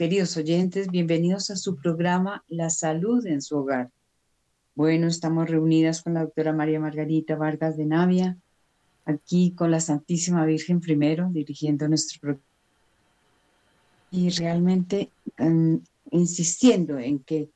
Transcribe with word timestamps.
Queridos 0.00 0.34
oyentes, 0.38 0.88
bienvenidos 0.88 1.50
a 1.50 1.56
su 1.56 1.76
programa 1.76 2.42
La 2.48 2.70
Salud 2.70 3.26
en 3.26 3.42
su 3.42 3.58
Hogar. 3.58 3.90
Bueno, 4.74 5.06
estamos 5.06 5.50
reunidas 5.50 6.02
con 6.02 6.14
la 6.14 6.22
doctora 6.22 6.54
María 6.54 6.80
Margarita 6.80 7.36
Vargas 7.36 7.76
de 7.76 7.84
Navia, 7.84 8.38
aquí 9.04 9.50
con 9.50 9.70
la 9.70 9.78
Santísima 9.78 10.46
Virgen 10.46 10.80
primero, 10.80 11.28
dirigiendo 11.30 11.86
nuestro 11.86 12.18
programa. 12.18 12.46
Y 14.10 14.30
realmente 14.30 15.10
em, 15.36 15.82
insistiendo 16.12 16.98
en 16.98 17.18
que 17.18 17.50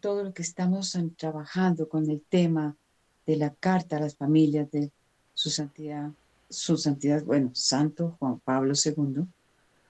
todo 0.00 0.24
lo 0.24 0.34
que 0.34 0.42
estamos 0.42 0.94
trabajando 1.16 1.88
con 1.88 2.10
el 2.10 2.20
tema 2.20 2.76
de 3.26 3.36
la 3.36 3.48
carta 3.48 3.96
a 3.96 4.00
las 4.00 4.14
familias 4.14 4.70
de 4.72 4.92
su 5.32 5.48
santidad, 5.48 7.24
bueno, 7.24 7.50
Santo 7.54 8.14
Juan 8.18 8.40
Pablo 8.40 8.74
II, 8.74 9.24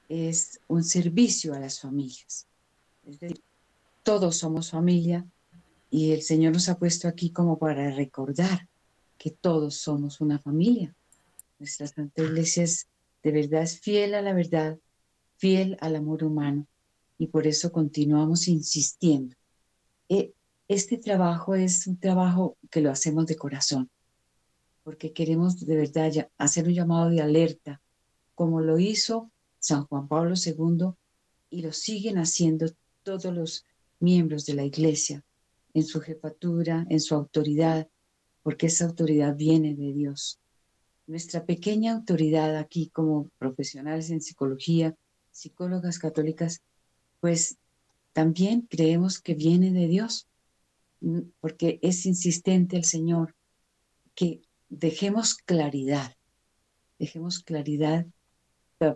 es 0.08 0.60
un 0.68 0.84
servicio 0.84 1.54
a 1.54 1.60
las 1.60 1.80
familias. 1.80 2.46
Todos 4.02 4.36
somos 4.36 4.70
familia 4.70 5.26
y 5.90 6.12
el 6.12 6.22
Señor 6.22 6.52
nos 6.52 6.68
ha 6.68 6.78
puesto 6.78 7.08
aquí 7.08 7.30
como 7.30 7.58
para 7.58 7.90
recordar 7.90 8.68
que 9.18 9.30
todos 9.30 9.76
somos 9.76 10.20
una 10.20 10.38
familia. 10.38 10.94
Nuestra 11.58 11.86
Santa 11.86 12.22
Iglesia 12.22 12.64
es, 12.64 12.88
de 13.22 13.30
verdad 13.30 13.66
fiel 13.66 14.14
a 14.14 14.22
la 14.22 14.32
verdad, 14.32 14.78
fiel 15.36 15.76
al 15.80 15.96
amor 15.96 16.24
humano 16.24 16.66
y 17.18 17.28
por 17.28 17.46
eso 17.46 17.70
continuamos 17.70 18.48
insistiendo. 18.48 19.36
E, 20.08 20.32
este 20.66 20.98
trabajo 20.98 21.54
es 21.54 21.86
un 21.86 21.98
trabajo 21.98 22.56
que 22.70 22.80
lo 22.80 22.90
hacemos 22.90 23.26
de 23.26 23.36
corazón, 23.36 23.90
porque 24.82 25.12
queremos 25.12 25.64
de 25.64 25.76
verdad 25.76 26.30
hacer 26.38 26.66
un 26.66 26.74
llamado 26.74 27.10
de 27.10 27.20
alerta, 27.20 27.80
como 28.34 28.60
lo 28.60 28.78
hizo 28.78 29.30
San 29.62 29.86
Juan 29.86 30.08
Pablo 30.08 30.34
II 30.34 30.94
y 31.48 31.62
lo 31.62 31.72
siguen 31.72 32.18
haciendo 32.18 32.66
todos 33.04 33.32
los 33.32 33.64
miembros 34.00 34.44
de 34.44 34.54
la 34.54 34.64
Iglesia 34.64 35.24
en 35.72 35.84
su 35.84 36.00
jefatura, 36.00 36.84
en 36.90 36.98
su 36.98 37.14
autoridad, 37.14 37.88
porque 38.42 38.66
esa 38.66 38.86
autoridad 38.86 39.36
viene 39.36 39.74
de 39.76 39.92
Dios. 39.92 40.40
Nuestra 41.06 41.46
pequeña 41.46 41.92
autoridad 41.92 42.56
aquí 42.56 42.88
como 42.88 43.28
profesionales 43.38 44.10
en 44.10 44.20
psicología, 44.20 44.96
psicólogas 45.30 46.00
católicas, 46.00 46.60
pues 47.20 47.56
también 48.12 48.62
creemos 48.62 49.20
que 49.20 49.34
viene 49.34 49.70
de 49.70 49.86
Dios, 49.86 50.26
porque 51.40 51.78
es 51.82 52.04
insistente 52.04 52.76
el 52.76 52.84
Señor 52.84 53.36
que 54.16 54.42
dejemos 54.68 55.34
claridad, 55.34 56.16
dejemos 56.98 57.38
claridad 57.44 58.06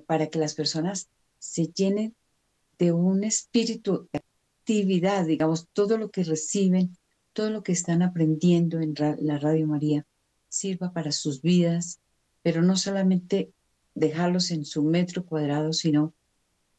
para 0.06 0.28
que 0.28 0.38
las 0.38 0.54
personas 0.54 1.08
se 1.38 1.68
llenen 1.68 2.14
de 2.78 2.92
un 2.92 3.24
espíritu 3.24 4.08
de 4.12 4.20
actividad, 4.60 5.26
digamos, 5.26 5.68
todo 5.72 5.96
lo 5.98 6.10
que 6.10 6.24
reciben, 6.24 6.96
todo 7.32 7.50
lo 7.50 7.62
que 7.62 7.72
están 7.72 8.02
aprendiendo 8.02 8.80
en 8.80 8.94
la 9.20 9.38
Radio 9.38 9.66
María, 9.66 10.06
sirva 10.48 10.92
para 10.92 11.12
sus 11.12 11.42
vidas, 11.42 12.00
pero 12.42 12.62
no 12.62 12.76
solamente 12.76 13.52
dejarlos 13.94 14.50
en 14.50 14.64
su 14.64 14.82
metro 14.82 15.24
cuadrado, 15.24 15.72
sino 15.72 16.14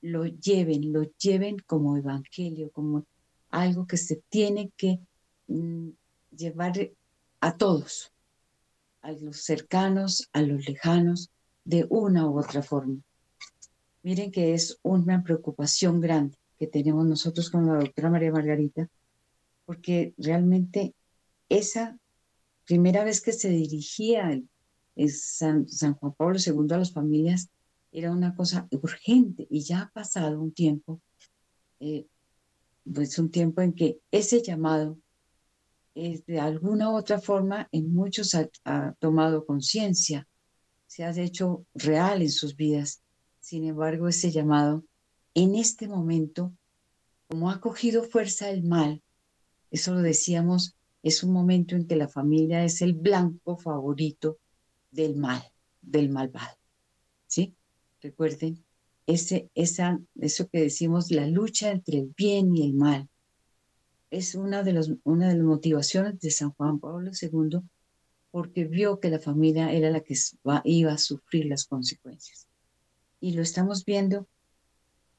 lo 0.02 0.26
lleven, 0.26 0.94
lo 0.94 1.04
lleven 1.18 1.58
como 1.60 1.98
evangelio, 1.98 2.72
como 2.72 3.06
algo 3.50 3.88
que 3.88 3.98
se 3.98 4.22
tiene 4.30 4.72
que 4.78 5.00
mm, 5.48 5.90
llevar 6.36 6.92
a 7.40 7.58
todos, 7.58 8.12
a 9.02 9.12
los 9.12 9.38
cercanos, 9.38 10.30
a 10.34 10.42
los 10.42 10.68
lejanos, 10.68 11.32
de 11.68 11.86
una 11.90 12.30
u 12.30 12.40
otra 12.40 12.64
forma. 12.64 12.98
Miren 14.02 14.32
que 14.32 14.54
es 14.54 14.80
una 14.84 15.22
preocupación 15.22 16.00
grande 16.00 16.38
que 16.58 16.66
tenemos 16.66 17.06
nosotros 17.06 17.50
con 17.50 17.68
la 17.68 17.76
doctora 17.76 18.10
María 18.10 18.32
Margarita, 18.32 18.88
porque 19.66 20.14
realmente 20.18 20.96
esa 21.50 22.00
primera 22.66 23.04
vez 23.04 23.20
que 23.20 23.34
se 23.34 23.50
dirigía 23.50 24.42
San, 25.10 25.66
Juan 26.00 26.14
Pablo 26.14 26.40
II 26.40 26.74
a 26.74 26.78
las 26.78 26.94
familias 26.94 27.50
era 27.92 28.12
una 28.12 28.34
cosa 28.34 28.66
urgente 28.72 29.46
y 29.50 29.60
ya 29.60 29.82
ha 29.82 29.90
pasado 29.90 30.42
un 30.42 30.54
tiempo, 30.54 31.02
eh, 31.82 32.08
pues 32.92 33.20
un 33.20 33.30
tiempo 33.30 33.62
en 33.62 33.74
que 33.74 34.00
ese 34.10 34.42
llamado 34.42 34.98
de 35.94 36.40
alguna 36.40 36.92
u 36.92 36.96
otra 36.96 37.20
forma 37.20 37.68
en 37.74 37.92
muchos 37.94 38.36
ha 38.36 38.94
tomado 39.00 39.46
conciencia 39.46 40.28
se 40.88 41.04
ha 41.04 41.12
hecho 41.12 41.66
real 41.76 42.22
en 42.22 42.32
sus 42.32 42.56
vidas. 42.56 43.02
Sin 43.40 43.66
embargo, 43.66 44.08
ese 44.08 44.32
llamado, 44.32 44.84
en 45.34 45.56
este 45.56 45.88
momento, 45.88 46.54
como 47.28 47.52
ha 47.52 47.60
cogido 47.60 48.04
fuerza 48.04 48.50
el 48.50 48.64
mal, 48.64 49.04
eso 49.70 49.94
lo 49.94 50.02
decíamos, 50.02 50.76
es 51.04 51.24
un 51.24 51.32
momento 51.32 51.76
en 51.76 51.86
que 51.88 51.96
la 51.96 52.08
familia 52.08 52.64
es 52.64 52.82
el 52.82 52.94
blanco 52.94 53.58
favorito 53.58 54.40
del 54.92 55.16
mal, 55.16 55.44
del 55.82 56.10
malvado. 56.10 56.58
¿Sí? 57.28 57.54
Recuerden, 58.02 58.64
ese, 59.06 59.50
esa, 59.56 60.00
eso 60.16 60.50
que 60.50 60.62
decimos, 60.62 61.12
la 61.12 61.28
lucha 61.28 61.72
entre 61.72 62.00
el 62.00 62.14
bien 62.16 62.56
y 62.56 62.64
el 62.64 62.74
mal, 62.74 63.10
es 64.10 64.36
una 64.36 64.64
de, 64.64 64.74
los, 64.74 64.92
una 65.04 65.28
de 65.28 65.36
las 65.36 65.46
motivaciones 65.46 66.20
de 66.20 66.32
San 66.32 66.52
Juan 66.52 66.80
Pablo 66.80 67.12
II 67.20 67.60
porque 68.32 68.66
vio 68.66 69.00
que 69.00 69.10
la 69.10 69.20
familia 69.20 69.72
era 69.72 69.90
la 69.90 70.02
que 70.02 70.16
iba 70.66 70.92
a 70.92 70.98
sufrir 70.98 71.46
las 71.46 71.66
consecuencias. 71.66 72.48
Y 73.20 73.32
lo 73.32 73.42
estamos 73.42 73.86
viendo 73.86 74.28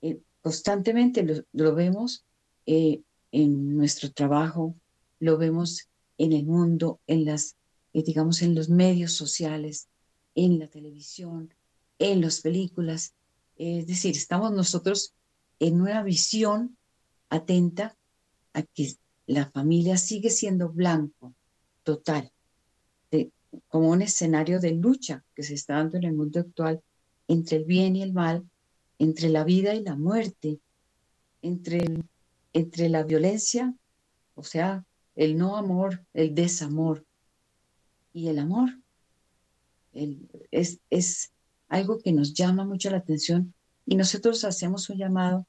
eh, 0.02 0.20
constantemente, 0.42 1.44
lo, 1.52 1.74
vemos 1.74 2.24
eh, 2.66 3.02
en 3.32 3.76
nuestro 3.76 4.12
trabajo, 4.12 4.74
lo 5.18 5.36
vemos 5.38 5.88
en 6.18 6.32
el 6.32 6.44
mundo, 6.44 7.00
en 7.06 7.24
las, 7.24 7.56
eh, 7.92 8.02
digamos, 8.02 8.42
en 8.42 8.54
los 8.54 8.68
medios 8.68 9.12
sociales, 9.12 9.88
en 10.34 10.58
la 10.58 10.68
televisión, 10.68 11.52
en 11.98 12.20
las 12.20 12.40
películas. 12.40 13.14
es 13.56 13.86
decir, 13.86 14.16
estamos 14.16 14.52
nosotros 14.52 15.14
en 15.58 15.80
una 15.80 16.02
visión 16.02 16.76
atenta 17.30 17.96
a 18.52 18.62
que 18.62 18.94
la 19.26 19.50
familia 19.50 19.96
sigue 19.96 20.30
siendo 20.30 20.68
blanco 20.68 21.34
total 21.82 22.32
como 23.68 23.90
un 23.90 24.02
escenario 24.02 24.60
de 24.60 24.72
lucha 24.72 25.24
que 25.34 25.42
se 25.42 25.54
está 25.54 25.74
dando 25.74 25.96
en 25.96 26.04
el 26.04 26.14
mundo 26.14 26.40
actual 26.40 26.82
entre 27.26 27.58
el 27.58 27.64
bien 27.64 27.96
y 27.96 28.02
el 28.02 28.12
mal, 28.12 28.48
entre 28.98 29.28
la 29.28 29.44
vida 29.44 29.74
y 29.74 29.82
la 29.82 29.96
muerte, 29.96 30.60
entre, 31.42 31.84
entre 32.52 32.88
la 32.88 33.02
violencia, 33.02 33.74
o 34.34 34.42
sea, 34.42 34.84
el 35.14 35.36
no 35.36 35.56
amor, 35.56 36.04
el 36.14 36.34
desamor 36.34 37.04
y 38.12 38.28
el 38.28 38.38
amor. 38.38 38.70
es, 39.92 40.80
es 40.90 41.32
algo 41.68 41.98
que 41.98 42.12
nos 42.12 42.34
llama 42.34 42.64
mucho 42.64 42.90
la 42.90 42.98
atención 42.98 43.54
y 43.84 43.96
nosotros 43.96 44.44
hacemos 44.44 44.88
un 44.90 44.98
llamado 44.98 45.46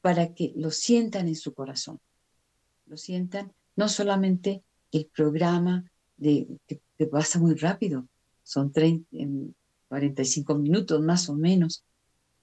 para 0.00 0.34
que 0.34 0.52
lo 0.56 0.70
sientan 0.70 1.28
en 1.28 1.36
su 1.36 1.54
corazón, 1.54 2.00
lo 2.86 2.96
sientan 2.96 3.52
no 3.76 3.88
solamente 3.88 4.62
el 4.92 5.06
programa 5.06 5.90
de, 6.16 6.46
que 6.98 7.06
pasa 7.06 7.38
muy 7.38 7.54
rápido, 7.54 8.06
son 8.42 8.72
30, 8.72 9.08
45 9.88 10.54
minutos 10.56 11.00
más 11.00 11.28
o 11.28 11.34
menos, 11.34 11.84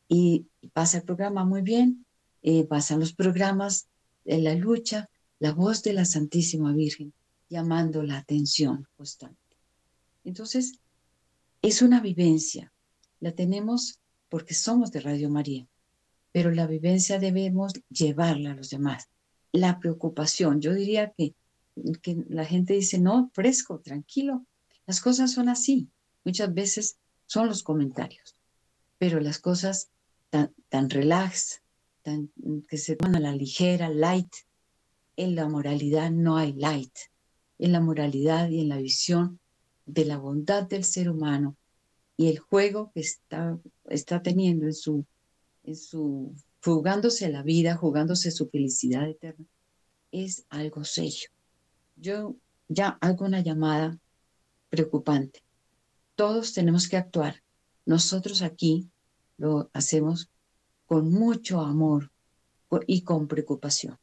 y 0.08 0.46
pasa 0.74 0.98
el 0.98 1.04
programa 1.04 1.46
muy 1.46 1.62
bien, 1.62 2.06
eh, 2.44 2.66
pasan 2.66 3.00
los 3.00 3.14
programas 3.14 3.88
en 4.26 4.44
la 4.44 4.56
lucha, 4.56 5.10
la 5.40 5.54
voz 5.54 5.84
de 5.84 5.94
la 5.94 6.06
Santísima 6.06 6.74
Virgen 6.74 7.14
llamando 7.50 8.04
la 8.04 8.18
atención 8.18 8.88
constante. 8.96 9.38
Entonces, 10.24 10.80
es 11.62 11.82
una 11.82 12.00
vivencia, 12.00 12.72
la 13.20 13.34
tenemos 13.34 14.00
porque 14.30 14.54
somos 14.54 14.92
de 14.92 15.02
Radio 15.02 15.30
María, 15.30 15.68
pero 16.32 16.52
la 16.52 16.66
vivencia 16.66 17.20
debemos 17.20 17.74
llevarla 17.90 18.52
a 18.52 18.56
los 18.56 18.70
demás. 18.70 19.10
La 19.52 19.80
preocupación, 19.80 20.62
yo 20.62 20.74
diría 20.74 21.12
que 21.18 21.36
que 22.02 22.26
la 22.30 22.46
gente 22.46 22.74
dice, 22.74 23.00
no, 23.00 23.30
fresco, 23.34 23.80
tranquilo. 23.80 24.46
Las 24.86 25.02
cosas 25.02 25.32
son 25.32 25.50
así. 25.50 25.90
Muchas 26.24 26.54
veces 26.54 26.98
son 27.26 27.48
los 27.48 27.64
comentarios, 27.64 28.36
pero 28.98 29.20
las 29.20 29.40
cosas 29.40 29.90
tan, 30.30 30.54
tan 30.70 30.90
relax, 30.90 31.62
tan, 32.04 32.32
que 32.68 32.78
se 32.78 32.96
toman 32.96 33.16
a 33.16 33.20
la 33.20 33.36
ligera, 33.36 33.90
light, 33.90 34.34
en 35.16 35.36
la 35.36 35.48
moralidad 35.48 36.12
no 36.12 36.38
hay 36.38 36.54
light. 36.54 36.96
En 37.58 37.72
la 37.72 37.80
moralidad 37.80 38.50
y 38.50 38.62
en 38.62 38.70
la 38.70 38.78
visión 38.78 39.40
de 39.86 40.06
la 40.06 40.18
bondad 40.18 40.64
del 40.64 40.84
ser 40.84 41.10
humano 41.10 41.58
y 42.18 42.28
el 42.28 42.40
juego 42.40 42.92
que 42.94 43.02
está, 43.02 43.60
está 43.86 44.22
teniendo 44.22 44.66
en 44.66 44.74
su, 44.74 45.06
en 45.64 45.76
su, 45.76 46.36
jugándose 46.64 47.30
la 47.30 47.44
vida, 47.44 47.76
jugándose 47.76 48.32
su 48.32 48.50
felicidad 48.50 49.08
eterna, 49.10 49.46
es 50.12 50.46
algo 50.50 50.84
serio 50.84 51.30
yo 52.02 52.36
ya 52.68 52.98
hago 53.00 53.26
una 53.26 53.42
llamada 53.42 53.98
preocupante. 54.70 55.44
Todos 56.16 56.54
tenemos 56.54 56.90
que 56.90 56.98
actuar. 56.98 57.44
Nosotros 57.86 58.42
aquí 58.42 58.90
lo 59.38 59.70
hacemos 59.74 60.30
con 60.88 61.12
mucho 61.12 61.62
amor 61.62 62.12
y 62.88 63.04
con 63.04 63.28
preocupación. 63.28 63.98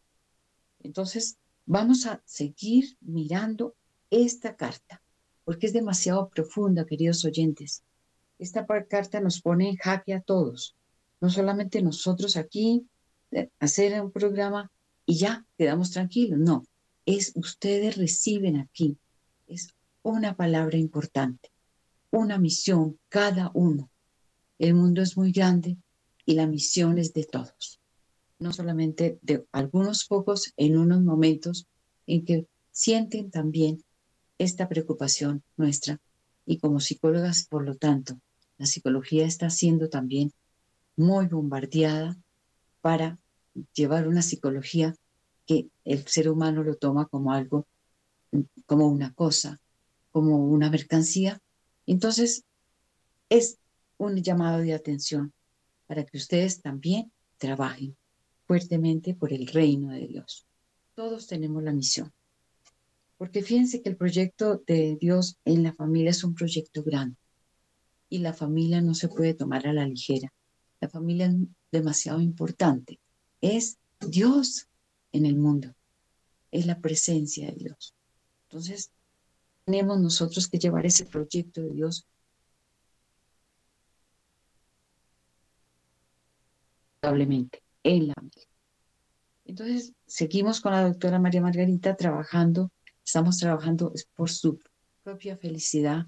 Entonces, 0.81 1.39
vamos 1.67 2.07
a 2.07 2.23
seguir 2.25 2.97
mirando 3.01 3.75
esta 4.11 4.57
carta, 4.57 5.03
porque 5.45 5.67
es 5.67 5.73
demasiado 5.73 6.29
profunda, 6.29 6.87
queridos 6.87 7.25
oyentes. 7.25 7.83
Esta 8.39 8.65
carta 8.89 9.21
nos 9.21 9.41
pone 9.41 9.71
en 9.71 9.77
jaque 9.77 10.15
a 10.15 10.21
todos, 10.21 10.77
no 11.21 11.31
solamente 11.31 11.83
nosotros 11.83 12.37
aquí, 12.37 12.87
eh, 13.33 13.51
hacer 13.59 14.01
un 14.01 14.13
programa 14.13 14.71
y 15.05 15.19
ya 15.19 15.45
quedamos 15.57 15.91
tranquilos, 15.91 16.39
no, 16.39 16.65
es 17.17 17.33
ustedes 17.37 17.97
reciben 17.97 18.59
aquí, 18.59 18.99
es 19.47 19.75
una 20.03 20.37
palabra 20.37 20.77
importante, 20.77 21.51
una 22.11 22.37
misión 22.39 22.99
cada 23.09 23.51
uno. 23.55 23.89
El 24.59 24.75
mundo 24.75 25.01
es 25.01 25.17
muy 25.17 25.33
grande 25.33 25.79
y 26.27 26.35
la 26.35 26.47
misión 26.47 26.99
es 26.99 27.15
de 27.15 27.25
todos, 27.25 27.81
no 28.39 28.53
solamente 28.53 29.19
de 29.23 29.47
algunos 29.53 30.05
pocos 30.05 30.53
en 30.59 30.77
unos 30.77 31.01
momentos 31.01 31.67
en 32.07 32.27
que 32.27 32.47
sienten 32.73 33.31
también 33.31 33.83
esta 34.37 34.69
preocupación 34.69 35.43
nuestra 35.57 36.03
y 36.45 36.59
como 36.59 36.79
psicólogas, 36.79 37.47
por 37.49 37.65
lo 37.65 37.75
tanto, 37.75 38.21
la 38.59 38.67
psicología 38.67 39.25
está 39.25 39.49
siendo 39.49 39.89
también 39.89 40.31
muy 40.95 41.27
bombardeada 41.27 42.19
para 42.83 43.19
llevar 43.73 44.09
una 44.09 44.21
psicología 44.21 44.95
que 45.49 45.71
el 45.85 46.07
ser 46.07 46.29
humano 46.29 46.63
lo 46.63 46.77
toma 46.77 47.07
como 47.07 47.33
algo, 47.33 47.67
como 48.67 48.87
una 48.87 49.15
cosa, 49.15 49.59
como 50.13 50.45
una 50.45 50.71
mercancía. 50.71 51.41
Entonces, 51.87 52.45
es 53.31 53.57
un 53.97 54.23
llamado 54.23 54.59
de 54.59 54.75
atención 54.75 55.33
para 55.87 56.05
que 56.05 56.19
ustedes 56.19 56.61
también 56.61 57.11
trabajen 57.39 57.97
fuertemente 58.47 59.15
por 59.15 59.33
el 59.33 59.47
reino 59.47 59.91
de 59.91 60.07
Dios. 60.07 60.47
Todos 60.95 61.27
tenemos 61.27 61.63
la 61.63 61.73
misión. 61.73 62.13
Porque 63.17 63.43
fíjense 63.43 63.81
que 63.81 63.89
el 63.89 63.97
proyecto 63.97 64.63
de 64.67 64.99
Dios 65.01 65.39
en 65.47 65.63
la 65.63 65.73
familia 65.73 66.11
es 66.11 66.25
un 66.25 66.35
proyecto 66.35 66.83
grande 66.83 67.17
y 68.11 68.19
la 68.19 68.35
familia 68.35 68.83
no 68.83 68.95
se 68.95 69.09
puede 69.09 69.33
tomar 69.33 69.67
a 69.67 69.73
la 69.73 69.87
ligera. 69.87 70.31
La 70.79 70.91
familia 70.91 71.27
es 71.27 71.35
demasiado 71.73 72.21
importante. 72.21 73.01
Es 73.41 73.79
Dios 74.01 74.68
en 75.19 75.27
el 75.27 75.37
mundo. 75.37 75.75
Es 76.51 76.67
la 76.67 76.81
presencia 76.81 77.49
de 77.49 77.57
Dios. 77.57 77.95
Entonces, 78.49 78.91
tenemos 79.65 80.01
nosotros 80.01 80.49
que 80.49 80.59
llevar 80.59 80.87
ese 80.87 81.05
proyecto 81.05 81.61
de 81.61 81.71
Dios 81.71 82.07
en 87.03 88.09
la. 88.09 88.15
Entonces, 89.45 89.93
seguimos 90.07 90.61
con 90.61 90.73
la 90.73 90.83
doctora 90.83 91.19
María 91.19 91.41
Margarita 91.41 91.97
trabajando 91.97 92.71
Estamos 93.09 93.39
trabajando 93.39 93.91
por 94.17 94.29
su 94.29 94.61
propia 95.03 95.39
felicidad, 95.39 96.05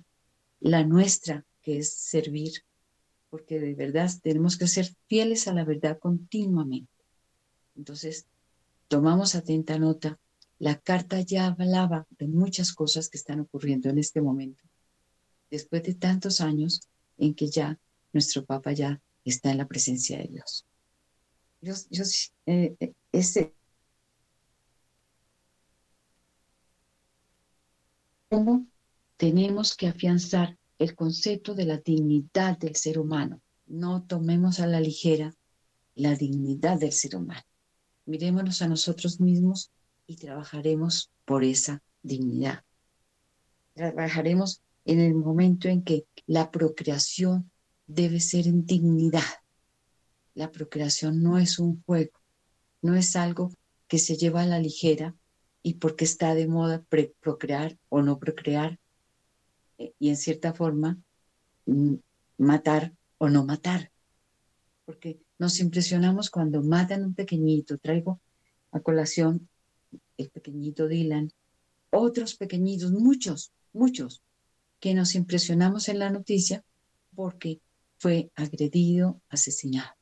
la 0.60 0.84
nuestra, 0.84 1.46
que 1.62 1.78
es 1.78 1.94
servir, 1.94 2.52
porque 3.30 3.58
de 3.58 3.74
verdad 3.74 4.10
tenemos 4.22 4.58
que 4.58 4.66
ser 4.66 4.94
fieles 5.08 5.48
a 5.48 5.54
la 5.54 5.64
verdad 5.64 5.98
continuamente. 5.98 6.92
Entonces, 7.74 8.26
tomamos 8.90 9.36
atenta 9.36 9.78
nota. 9.78 10.18
La 10.58 10.76
carta 10.78 11.20
ya 11.20 11.46
hablaba 11.46 12.06
de 12.18 12.26
muchas 12.26 12.72
cosas 12.72 13.08
que 13.08 13.16
están 13.16 13.38
ocurriendo 13.38 13.88
en 13.88 13.98
este 13.98 14.20
momento, 14.20 14.64
después 15.48 15.84
de 15.84 15.94
tantos 15.94 16.40
años 16.40 16.80
en 17.16 17.34
que 17.34 17.48
ya 17.48 17.78
nuestro 18.12 18.44
Papa 18.44 18.72
ya 18.72 19.00
está 19.24 19.52
en 19.52 19.58
la 19.58 19.68
presencia 19.68 20.18
de 20.18 20.24
Dios. 20.24 20.66
Yo, 21.60 21.74
yo 21.88 22.02
eh, 22.46 22.74
eh, 22.80 22.92
ese, 23.12 23.54
cómo 28.28 28.66
tenemos 29.16 29.76
que 29.76 29.86
afianzar 29.86 30.58
el 30.78 30.96
concepto 30.96 31.54
de 31.54 31.66
la 31.66 31.78
dignidad 31.78 32.58
del 32.58 32.74
ser 32.74 32.98
humano. 32.98 33.40
No 33.66 34.02
tomemos 34.02 34.58
a 34.58 34.66
la 34.66 34.80
ligera 34.80 35.32
la 35.94 36.16
dignidad 36.16 36.80
del 36.80 36.92
ser 36.92 37.14
humano. 37.14 37.44
Mirémonos 38.10 38.60
a 38.60 38.66
nosotros 38.66 39.20
mismos 39.20 39.70
y 40.08 40.16
trabajaremos 40.16 41.12
por 41.24 41.44
esa 41.44 41.80
dignidad. 42.02 42.64
Trabajaremos 43.72 44.62
en 44.84 44.98
el 44.98 45.14
momento 45.14 45.68
en 45.68 45.84
que 45.84 46.06
la 46.26 46.50
procreación 46.50 47.52
debe 47.86 48.18
ser 48.18 48.48
en 48.48 48.66
dignidad. 48.66 49.22
La 50.34 50.50
procreación 50.50 51.22
no 51.22 51.38
es 51.38 51.60
un 51.60 51.84
juego, 51.84 52.18
no 52.82 52.96
es 52.96 53.14
algo 53.14 53.52
que 53.86 53.98
se 53.98 54.16
lleva 54.16 54.42
a 54.42 54.46
la 54.46 54.58
ligera 54.58 55.14
y 55.62 55.74
porque 55.74 56.04
está 56.04 56.34
de 56.34 56.48
moda 56.48 56.84
procrear 57.20 57.78
o 57.90 58.02
no 58.02 58.18
procrear 58.18 58.80
eh, 59.78 59.94
y 60.00 60.08
en 60.08 60.16
cierta 60.16 60.52
forma 60.52 60.98
mm, 61.66 61.94
matar 62.38 62.92
o 63.18 63.28
no 63.28 63.44
matar. 63.44 63.92
Porque 64.84 65.20
nos 65.40 65.58
impresionamos 65.58 66.28
cuando 66.28 66.62
matan 66.62 67.02
un 67.02 67.14
pequeñito. 67.14 67.78
Traigo 67.78 68.20
a 68.72 68.80
colación 68.80 69.48
el 70.18 70.28
pequeñito 70.28 70.86
Dylan, 70.86 71.32
otros 71.88 72.34
pequeñitos, 72.36 72.92
muchos, 72.92 73.50
muchos, 73.72 74.20
que 74.80 74.92
nos 74.92 75.14
impresionamos 75.14 75.88
en 75.88 75.98
la 75.98 76.10
noticia 76.10 76.62
porque 77.14 77.58
fue 77.96 78.30
agredido, 78.36 79.22
asesinado. 79.30 79.94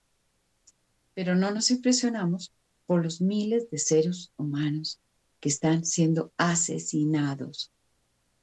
Pero 1.15 1.37
no 1.37 1.53
nos 1.53 1.71
impresionamos 1.71 2.53
por 2.87 3.05
los 3.05 3.21
miles 3.21 3.71
de 3.71 3.79
seres 3.79 4.33
humanos 4.37 4.99
que 5.39 5.51
están 5.51 5.85
siendo 5.85 6.33
asesinados 6.37 7.71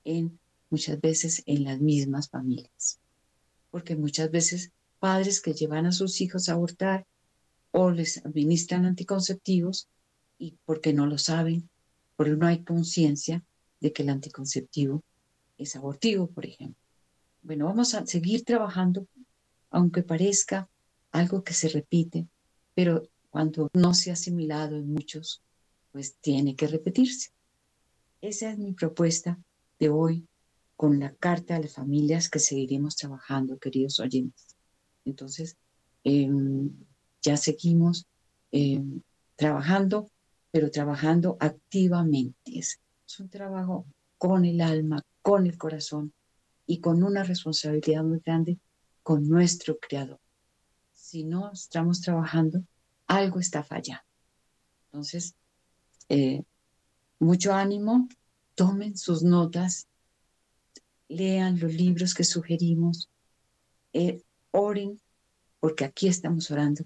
en 0.05 0.39
muchas 0.69 1.01
veces 1.01 1.43
en 1.45 1.65
las 1.65 1.81
mismas 1.81 2.29
familias. 2.29 3.01
Porque 3.69 3.97
muchas 3.97 4.31
veces 4.31 4.71
padres 5.05 5.39
que 5.39 5.53
llevan 5.53 5.85
a 5.85 5.91
sus 5.91 6.19
hijos 6.19 6.49
a 6.49 6.53
abortar 6.53 7.05
o 7.69 7.91
les 7.91 8.25
administran 8.25 8.87
anticonceptivos 8.87 9.87
y 10.39 10.57
porque 10.65 10.93
no 10.93 11.05
lo 11.05 11.19
saben, 11.19 11.69
porque 12.15 12.35
no 12.35 12.47
hay 12.47 12.63
conciencia 12.63 13.43
de 13.79 13.93
que 13.93 14.01
el 14.01 14.09
anticonceptivo 14.09 15.03
es 15.59 15.75
abortivo, 15.75 16.25
por 16.25 16.47
ejemplo. 16.47 16.81
Bueno, 17.43 17.65
vamos 17.65 17.93
a 17.93 18.03
seguir 18.07 18.43
trabajando, 18.43 19.05
aunque 19.69 20.01
parezca 20.01 20.67
algo 21.11 21.43
que 21.43 21.53
se 21.53 21.69
repite, 21.69 22.27
pero 22.73 23.07
cuando 23.29 23.69
no 23.75 23.93
se 23.93 24.09
ha 24.09 24.13
asimilado 24.13 24.75
en 24.75 24.91
muchos 24.91 25.43
pues 25.91 26.17
tiene 26.19 26.55
que 26.55 26.65
repetirse. 26.65 27.29
Esa 28.21 28.49
es 28.49 28.57
mi 28.57 28.73
propuesta 28.73 29.37
de 29.77 29.89
hoy 29.89 30.27
con 30.75 30.99
la 30.99 31.13
carta 31.13 31.57
a 31.57 31.59
las 31.59 31.73
familias 31.73 32.27
que 32.27 32.39
seguiremos 32.39 32.95
trabajando, 32.95 33.59
queridos 33.59 33.99
oyentes. 33.99 34.54
Entonces, 35.05 35.57
em, 36.03 36.71
ya 37.21 37.37
seguimos 37.37 38.07
em, 38.51 39.01
trabajando, 39.35 40.09
pero 40.51 40.69
trabajando 40.71 41.37
activamente. 41.39 42.59
Es, 42.59 42.79
un 43.19 43.29
trabajo 43.29 43.85
con 44.17 44.43
el 44.43 44.59
alma, 44.59 45.01
con 45.21 45.45
el 45.45 45.57
corazón 45.57 46.11
y 46.65 46.81
con 46.81 47.01
una 47.01 47.23
responsabilidad 47.23 48.03
muy 48.03 48.19
grande 48.19 48.59
con 49.03 49.29
nuestro 49.29 49.77
Creador. 49.79 50.19
Si 50.93 51.23
no 51.23 51.51
estamos 51.53 52.01
trabajando, 52.01 52.63
algo 53.07 53.39
está 53.39 53.63
fallando. 53.63 54.03
Entonces, 54.87 55.35
eh, 56.09 56.43
mucho 57.19 57.53
ánimo, 57.53 58.09
tomen 58.55 58.97
sus 58.97 59.23
notas, 59.23 59.87
lean 61.07 61.59
los 61.59 61.73
libros 61.73 62.13
que 62.13 62.23
sugerimos, 62.23 63.09
eh, 63.93 64.24
oren, 64.55 64.99
porque 65.59 65.85
aquí 65.85 66.07
estamos 66.07 66.49
orando 66.49 66.85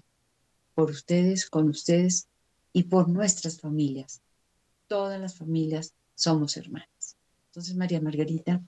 por 0.74 0.90
ustedes, 0.90 1.48
con 1.48 1.68
ustedes 1.68 2.28
y 2.72 2.84
por 2.84 3.08
nuestras 3.08 3.60
familias. 3.60 4.22
Todas 4.88 5.20
las 5.20 5.36
familias 5.36 5.94
somos 6.14 6.56
hermanas. 6.56 7.16
Entonces, 7.46 7.76
María 7.76 8.00
Margarita, 8.00 8.62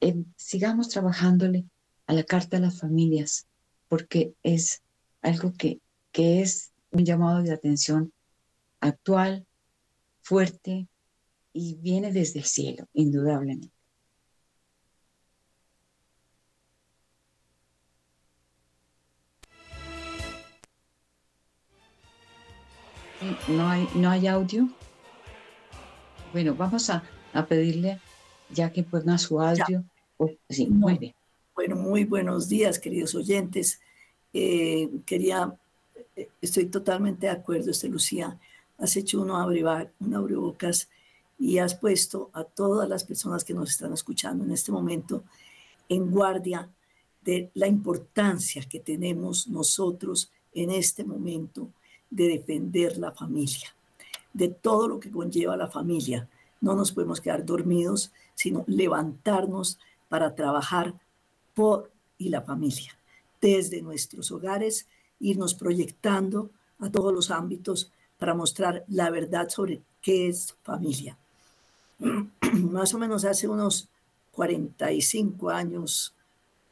eh, 0.00 0.24
sigamos 0.36 0.88
trabajándole 0.88 1.64
a 2.06 2.12
la 2.12 2.24
carta 2.24 2.56
a 2.56 2.60
las 2.60 2.80
familias, 2.80 3.46
porque 3.88 4.34
es 4.42 4.82
algo 5.22 5.52
que, 5.52 5.80
que 6.12 6.42
es 6.42 6.72
un 6.90 7.04
llamado 7.04 7.42
de 7.42 7.52
atención 7.52 8.12
actual, 8.80 9.46
fuerte 10.22 10.88
y 11.52 11.76
viene 11.76 12.12
desde 12.12 12.40
el 12.40 12.44
cielo, 12.44 12.86
indudablemente. 12.92 13.75
¿No 23.48 23.68
hay, 23.68 23.88
no 23.94 24.10
hay 24.10 24.26
audio? 24.26 24.68
Bueno, 26.32 26.54
vamos 26.54 26.90
a, 26.90 27.02
pedirle, 27.48 28.00
ya 28.50 28.72
que 28.72 28.82
ponga 28.82 29.18
su 29.18 29.40
audio. 29.40 29.84
Oh, 30.16 30.30
sí, 30.48 30.66
muy 30.66 30.98
bien. 30.98 31.14
Bueno, 31.54 31.76
muy 31.76 32.04
buenos 32.04 32.48
días, 32.48 32.78
queridos 32.78 33.14
oyentes. 33.14 33.80
Eh, 34.32 34.88
quería 35.04 35.54
eh, 36.16 36.30
estoy 36.40 36.66
totalmente 36.66 37.26
de 37.26 37.32
acuerdo, 37.32 37.70
este 37.70 37.88
Lucía. 37.88 38.38
Has 38.78 38.96
hecho 38.96 39.20
un 39.20 39.30
abrebocas 39.30 40.88
y 41.38 41.58
has 41.58 41.74
puesto 41.74 42.30
a 42.32 42.44
todas 42.44 42.88
las 42.88 43.04
personas 43.04 43.44
que 43.44 43.54
nos 43.54 43.70
están 43.70 43.92
escuchando 43.92 44.44
en 44.44 44.52
este 44.52 44.72
momento 44.72 45.24
en 45.88 46.10
guardia 46.10 46.68
de 47.22 47.50
la 47.54 47.66
importancia 47.66 48.62
que 48.68 48.80
tenemos 48.80 49.46
nosotros 49.48 50.32
en 50.54 50.70
este 50.70 51.04
momento 51.04 51.70
de 52.10 52.28
defender 52.28 52.98
la 52.98 53.12
familia, 53.12 53.74
de 54.32 54.48
todo 54.48 54.88
lo 54.88 55.00
que 55.00 55.10
conlleva 55.10 55.56
la 55.56 55.68
familia. 55.68 56.28
No 56.60 56.74
nos 56.74 56.92
podemos 56.92 57.20
quedar 57.20 57.44
dormidos, 57.44 58.12
sino 58.34 58.64
levantarnos 58.66 59.78
para 60.08 60.34
trabajar 60.34 60.94
por 61.54 61.90
y 62.18 62.28
la 62.28 62.42
familia, 62.42 62.96
desde 63.40 63.82
nuestros 63.82 64.30
hogares, 64.30 64.86
irnos 65.20 65.54
proyectando 65.54 66.50
a 66.78 66.90
todos 66.90 67.12
los 67.12 67.30
ámbitos 67.30 67.90
para 68.18 68.34
mostrar 68.34 68.84
la 68.88 69.10
verdad 69.10 69.48
sobre 69.48 69.82
qué 70.00 70.28
es 70.28 70.54
familia. 70.62 71.18
Más 72.52 72.94
o 72.94 72.98
menos 72.98 73.24
hace 73.24 73.48
unos 73.48 73.88
45 74.32 75.50
años, 75.50 76.14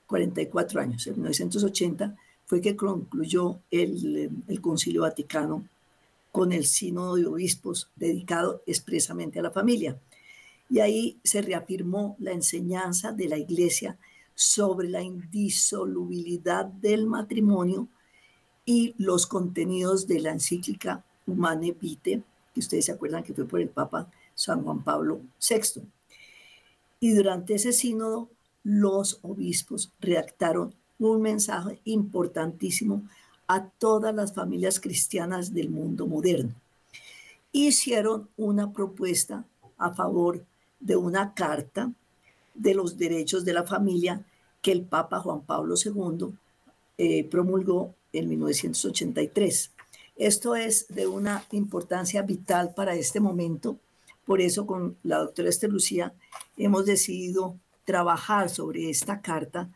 44 0.06 0.80
años, 0.80 1.06
en 1.06 1.14
1980, 1.14 2.16
fue 2.54 2.60
que 2.60 2.76
concluyó 2.76 3.58
el, 3.68 4.30
el 4.46 4.60
Concilio 4.60 5.02
Vaticano 5.02 5.66
con 6.30 6.52
el 6.52 6.64
Sínodo 6.66 7.16
de 7.16 7.26
Obispos 7.26 7.90
dedicado 7.96 8.62
expresamente 8.64 9.40
a 9.40 9.42
la 9.42 9.50
familia. 9.50 9.98
Y 10.70 10.78
ahí 10.78 11.18
se 11.24 11.42
reafirmó 11.42 12.14
la 12.20 12.30
enseñanza 12.30 13.10
de 13.10 13.26
la 13.26 13.38
Iglesia 13.38 13.98
sobre 14.36 14.88
la 14.88 15.02
indisolubilidad 15.02 16.64
del 16.64 17.08
matrimonio 17.08 17.88
y 18.64 18.94
los 18.98 19.26
contenidos 19.26 20.06
de 20.06 20.20
la 20.20 20.30
encíclica 20.30 21.04
Humane 21.26 21.72
Vitae, 21.72 22.22
que 22.54 22.60
ustedes 22.60 22.84
se 22.84 22.92
acuerdan 22.92 23.24
que 23.24 23.34
fue 23.34 23.48
por 23.48 23.60
el 23.60 23.68
Papa 23.68 24.08
San 24.36 24.62
Juan 24.62 24.84
Pablo 24.84 25.22
VI. 25.40 25.82
Y 27.00 27.14
durante 27.14 27.54
ese 27.54 27.72
sínodo, 27.72 28.30
los 28.62 29.18
obispos 29.22 29.92
redactaron 29.98 30.72
un 30.98 31.22
mensaje 31.22 31.80
importantísimo 31.84 33.02
a 33.46 33.68
todas 33.68 34.14
las 34.14 34.32
familias 34.32 34.80
cristianas 34.80 35.52
del 35.52 35.70
mundo 35.70 36.06
moderno. 36.06 36.54
Hicieron 37.52 38.28
una 38.36 38.72
propuesta 38.72 39.44
a 39.76 39.92
favor 39.92 40.44
de 40.80 40.96
una 40.96 41.34
carta 41.34 41.92
de 42.54 42.74
los 42.74 42.96
derechos 42.96 43.44
de 43.44 43.52
la 43.52 43.64
familia 43.64 44.24
que 44.62 44.72
el 44.72 44.82
Papa 44.82 45.20
Juan 45.20 45.42
Pablo 45.42 45.74
II 45.82 46.34
eh, 46.96 47.24
promulgó 47.24 47.94
en 48.12 48.28
1983. 48.28 49.72
Esto 50.16 50.54
es 50.54 50.86
de 50.88 51.06
una 51.06 51.44
importancia 51.50 52.22
vital 52.22 52.72
para 52.74 52.94
este 52.94 53.20
momento. 53.20 53.76
Por 54.24 54.40
eso 54.40 54.66
con 54.66 54.96
la 55.02 55.18
doctora 55.18 55.48
Esther 55.48 55.70
Lucía 55.70 56.14
hemos 56.56 56.86
decidido 56.86 57.56
trabajar 57.84 58.48
sobre 58.48 58.88
esta 58.88 59.20
carta 59.20 59.68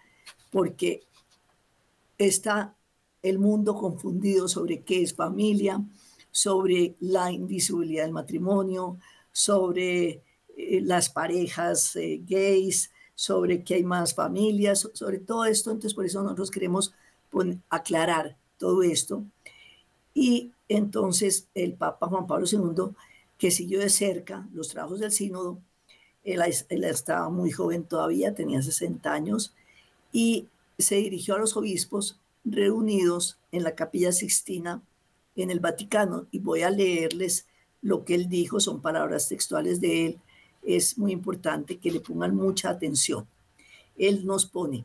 porque 0.51 1.03
está 2.19 2.77
el 3.23 3.39
mundo 3.39 3.75
confundido 3.75 4.49
sobre 4.49 4.83
qué 4.83 5.03
es 5.03 5.15
familia, 5.15 5.83
sobre 6.31 6.97
la 7.01 7.33
indisolubilidad 7.33 8.05
del 8.05 8.13
matrimonio, 8.13 8.99
sobre 9.33 10.23
eh, 10.57 10.81
las 10.83 11.09
parejas 11.09 11.97
eh, 11.97 12.21
gays, 12.27 12.91
sobre 13.15 13.65
que 13.65 13.75
hay 13.75 13.85
más 13.85 14.15
familias, 14.15 14.89
sobre 14.93 15.19
todo 15.19 15.45
esto. 15.45 15.71
Entonces, 15.71 15.95
por 15.95 16.05
eso 16.05 16.23
nosotros 16.23 16.51
queremos 16.51 16.95
aclarar 17.69 18.37
todo 18.59 18.83
esto. 18.83 19.25
Y 20.15 20.53
entonces 20.69 21.49
el 21.55 21.75
Papa 21.75 22.09
Juan 22.09 22.27
Pablo 22.27 22.47
II, 22.51 22.95
que 23.39 23.51
siguió 23.51 23.81
de 23.81 23.91
cerca 23.91 24.49
los 24.53 24.69
trabajos 24.69 25.01
del 25.01 25.13
sínodo, 25.13 25.61
él, 26.25 26.43
él 26.69 26.85
estaba 26.85 27.29
muy 27.29 27.51
joven 27.51 27.85
todavía, 27.85 28.35
tenía 28.35 28.63
60 28.63 29.13
años, 29.13 29.55
y 30.13 30.49
se 30.79 30.97
dirigió 30.97 31.35
a 31.35 31.39
los 31.39 31.57
obispos 31.57 32.19
reunidos 32.45 33.39
en 33.53 33.65
la 33.65 33.75
capilla 33.75 34.13
Sixtina 34.13 34.83
en 35.37 35.51
el 35.51 35.61
Vaticano. 35.61 36.27
Y 36.31 36.39
voy 36.39 36.63
a 36.63 36.71
leerles 36.71 37.47
lo 37.83 38.05
que 38.05 38.15
él 38.15 38.29
dijo, 38.29 38.61
son 38.61 38.81
palabras 38.81 39.29
textuales 39.29 39.81
de 39.81 40.07
él 40.07 40.21
es 40.63 40.99
muy 40.99 41.13
importante 41.13 41.79
que 41.79 41.91
le 41.91 42.01
pongan 42.01 42.35
mucha 42.35 42.71
atención. 42.71 43.27
Él 43.97 44.27
nos 44.27 44.47
pone 44.47 44.85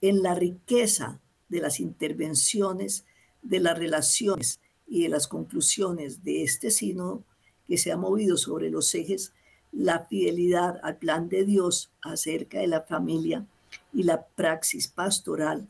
en 0.00 0.22
la 0.22 0.34
riqueza 0.34 1.20
de 1.48 1.60
las 1.60 1.80
intervenciones, 1.80 3.04
de 3.42 3.60
las 3.60 3.78
relaciones 3.78 4.60
y 4.86 5.02
de 5.02 5.08
las 5.08 5.26
conclusiones 5.26 6.24
de 6.24 6.42
este 6.42 6.70
sínodo 6.70 7.24
que 7.66 7.76
se 7.76 7.92
ha 7.92 7.96
movido 7.96 8.36
sobre 8.36 8.70
los 8.70 8.94
ejes 8.94 9.32
la 9.70 10.06
fidelidad 10.06 10.80
al 10.82 10.96
plan 10.96 11.28
de 11.28 11.44
Dios 11.44 11.90
acerca 12.00 12.60
de 12.60 12.68
la 12.68 12.80
familia 12.80 13.46
y 13.92 14.02
la 14.02 14.26
praxis 14.26 14.88
pastoral 14.88 15.68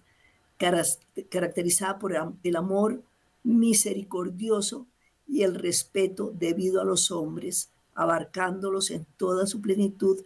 caracterizada 0.57 1.99
por 1.99 2.15
el 2.43 2.57
amor 2.57 3.03
misericordioso 3.45 4.87
y 5.27 5.43
el 5.43 5.55
respeto 5.55 6.33
debido 6.35 6.81
a 6.81 6.85
los 6.85 7.11
hombres 7.11 7.71
abarcándolos 7.95 8.91
en 8.91 9.07
toda 9.17 9.47
su 9.47 9.61
plenitud 9.61 10.25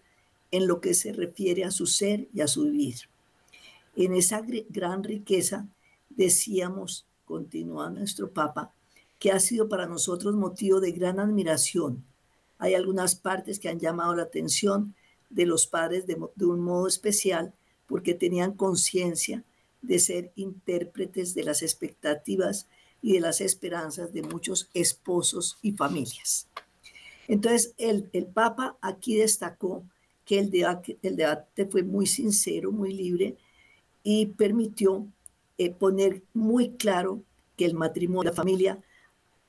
en 0.50 0.66
lo 0.66 0.80
que 0.80 0.94
se 0.94 1.12
refiere 1.12 1.64
a 1.64 1.70
su 1.70 1.86
ser 1.86 2.28
y 2.34 2.42
a 2.42 2.46
su 2.46 2.64
vivir. 2.64 2.96
En 3.96 4.14
esa 4.14 4.42
gran 4.68 5.02
riqueza, 5.02 5.68
decíamos, 6.10 7.06
continúa 7.24 7.88
nuestro 7.90 8.30
Papa, 8.30 8.72
que 9.18 9.32
ha 9.32 9.40
sido 9.40 9.68
para 9.68 9.86
nosotros 9.86 10.34
motivo 10.34 10.80
de 10.80 10.92
gran 10.92 11.18
admiración. 11.18 12.04
Hay 12.58 12.74
algunas 12.74 13.14
partes 13.14 13.58
que 13.58 13.68
han 13.68 13.78
llamado 13.78 14.14
la 14.14 14.24
atención 14.24 14.94
de 15.30 15.46
los 15.46 15.66
padres 15.66 16.06
de, 16.06 16.18
de 16.34 16.44
un 16.44 16.60
modo 16.60 16.86
especial 16.86 17.54
porque 17.86 18.14
tenían 18.14 18.52
conciencia 18.52 19.44
de 19.80 19.98
ser 19.98 20.32
intérpretes 20.36 21.34
de 21.34 21.44
las 21.44 21.62
expectativas 21.62 22.66
y 23.02 23.14
de 23.14 23.20
las 23.20 23.40
esperanzas 23.40 24.12
de 24.12 24.22
muchos 24.22 24.70
esposos 24.74 25.58
y 25.60 25.72
familias. 25.72 26.46
Entonces, 27.28 27.74
el, 27.78 28.04
Papa 28.32 28.76
aquí 28.80 29.16
destacó 29.16 29.84
que 30.24 30.38
el 30.38 30.50
debate, 30.50 30.98
el 31.02 31.70
fue 31.70 31.82
muy 31.82 32.06
sincero, 32.06 32.70
muy 32.70 32.92
libre 32.92 33.36
y 34.04 34.26
permitió 34.26 35.06
eh, 35.58 35.70
poner 35.70 36.22
muy 36.32 36.70
claro 36.70 37.22
que 37.56 37.64
el 37.64 37.74
matrimonio 37.74 38.22
y 38.22 38.32
la 38.32 38.36
familia 38.36 38.82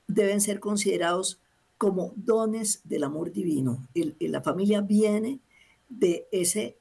deben 0.06 0.40
ser 0.40 0.60
considerados 0.60 1.38
como 1.78 2.12
dones 2.16 2.80
del 2.84 3.04
amor 3.04 3.32
divino. 3.32 3.86
la 3.94 4.42
familia 4.42 4.80
viene 4.80 5.40
de 5.88 6.26
ese 6.30 6.76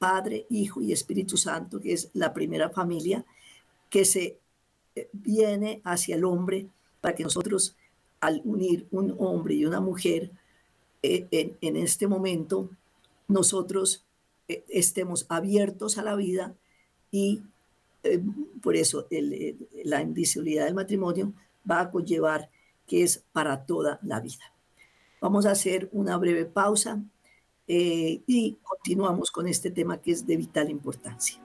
Padre, 0.00 0.46
Hijo 0.48 0.80
y 0.80 0.92
Espíritu 0.92 1.36
Santo, 1.36 1.78
que 1.78 1.92
es 1.92 2.08
la 2.14 2.32
primera 2.32 2.70
familia, 2.70 3.22
que 3.90 4.06
se 4.06 4.38
eh, 4.96 5.10
viene 5.12 5.82
hacia 5.84 6.16
el 6.16 6.24
hombre 6.24 6.68
para 7.02 7.14
que 7.14 7.22
nosotros 7.22 7.76
al 8.18 8.40
unir 8.44 8.86
un 8.92 9.14
hombre 9.18 9.54
y 9.54 9.66
una 9.66 9.80
mujer, 9.80 10.30
eh, 11.02 11.28
en, 11.60 11.76
este 11.76 12.06
momento 12.06 12.70
nosotros 13.28 14.02
eh, 14.48 14.64
estemos 14.68 15.26
abiertos 15.28 15.98
a 15.98 16.02
la 16.02 16.16
vida 16.16 16.54
y 17.10 17.42
por 18.62 18.76
eso 18.76 19.06
la 19.84 20.00
indisolubilidad 20.00 20.64
del 20.64 20.74
matrimonio 20.74 21.34
va 21.70 21.80
a 21.80 21.90
conllevar 21.90 22.48
que 22.86 23.02
es 23.02 23.22
para 23.32 23.66
toda 23.66 24.00
la 24.02 24.20
vida. 24.20 24.54
Vamos 25.20 25.44
a 25.44 25.50
hacer 25.50 25.90
una 25.92 26.16
breve 26.16 26.46
pausa 26.46 27.02
y 27.72 28.58
continuamos 28.62 29.30
con 29.30 29.46
este 29.46 29.70
tema 29.70 30.00
que 30.00 30.12
es 30.12 30.26
de 30.26 30.36
vital 30.36 30.70
importancia. 30.70 31.40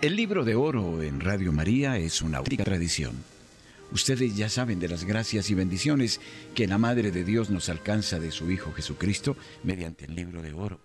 El 0.00 0.16
libro 0.16 0.44
de 0.44 0.54
oro 0.54 1.00
en 1.02 1.18
Radio 1.18 1.50
María 1.50 1.96
es 1.96 2.20
una 2.20 2.36
auténtica 2.36 2.62
tradición. 2.62 3.33
Ustedes 3.94 4.36
ya 4.36 4.48
saben 4.48 4.80
de 4.80 4.88
las 4.88 5.04
gracias 5.04 5.50
y 5.50 5.54
bendiciones 5.54 6.20
que 6.52 6.66
la 6.66 6.78
Madre 6.78 7.12
de 7.12 7.22
Dios 7.22 7.48
nos 7.48 7.68
alcanza 7.68 8.18
de 8.18 8.32
su 8.32 8.50
Hijo 8.50 8.72
Jesucristo 8.72 9.36
mediante 9.62 10.06
el 10.06 10.16
libro 10.16 10.42
de 10.42 10.52
oro. 10.52 10.80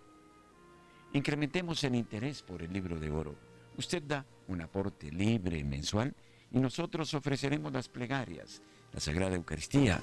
Incrementemos 1.13 1.83
el 1.83 1.95
interés 1.95 2.43
por 2.43 2.61
el 2.61 2.71
libro 2.71 2.99
de 2.99 3.09
oro. 3.09 3.35
Usted 3.77 4.03
da 4.03 4.23
un 4.47 4.61
aporte 4.61 5.11
libre 5.11 5.63
mensual 5.63 6.15
y 6.51 6.59
nosotros 6.59 7.11
ofreceremos 7.15 7.73
las 7.73 7.89
plegarias, 7.89 8.61
la 8.93 8.99
Sagrada 8.99 9.35
Eucaristía, 9.35 9.99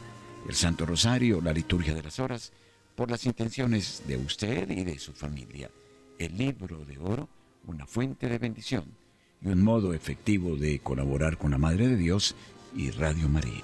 el 0.48 0.54
Santo 0.56 0.84
Rosario, 0.84 1.40
la 1.40 1.52
liturgia 1.52 1.94
de 1.94 2.02
las 2.02 2.18
horas, 2.18 2.52
por 2.96 3.08
las 3.08 3.24
intenciones 3.24 4.02
de 4.08 4.16
usted 4.16 4.68
y 4.68 4.82
de 4.82 4.98
su 4.98 5.12
familia. 5.12 5.70
El 6.18 6.36
libro 6.36 6.84
de 6.84 6.98
oro, 6.98 7.28
una 7.68 7.86
fuente 7.86 8.28
de 8.28 8.38
bendición 8.38 9.06
y 9.42 9.48
un 9.48 9.62
modo 9.62 9.94
efectivo 9.94 10.56
de 10.56 10.78
colaborar 10.80 11.36
con 11.36 11.50
la 11.50 11.58
Madre 11.58 11.88
de 11.88 11.96
Dios 11.96 12.34
y 12.76 12.90
Radio 12.90 13.28
María. 13.28 13.62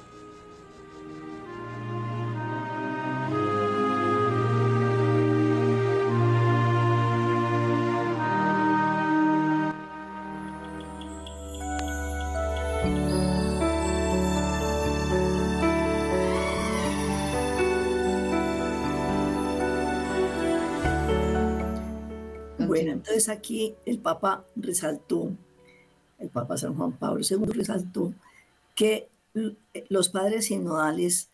Bueno, 22.59 22.93
entonces 22.93 23.29
aquí 23.29 23.75
el 23.85 23.99
Papa 23.99 24.47
resaltó, 24.57 25.29
el 26.19 26.31
Papa 26.31 26.57
San 26.57 26.75
Juan 26.75 26.93
Pablo 26.93 27.21
II 27.29 27.53
resaltó 27.53 28.15
que 28.75 29.09
los 29.89 30.09
padres 30.09 30.47
sinodales 30.47 31.29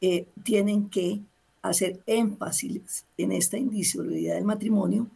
eh, 0.00 0.26
tienen 0.42 0.90
que 0.90 1.20
hacer 1.62 2.00
énfasis 2.06 3.04
en 3.16 3.32
esta 3.32 3.56
indisolubilidad 3.56 4.34
del 4.34 4.44
matrimonio 4.44 5.06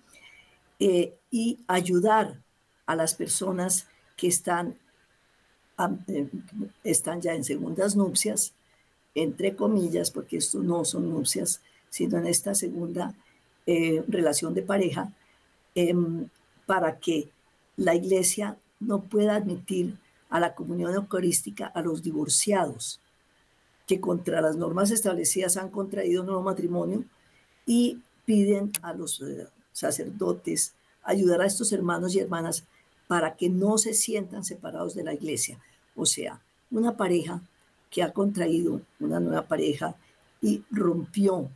eh, 0.79 1.15
y 1.31 1.59
ayudar 1.67 2.41
a 2.87 2.97
las 2.97 3.15
personas 3.15 3.87
que 4.17 4.29
están, 4.29 4.79
eh, 6.07 6.29
están 6.85 7.21
ya 7.21 7.35
en 7.35 7.45
segundas 7.45 7.97
nupcias, 7.97 8.55
entre 9.15 9.55
comillas, 9.57 10.11
porque 10.11 10.39
esto 10.39 10.61
no 10.61 10.85
son 10.85 11.11
nupcias, 11.11 11.61
sino 11.91 12.19
en 12.19 12.27
esta 12.27 12.55
segunda 12.55 13.15
relación 14.07 14.55
de 14.55 14.63
pareja, 14.63 15.13
em, 15.75 16.31
para 16.65 16.99
que 16.99 17.29
la 17.77 17.95
iglesia 17.95 18.57
no 18.81 19.03
pueda 19.03 19.35
admitir 19.35 19.99
a 20.29 20.41
la 20.41 20.55
comunión 20.55 20.95
eucarística 20.95 21.67
a 21.67 21.83
los 21.83 22.03
divorciados, 22.03 23.01
que 23.87 24.01
contra 24.01 24.41
las 24.41 24.57
normas 24.57 24.91
establecidas 24.91 25.57
han 25.57 25.71
contraído 25.71 26.23
nuevo 26.23 26.43
matrimonio 26.43 27.05
y 27.65 28.01
piden 28.25 28.73
a 28.83 28.93
los 28.93 29.21
eh, 29.23 29.47
sacerdotes 29.73 30.75
ayudar 31.03 31.41
a 31.41 31.47
estos 31.47 31.73
hermanos 31.73 32.15
y 32.15 32.21
hermanas 32.21 32.65
para 33.07 33.37
que 33.37 33.49
no 33.49 33.79
se 33.79 33.95
sientan 33.95 34.45
separados 34.45 34.95
de 34.95 35.05
la 35.05 35.15
iglesia. 35.15 35.59
O 35.97 36.05
sea, 36.05 36.41
una 36.71 36.97
pareja 36.97 37.41
que 37.91 38.03
ha 38.03 38.13
contraído 38.13 38.83
una 39.01 39.19
nueva 39.19 39.43
pareja 39.43 39.97
y 40.43 40.63
rompió 40.71 41.49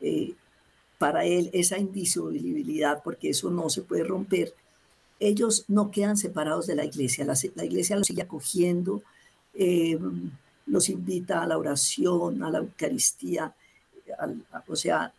eh, 0.00 0.34
para 0.98 1.24
él 1.24 1.50
esa 1.52 1.78
indisolubilidad, 1.78 3.02
porque 3.02 3.30
eso 3.30 3.50
no 3.50 3.68
se 3.68 3.82
puede 3.82 4.04
romper, 4.04 4.54
ellos 5.22 5.64
no 5.68 5.90
quedan 5.90 6.16
separados 6.16 6.66
de 6.66 6.74
la 6.74 6.84
iglesia, 6.84 7.24
la, 7.24 7.64
iglesia 7.64 7.96
los 7.96 8.08
sigue 8.08 8.22
acogiendo, 8.22 9.02
eh, 9.54 9.98
los 10.66 10.88
invita 10.88 11.42
a 11.42 11.46
la 11.46 11.58
oración, 11.58 12.42
a 12.42 12.50
la 12.50 12.58
Eucaristía, 12.58 13.54
o 14.66 14.76
sea, 14.76 15.12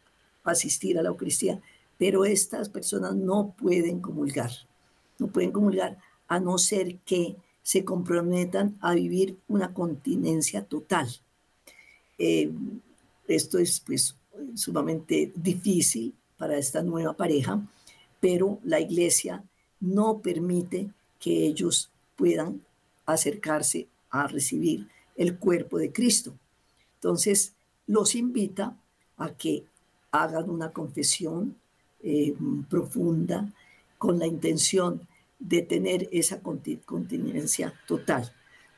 asistir 0.43 0.99
a 0.99 1.03
la 1.03 1.09
Eucaristía, 1.09 1.61
pero 1.97 2.25
estas 2.25 2.67
personas 2.67 3.15
no 3.15 3.55
pueden 3.57 4.01
comulgar, 4.01 4.51
no 5.19 5.27
pueden 5.27 5.51
comulgar 5.51 5.97
a 6.27 6.39
no 6.39 6.57
ser 6.57 6.97
que 7.05 7.37
se 7.61 7.85
comprometan 7.85 8.77
a 8.81 8.93
vivir 8.93 9.37
una 9.47 9.73
continencia 9.73 10.65
total. 10.65 11.07
Eh, 12.17 12.51
esto 13.27 13.57
es 13.57 13.79
pues 13.79 14.17
sumamente 14.53 15.31
difícil 15.33 16.13
para 16.37 16.57
esta 16.57 16.81
nueva 16.81 17.13
pareja, 17.13 17.61
pero 18.19 18.59
la 18.63 18.81
iglesia 18.81 19.43
no 19.83 20.19
permite 20.19 20.89
que 21.19 21.45
ellos 21.45 21.89
puedan 22.15 22.61
acercarse 23.05 23.87
a 24.09 24.27
recibir 24.27 24.87
el 25.17 25.37
cuerpo 25.37 25.77
de 25.77 25.91
Cristo. 25.91 26.33
Entonces, 26.95 27.53
los 27.85 28.15
invita 28.15 28.77
a 29.17 29.31
que 29.31 29.65
hagan 30.11 30.49
una 30.49 30.71
confesión 30.71 31.57
eh, 32.01 32.33
profunda 32.69 33.51
con 33.97 34.19
la 34.19 34.25
intención 34.25 35.05
de 35.37 35.61
tener 35.63 36.07
esa 36.13 36.39
continencia 36.39 37.73
total. 37.85 38.31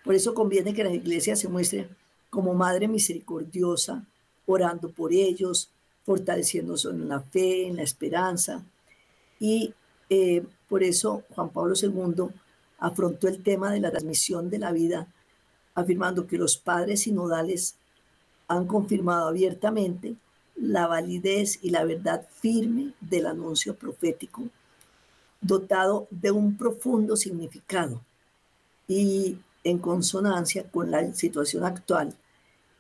Por 0.04 0.16
eso 0.16 0.34
conviene 0.34 0.74
que 0.74 0.84
la 0.84 0.94
iglesia 0.94 1.36
se 1.36 1.48
muestre 1.48 1.88
como 2.32 2.56
madre 2.56 2.88
misericordiosa, 2.88 4.06
orando 4.48 4.90
por 4.90 5.14
ellos, 5.14 5.70
fortaleciéndose 6.04 6.90
en 6.90 7.08
la 7.08 7.22
fe, 7.22 7.68
en 7.68 7.76
la 7.76 7.84
esperanza 7.84 8.66
y 9.40 9.74
eh, 10.10 10.44
por 10.68 10.84
eso 10.84 11.24
Juan 11.36 11.50
Pablo 11.50 11.76
II 11.82 12.28
afrontó 12.80 13.28
el 13.28 13.42
tema 13.42 13.72
de 13.72 13.80
la 13.80 13.92
transmisión 13.92 14.50
de 14.50 14.60
la 14.60 14.72
vida, 14.72 15.08
afirmando 15.74 16.28
que 16.28 16.38
los 16.38 16.58
padres 16.58 17.02
sinodales 17.02 17.76
han 18.48 18.66
confirmado 18.68 19.28
abiertamente 19.28 20.16
la 20.56 20.88
validez 20.88 21.60
y 21.62 21.70
la 21.70 21.84
verdad 21.84 22.26
firme 22.40 22.94
del 23.02 23.26
anuncio 23.28 23.76
profético, 23.76 24.44
dotado 25.42 26.08
de 26.10 26.32
un 26.32 26.58
profundo 26.58 27.16
significado 27.16 28.02
y 28.88 29.38
en 29.64 29.80
consonancia 29.80 30.64
con 30.70 30.92
la 30.92 31.14
situación 31.14 31.66
actual 31.66 32.16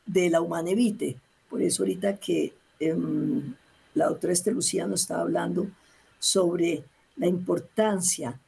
de 0.06 0.30
la 0.30 0.41
humanevite. 0.41 1.17
Por 1.50 1.62
eso 1.62 1.84
ahorita 1.84 2.17
que 2.17 2.54
em, 2.80 3.56
la 3.93 4.08
doctora 4.08 4.34
Esther 4.34 4.54
Lucía 4.54 4.88
nos 4.88 5.02
estaba 5.02 5.21
hablando 5.21 5.67
sobre 6.19 6.84
la 7.17 7.28
importancia 7.28 8.39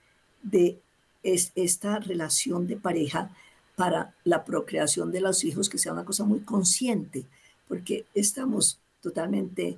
de 0.42 0.80
esta 1.24 2.00
relación 2.00 2.68
de 2.68 2.78
pareja 2.78 3.36
para 3.76 4.16
la 4.24 4.44
procreación 4.44 5.12
de 5.12 5.22
los 5.22 5.44
hijos, 5.44 5.70
que 5.70 5.78
sea 5.78 5.94
una 5.94 6.06
cosa 6.06 6.24
muy 6.24 6.40
consciente, 6.42 7.26
porque 7.68 8.06
estamos 8.14 8.80
totalmente, 9.02 9.78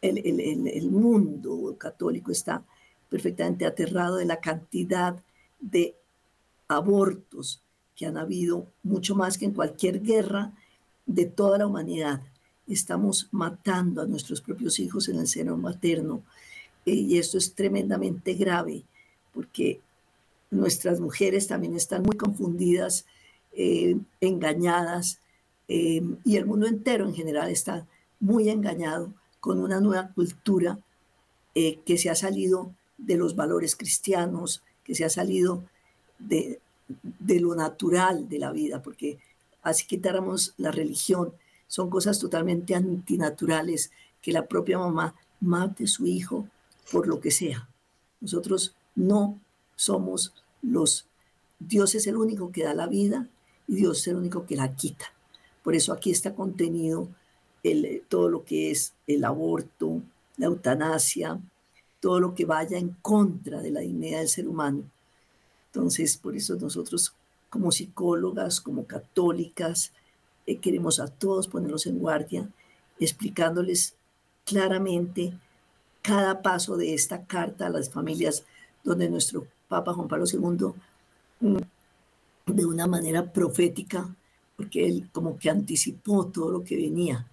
el, 0.00 0.18
el 0.68 0.90
mundo 0.90 1.76
católico 1.78 2.32
está 2.32 2.62
perfectamente 3.08 3.66
aterrado 3.66 4.16
de 4.16 4.24
la 4.24 4.40
cantidad 4.40 5.16
de 5.60 5.94
abortos 6.68 7.60
que 7.96 8.06
han 8.06 8.16
habido, 8.16 8.66
mucho 8.82 9.14
más 9.14 9.38
que 9.38 9.44
en 9.44 9.52
cualquier 9.52 10.00
guerra 10.00 10.52
de 11.06 11.26
toda 11.26 11.58
la 11.58 11.66
humanidad. 11.66 12.20
Estamos 12.66 13.28
matando 13.32 14.02
a 14.02 14.06
nuestros 14.06 14.40
propios 14.40 14.78
hijos 14.78 15.08
en 15.08 15.18
el 15.18 15.26
seno 15.26 15.56
materno 15.56 16.22
y 16.90 17.18
esto 17.18 17.38
es 17.38 17.54
tremendamente 17.54 18.34
grave 18.34 18.84
porque 19.32 19.80
nuestras 20.50 21.00
mujeres 21.00 21.46
también 21.46 21.76
están 21.76 22.02
muy 22.02 22.16
confundidas, 22.16 23.06
eh, 23.52 23.96
engañadas, 24.20 25.20
eh, 25.68 26.02
y 26.24 26.36
el 26.36 26.46
mundo 26.46 26.66
entero 26.66 27.06
en 27.06 27.14
general 27.14 27.50
está 27.50 27.86
muy 28.20 28.48
engañado 28.48 29.12
con 29.40 29.60
una 29.60 29.80
nueva 29.80 30.10
cultura 30.14 30.78
eh, 31.54 31.78
que 31.84 31.98
se 31.98 32.10
ha 32.10 32.14
salido 32.14 32.74
de 32.96 33.16
los 33.16 33.36
valores 33.36 33.76
cristianos, 33.76 34.62
que 34.82 34.94
se 34.94 35.04
ha 35.04 35.10
salido 35.10 35.64
de, 36.18 36.60
de 36.88 37.40
lo 37.40 37.54
natural 37.54 38.28
de 38.28 38.38
la 38.38 38.50
vida, 38.50 38.82
porque 38.82 39.18
así 39.62 39.86
quitáramos 39.86 40.54
la 40.56 40.72
religión, 40.72 41.32
son 41.66 41.90
cosas 41.90 42.18
totalmente 42.18 42.74
antinaturales 42.74 43.92
que 44.22 44.32
la 44.32 44.46
propia 44.46 44.78
mamá 44.78 45.14
mate 45.40 45.84
a 45.84 45.86
su 45.86 46.06
hijo 46.06 46.48
por 46.90 47.06
lo 47.06 47.20
que 47.20 47.30
sea. 47.30 47.68
Nosotros 48.20 48.74
no 48.94 49.40
somos 49.76 50.34
los... 50.62 51.06
Dios 51.58 51.94
es 51.94 52.06
el 52.06 52.16
único 52.16 52.52
que 52.52 52.64
da 52.64 52.74
la 52.74 52.86
vida 52.86 53.28
y 53.66 53.76
Dios 53.76 54.00
es 54.00 54.08
el 54.08 54.16
único 54.16 54.46
que 54.46 54.56
la 54.56 54.74
quita. 54.74 55.06
Por 55.62 55.74
eso 55.74 55.92
aquí 55.92 56.10
está 56.10 56.34
contenido 56.34 57.08
el, 57.62 58.02
todo 58.08 58.28
lo 58.28 58.44
que 58.44 58.70
es 58.70 58.94
el 59.06 59.24
aborto, 59.24 60.02
la 60.36 60.46
eutanasia, 60.46 61.40
todo 62.00 62.20
lo 62.20 62.34
que 62.34 62.44
vaya 62.44 62.78
en 62.78 62.96
contra 63.02 63.60
de 63.60 63.70
la 63.70 63.80
dignidad 63.80 64.20
del 64.20 64.28
ser 64.28 64.48
humano. 64.48 64.84
Entonces, 65.66 66.16
por 66.16 66.36
eso 66.36 66.56
nosotros 66.56 67.14
como 67.50 67.72
psicólogas, 67.72 68.60
como 68.60 68.86
católicas, 68.86 69.92
eh, 70.46 70.58
queremos 70.58 71.00
a 71.00 71.08
todos 71.08 71.48
ponerlos 71.48 71.86
en 71.86 71.98
guardia, 71.98 72.48
explicándoles 73.00 73.94
claramente 74.44 75.34
cada 76.08 76.40
paso 76.40 76.78
de 76.78 76.94
esta 76.94 77.26
carta 77.26 77.66
a 77.66 77.68
las 77.68 77.90
familias, 77.90 78.42
donde 78.82 79.10
nuestro 79.10 79.46
Papa 79.68 79.92
Juan 79.92 80.08
Pablo 80.08 80.24
II, 80.24 80.72
mm, 81.40 81.58
de 82.46 82.64
una 82.64 82.86
manera 82.86 83.30
profética, 83.30 84.08
porque 84.56 84.86
él 84.86 85.10
como 85.12 85.38
que 85.38 85.50
anticipó 85.50 86.26
todo 86.28 86.50
lo 86.50 86.64
que 86.64 86.76
venía. 86.76 87.26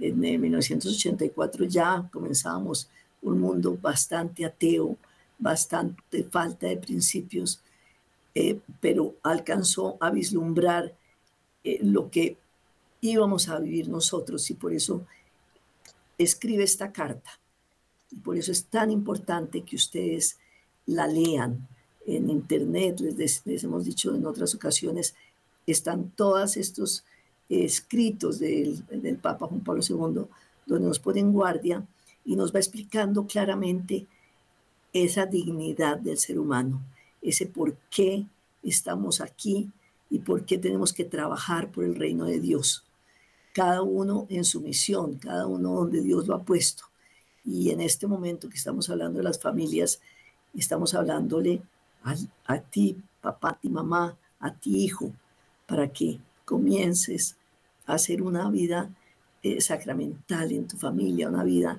En 0.00 0.18
1984 0.18 1.66
ya 1.66 2.08
comenzábamos 2.10 2.88
un 3.20 3.40
mundo 3.40 3.76
bastante 3.76 4.46
ateo, 4.46 4.96
bastante 5.38 6.24
falta 6.24 6.66
de 6.66 6.78
principios, 6.78 7.60
eh, 8.34 8.58
pero 8.80 9.16
alcanzó 9.22 9.98
a 10.00 10.10
vislumbrar 10.10 10.94
eh, 11.62 11.78
lo 11.82 12.10
que 12.10 12.38
íbamos 13.02 13.50
a 13.50 13.58
vivir 13.58 13.90
nosotros 13.90 14.50
y 14.50 14.54
por 14.54 14.72
eso 14.72 15.04
escribe 16.16 16.64
esta 16.64 16.90
carta 16.90 17.30
y 18.14 18.20
por 18.20 18.36
eso 18.36 18.52
es 18.52 18.64
tan 18.66 18.90
importante 18.90 19.62
que 19.62 19.76
ustedes 19.76 20.38
la 20.86 21.06
lean. 21.06 21.68
en 22.06 22.28
internet, 22.28 23.00
les, 23.00 23.42
hemos 23.64 23.86
dicho 23.86 24.14
en 24.14 24.26
otras 24.26 24.54
ocasiones, 24.54 25.14
están 25.66 26.10
todos 26.10 26.58
estos 26.58 27.02
escritos 27.48 28.38
del, 28.38 28.84
del, 28.88 29.16
Papa 29.16 29.46
Juan 29.46 29.64
Pablo 29.64 29.82
II, 29.82 30.26
donde 30.66 30.86
nos 30.86 30.98
pone 30.98 31.20
en 31.20 31.32
guardia 31.32 31.86
y 32.26 32.36
nos 32.36 32.54
va 32.54 32.58
explicando 32.58 33.26
claramente 33.26 34.06
esa 34.92 35.24
dignidad 35.24 35.98
del 35.98 36.18
ser 36.18 36.38
humano, 36.38 36.82
ese 37.22 37.46
por 37.46 37.74
qué 37.90 38.26
estamos 38.62 39.22
aquí 39.22 39.70
y 40.10 40.18
por 40.18 40.44
qué 40.44 40.58
tenemos 40.58 40.92
que 40.92 41.04
trabajar 41.04 41.72
por 41.72 41.84
el 41.84 41.94
reino 41.94 42.26
de 42.26 42.38
Dios. 42.38 42.84
Cada 43.54 43.80
uno 43.80 44.26
en 44.28 44.44
su 44.44 44.60
misión, 44.60 45.14
cada 45.14 45.46
uno 45.46 45.72
donde 45.72 46.02
Dios 46.02 46.26
lo 46.26 46.34
ha 46.34 46.42
puesto. 46.42 46.84
Y 47.44 47.70
en 47.70 47.80
este 47.80 48.06
momento 48.06 48.48
que 48.48 48.56
estamos 48.56 48.88
hablando 48.90 49.18
de 49.18 49.24
las 49.24 49.40
familias, 49.40 50.00
estamos 50.54 50.94
hablándole 50.94 51.62
a, 52.02 52.14
a 52.46 52.60
ti, 52.60 52.96
papá, 53.20 53.50
a 53.50 53.58
ti, 53.58 53.68
mamá, 53.68 54.16
a 54.40 54.54
ti, 54.54 54.84
hijo, 54.84 55.12
para 55.66 55.92
que 55.92 56.20
comiences 56.44 57.36
a 57.86 57.94
hacer 57.94 58.22
una 58.22 58.50
vida 58.50 58.90
eh, 59.42 59.60
sacramental 59.60 60.52
en 60.52 60.66
tu 60.66 60.76
familia, 60.76 61.28
una 61.28 61.44
vida 61.44 61.78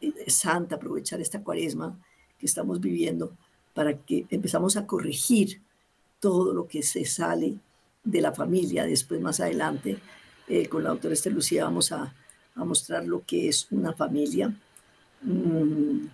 eh, 0.00 0.30
santa, 0.30 0.76
aprovechar 0.76 1.20
esta 1.20 1.42
cuaresma 1.42 1.98
que 2.38 2.46
estamos 2.46 2.80
viviendo 2.80 3.36
para 3.74 3.98
que 3.98 4.26
empezamos 4.30 4.76
a 4.76 4.86
corregir 4.86 5.60
todo 6.20 6.54
lo 6.54 6.66
que 6.66 6.82
se 6.82 7.04
sale 7.04 7.58
de 8.04 8.20
la 8.20 8.32
familia. 8.32 8.84
Después, 8.86 9.20
más 9.20 9.40
adelante, 9.40 9.98
eh, 10.48 10.68
con 10.68 10.84
la 10.84 10.90
doctora 10.90 11.14
Esther 11.14 11.32
Lucía 11.32 11.64
vamos 11.64 11.92
a, 11.92 12.14
a, 12.54 12.64
mostrar 12.64 13.04
lo 13.04 13.24
que 13.26 13.48
es 13.48 13.66
una 13.70 13.92
familia 13.92 14.54
mmm, 15.24 16.06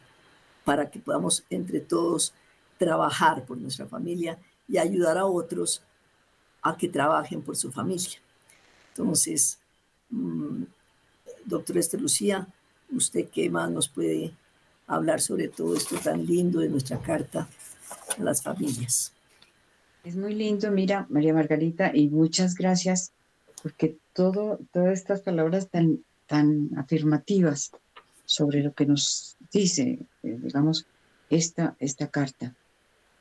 para 0.65 0.91
que 0.91 0.99
podamos 1.01 1.45
entre 1.51 1.81
todos 1.81 2.33
trabajar 2.79 3.45
por 3.45 3.59
nuestra 3.59 3.87
familia 3.87 4.39
y 4.69 4.79
ayudar 4.79 5.19
a 5.19 5.27
otros 5.27 5.83
a 6.63 6.77
que 6.77 6.89
trabajen 6.89 7.43
por 7.43 7.57
su 7.57 7.71
familia. 7.73 8.19
Entonces, 8.89 9.59
doctora 11.45 11.81
Esther 11.81 12.01
Lucía, 12.01 12.49
¿usted 12.91 13.29
qué 13.29 13.51
más 13.51 13.71
nos 13.71 13.89
puede 13.89 14.33
hablar 14.87 15.21
sobre 15.21 15.49
todo 15.49 15.75
esto 15.75 15.97
tan 15.97 16.27
lindo 16.27 16.61
de 16.61 16.69
nuestra 16.69 16.99
carta 17.01 17.49
a 18.19 18.23
las 18.23 18.43
familias? 18.43 19.13
Es 20.05 20.17
muy 20.17 20.35
lindo, 20.35 20.71
mira, 20.71 21.07
María 21.11 21.35
Margarita, 21.35 21.95
y 21.95 22.09
muchas 22.09 22.55
gracias 22.55 23.13
porque 23.63 23.99
todo, 24.15 24.59
todas 24.73 24.99
estas 24.99 25.21
palabras 25.21 25.69
tan, 25.69 26.03
tan 26.27 26.71
afirmativas 26.79 27.73
sobre 28.31 28.63
lo 28.63 28.73
que 28.73 28.87
nos 28.87 29.37
dice, 29.53 29.99
eh, 30.23 30.39
digamos, 30.41 30.87
esta, 31.29 31.75
esta 31.81 32.07
carta. 32.07 32.55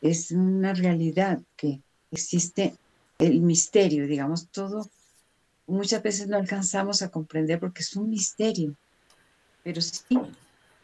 Es 0.01 0.29
una 0.29 0.75
realidad 0.75 1.41
que 1.55 1.81
existe 2.11 2.75
el 3.17 3.41
misterio, 3.41 4.05
digamos, 4.05 4.49
todo, 4.49 4.87
muchas 5.65 6.03
veces 6.03 6.27
no 6.27 6.37
alcanzamos 6.37 7.01
a 7.01 7.09
comprender 7.09 7.59
porque 7.59 7.81
es 7.81 7.95
un 7.95 8.11
misterio, 8.11 8.75
pero 9.63 9.81
sí, 9.81 10.03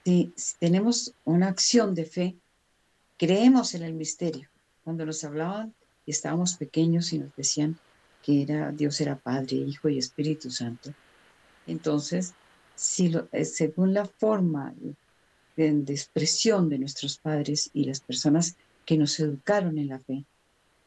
si, 0.03 0.33
tenemos 0.57 1.13
una 1.23 1.47
acción 1.47 1.93
de 1.93 2.05
fe, 2.05 2.35
creemos 3.19 3.75
en 3.75 3.83
el 3.83 3.93
misterio. 3.93 4.49
Cuando 4.83 5.05
nos 5.05 5.23
hablaban 5.23 5.75
y 6.03 6.11
estábamos 6.11 6.55
pequeños 6.55 7.13
y 7.13 7.19
nos 7.19 7.35
decían 7.35 7.77
que 8.23 8.41
era, 8.41 8.71
Dios 8.71 8.99
era 9.01 9.19
Padre, 9.19 9.57
Hijo 9.57 9.87
y 9.87 9.99
Espíritu 9.99 10.49
Santo, 10.49 10.95
entonces, 11.67 12.33
si 12.75 13.13
eh, 13.31 13.45
según 13.45 13.93
la 13.93 14.05
forma 14.05 14.73
de, 15.55 15.73
de 15.73 15.93
expresión 15.93 16.69
de 16.69 16.79
nuestros 16.79 17.17
padres 17.17 17.69
y 17.73 17.85
las 17.85 18.01
personas 18.01 18.55
que 18.85 18.97
nos 18.97 19.19
educaron 19.19 19.77
en 19.77 19.87
la 19.87 19.99
fe, 19.99 20.25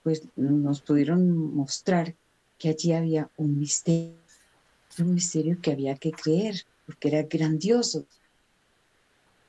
pues 0.03 0.23
nos 0.37 0.81
pudieron 0.83 1.55
mostrar 1.55 2.15
que 2.59 2.71
allí 2.71 2.93
había 2.93 3.31
un 3.37 3.59
misterio, 3.59 4.17
un 4.99 5.15
misterio 5.15 5.59
que 5.61 5.73
había 5.73 5.97
que 5.97 6.13
creer, 6.13 6.63
porque 6.87 7.09
era 7.09 7.23
grandioso, 7.23 8.07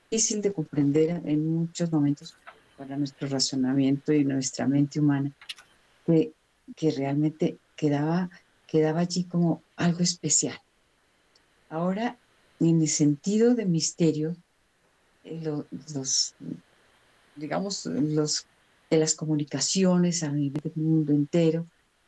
difícil 0.10 0.42
de 0.42 0.54
comprender 0.54 1.22
en 1.26 1.48
muchos 1.48 1.92
momentos 1.92 2.36
para 2.78 2.98
nuestro 2.98 3.28
razonamiento 3.28 4.14
y 4.14 4.24
nuestra 4.24 4.68
mente 4.68 5.00
humana, 5.00 5.32
que, 6.06 6.34
que 6.76 6.92
realmente 6.92 7.60
quedaba, 7.76 8.30
quedaba 8.66 9.02
allí 9.02 9.26
como 9.26 9.64
algo 9.76 10.00
especial. 10.00 10.60
Ahora, 11.70 12.18
en 12.60 12.82
el 12.82 12.88
sentido 12.88 13.56
de 13.56 13.66
misterio, 13.66 14.36
eh, 15.24 15.40
los, 15.42 15.66
los 15.94 16.36
digamos, 17.36 17.86
los 17.86 18.46
de 18.90 18.98
las 18.98 19.16
comunicaciones 19.16 20.24
a 20.24 20.32
nivel 20.32 20.62
del 20.62 20.74
mundo 20.76 21.14
entero, 21.14 21.66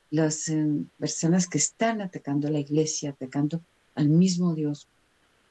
las 0.09 0.49
eh, 0.49 0.65
personas 0.97 1.47
que 1.47 1.57
están 1.57 2.01
atacando 2.01 2.47
a 2.47 2.51
la 2.51 2.59
iglesia, 2.59 3.11
atacando 3.11 3.61
al 3.95 4.09
mismo 4.09 4.55
Dios, 4.55 4.87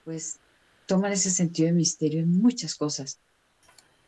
pues 0.05 0.39
toman 0.87 1.13
ese 1.13 1.31
sentido 1.31 1.67
de 1.67 1.73
misterio 1.73 2.21
en 2.21 2.33
muchas 2.41 2.75
cosas. 2.75 3.19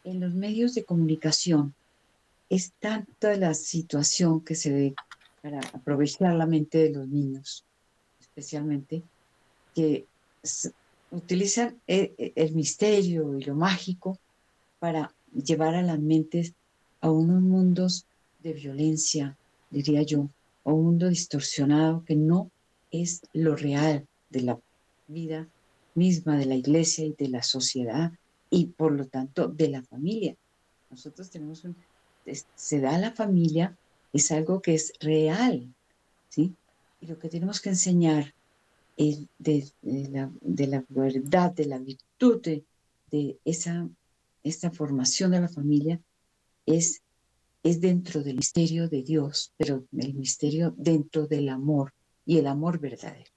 En 0.04 0.20
los 0.20 0.34
medios 0.34 0.74
de 0.74 0.84
comunicación 0.84 1.74
es 2.48 2.72
tanta 2.80 3.36
la 3.36 3.54
situación 3.54 4.40
que 4.40 4.54
se 4.56 4.72
ve 4.72 4.94
para 5.42 5.60
aprovechar 5.72 6.34
la 6.34 6.46
mente 6.46 6.78
de 6.78 6.90
los 6.90 7.08
niños, 7.08 7.64
especialmente, 8.20 9.02
que 9.74 10.06
utilizan 11.12 11.80
el, 11.86 12.14
eh, 12.18 12.32
el 12.34 12.54
misterio 12.54 13.38
y 13.38 13.44
lo 13.44 13.54
mágico 13.54 14.18
para 14.78 15.14
llevar 15.32 15.74
a 15.74 15.82
las 15.82 16.00
mentes 16.00 16.54
a 17.00 17.10
unos 17.10 17.42
mundos 17.42 18.06
de 18.42 18.52
violencia, 18.52 19.36
diría 19.70 20.02
yo, 20.02 20.28
a 20.64 20.72
un 20.72 20.84
mundo 20.84 21.08
distorsionado 21.08 22.04
que 22.04 22.16
no 22.16 22.50
es 22.90 23.22
lo 23.32 23.54
real 23.54 24.06
de 24.30 24.42
la 24.42 24.58
vida 25.06 25.48
misma 25.94 26.36
de 26.38 26.46
la 26.46 26.54
iglesia 26.54 27.04
y 27.04 27.12
de 27.12 27.28
la 27.28 27.42
sociedad 27.42 28.12
y 28.50 28.66
por 28.66 28.92
lo 28.92 29.06
tanto 29.06 29.48
de 29.48 29.68
la 29.68 29.82
familia. 29.82 30.36
Nosotros 30.90 31.30
tenemos 31.30 31.64
un, 31.64 31.76
se 32.54 32.80
da 32.80 32.98
la 32.98 33.12
familia, 33.12 33.76
es 34.12 34.30
algo 34.30 34.60
que 34.60 34.74
es 34.74 34.92
real, 35.00 35.74
¿sí? 36.28 36.54
Y 37.00 37.06
lo 37.06 37.18
que 37.18 37.28
tenemos 37.28 37.60
que 37.60 37.70
enseñar 37.70 38.34
de, 38.96 39.28
de, 39.38 40.08
la, 40.10 40.32
de 40.40 40.66
la, 40.66 40.84
verdad, 40.88 41.52
de 41.52 41.66
la 41.66 41.78
virtud 41.78 42.40
de, 42.42 42.64
de 43.10 43.38
esa, 43.44 43.90
formación 44.72 45.30
de 45.30 45.40
la 45.40 45.48
familia 45.48 46.00
es, 46.66 47.02
es 47.62 47.80
dentro 47.80 48.22
del 48.22 48.36
misterio 48.36 48.88
de 48.88 49.02
Dios, 49.02 49.52
pero 49.56 49.84
el 49.96 50.14
misterio 50.14 50.74
dentro 50.76 51.26
del 51.26 51.48
amor 51.48 51.92
y 52.24 52.38
el 52.38 52.46
amor 52.46 52.78
verdadero. 52.78 53.30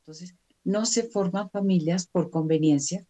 Entonces, 0.00 0.34
no 0.64 0.84
se 0.84 1.04
forman 1.04 1.50
familias 1.50 2.06
por 2.06 2.30
conveniencia, 2.30 3.06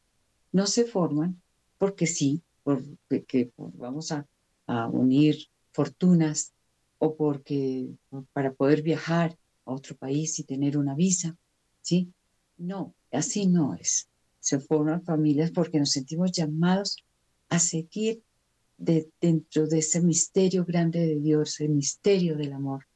no 0.52 0.66
se 0.66 0.84
forman 0.84 1.40
porque 1.78 2.06
sí, 2.06 2.42
porque 2.62 3.50
vamos 3.56 4.12
a, 4.12 4.26
a 4.66 4.88
unir 4.88 5.48
fortunas 5.72 6.52
o 6.98 7.16
porque 7.16 7.88
para 8.32 8.52
poder 8.52 8.82
viajar 8.82 9.36
a 9.64 9.72
otro 9.72 9.96
país 9.96 10.38
y 10.38 10.44
tener 10.44 10.78
una 10.78 10.94
visa, 10.94 11.36
¿sí? 11.87 12.12
No, 12.59 12.96
así 13.12 13.46
no 13.46 13.75
es. 13.75 14.09
Se 14.40 14.59
forman 14.59 15.05
familias 15.05 15.53
porque 15.53 15.79
nos 15.79 15.92
sentimos 15.92 16.33
llamados 16.33 16.96
a 17.49 17.61
seguir 17.61 18.25
de, 18.77 19.09
dentro 19.20 19.68
de 19.68 19.79
ese 19.79 20.01
misterio 20.01 20.64
grande 20.64 20.99
de 21.07 21.20
Dios, 21.20 21.61
el 21.61 21.68
misterio 21.68 22.37
del 22.37 22.53
amor, 22.55 22.87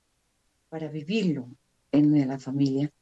para 0.68 0.88
vivirlo 0.88 1.48
en 1.92 2.26
la 2.26 2.38
familia, 2.40 2.92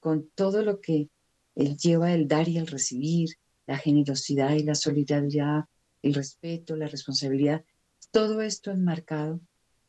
con 0.00 0.30
todo 0.34 0.62
lo 0.62 0.80
que 0.80 1.10
él 1.54 1.76
lleva 1.76 2.14
el 2.14 2.26
dar 2.26 2.48
y 2.48 2.56
el 2.56 2.66
recibir, 2.66 3.28
la 3.66 3.76
generosidad 3.76 4.54
y 4.54 4.62
la 4.62 4.74
solidaridad, 4.74 5.64
el 6.00 6.14
respeto, 6.14 6.74
la 6.74 6.88
responsabilidad, 6.88 7.64
todo 8.10 8.40
esto 8.40 8.70
enmarcado 8.70 9.40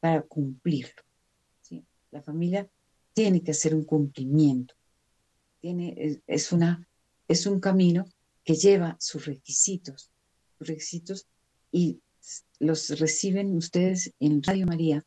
para 0.02 0.22
cumplirlo. 0.22 1.02
¿sí? 1.62 1.86
La 2.12 2.22
familia 2.22 2.68
tiene 3.14 3.42
que 3.42 3.52
hacer 3.52 3.74
un 3.74 3.86
cumplimiento, 3.86 4.77
tiene, 5.60 6.22
es, 6.28 6.52
una, 6.52 6.88
es 7.28 7.46
un 7.46 7.60
camino 7.60 8.06
que 8.44 8.56
lleva 8.56 8.96
sus 9.00 9.26
requisitos, 9.26 10.12
sus 10.58 10.68
requisitos 10.68 11.28
y 11.72 12.00
los 12.60 13.00
reciben 13.00 13.56
ustedes 13.56 14.14
en 14.20 14.44
Radio 14.44 14.66
María 14.66 15.06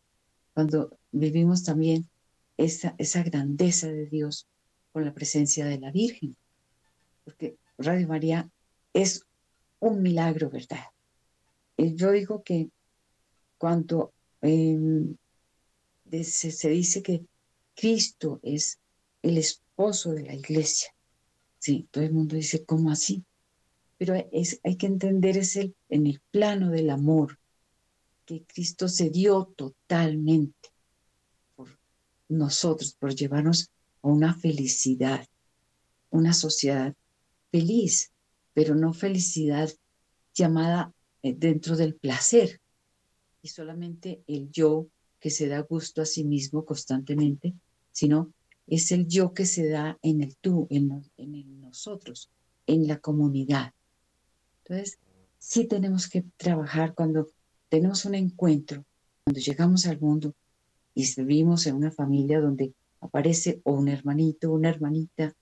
cuando 0.55 0.99
vivimos 1.13 1.65
también 1.65 2.09
esa, 2.57 2.95
esa 2.99 3.23
grandeza 3.23 3.89
de 3.89 4.07
Dios 4.07 4.47
con 4.93 5.05
la 5.05 5.15
presencia 5.15 5.65
de 5.65 5.79
la 5.79 5.91
Virgen. 5.91 6.37
Porque 7.25 7.57
Radio 7.79 8.09
María 8.09 8.51
es 8.93 9.25
un 9.79 10.03
milagro, 10.03 10.51
¿verdad? 10.51 10.85
Yo 11.77 12.11
digo 12.11 12.43
que 12.43 12.69
cuando 13.57 14.13
eh, 14.43 14.79
se, 16.23 16.51
se 16.51 16.69
dice 16.69 17.03
que 17.03 17.25
Cristo 17.75 18.41
es 18.43 18.79
el 19.23 19.39
esposo 19.81 20.13
de 20.13 20.25
la 20.25 20.35
iglesia, 20.35 20.95
sí, 21.59 21.89
todo 21.91 22.05
el 22.05 22.13
mundo 22.13 22.37
dice, 22.37 22.65
¿cómo 22.67 22.91
así? 22.91 23.25
pero 23.97 24.15
es, 24.33 24.61
hay 24.65 24.77
que 24.77 24.87
entender 24.87 25.37
es 25.37 25.57
el, 25.57 25.75
en 25.91 26.07
el 26.07 26.23
plano 26.31 26.71
del 26.71 26.89
amor, 26.89 27.39
que 28.25 28.45
Cristo 28.45 28.89
se 28.89 29.11
dio 29.11 29.53
totalmente 29.57 30.71
por 31.55 31.79
nosotros, 32.29 32.95
por 32.99 33.15
llevarnos 33.15 33.71
a 34.03 34.09
una 34.09 34.35
felicidad, 34.35 35.27
una 36.09 36.33
sociedad 36.33 36.95
feliz, 37.51 38.11
pero 38.55 38.75
no 38.75 38.95
felicidad 38.95 39.71
llamada 40.35 40.95
eh, 41.23 41.35
dentro 41.35 41.77
del 41.77 41.95
placer 41.95 42.59
y 43.43 43.49
solamente 43.49 44.23
el 44.27 44.51
yo 44.51 44.89
que 45.21 45.29
se 45.29 45.47
da 45.47 45.61
gusto 45.61 46.01
a 46.01 46.07
sí 46.07 46.25
mismo 46.25 46.65
constantemente, 46.65 47.55
sino 47.93 48.33
es 48.67 48.93
el 48.93 49.07
yo 49.07 49.35
que 49.35 49.47
se 49.47 49.69
da 49.69 49.99
en 50.03 50.23
el 50.23 50.37
tú, 50.37 50.67
en, 50.71 51.03
en 51.17 51.61
nosotros, 51.61 52.31
en 52.67 52.87
la 52.87 52.99
comunidad. 52.99 53.73
Entonces, 54.65 54.99
sí 55.39 55.67
tenemos 55.67 56.09
que 56.09 56.25
trabajar 56.37 56.95
cuando 56.95 57.29
tenemos 57.69 58.05
un 58.05 58.15
encuentro, 58.15 58.85
cuando 59.25 59.41
llegamos 59.41 59.87
al 59.87 60.01
mundo 60.01 60.35
y 60.95 61.07
vivimos 61.17 61.67
en 61.67 61.77
una 61.77 61.91
familia 61.91 62.41
donde 62.41 62.75
aparece 63.01 63.61
un 63.65 63.89
hermanito, 63.89 64.53
una 64.53 64.69
hermanita, 64.69 65.35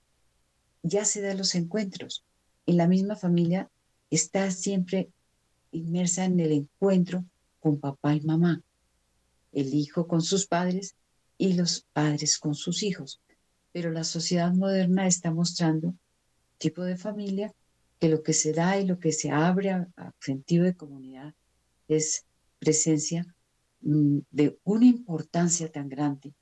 ya 0.83 1.05
se 1.05 1.21
dan 1.21 1.39
los 1.39 1.55
encuentros. 1.55 2.25
En 2.67 2.77
la 2.77 2.87
misma 2.87 3.17
familia 3.17 3.71
está 4.11 4.51
siempre 4.51 5.11
inmersa 5.73 6.25
en 6.25 6.39
el 6.41 6.53
encuentro 6.53 7.25
con 7.61 7.79
papá 7.79 8.15
y 8.15 8.21
mamá, 8.21 8.63
el 9.53 9.75
hijo 9.75 10.07
con 10.07 10.23
sus 10.23 10.47
padres 10.47 10.95
y 11.39 11.55
los 11.55 11.87
padres 11.93 12.39
con 12.39 12.55
sus 12.55 12.83
hijos. 12.83 13.21
Pero 13.73 13.91
la 13.93 14.05
sociedad 14.05 14.53
moderna 14.53 15.07
está 15.07 15.31
mostrando 15.31 15.95
tipo 16.59 16.83
de 16.83 16.97
familia 16.97 17.55
que 18.01 18.09
lo 18.09 18.23
que 18.23 18.33
se 18.33 18.53
da 18.53 18.79
y 18.79 18.87
lo 18.87 18.99
que 18.99 19.13
se 19.13 19.31
abre 19.31 19.71
a, 19.71 19.89
sentido 20.21 20.65
de 20.65 20.77
comunidad 20.77 21.35
es 21.87 22.27
presencia 22.59 23.27
mm, 23.81 24.19
de 24.31 24.59
una 24.65 24.87
importancia 24.87 25.71
tan 25.71 25.89
grande, 25.89 26.35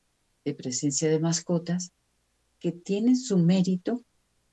de 0.44 0.54
presencia 0.54 1.08
de 1.08 1.20
mascotas, 1.20 1.92
que 2.58 2.72
tienen 2.72 3.16
su 3.16 3.38
mérito 3.38 4.02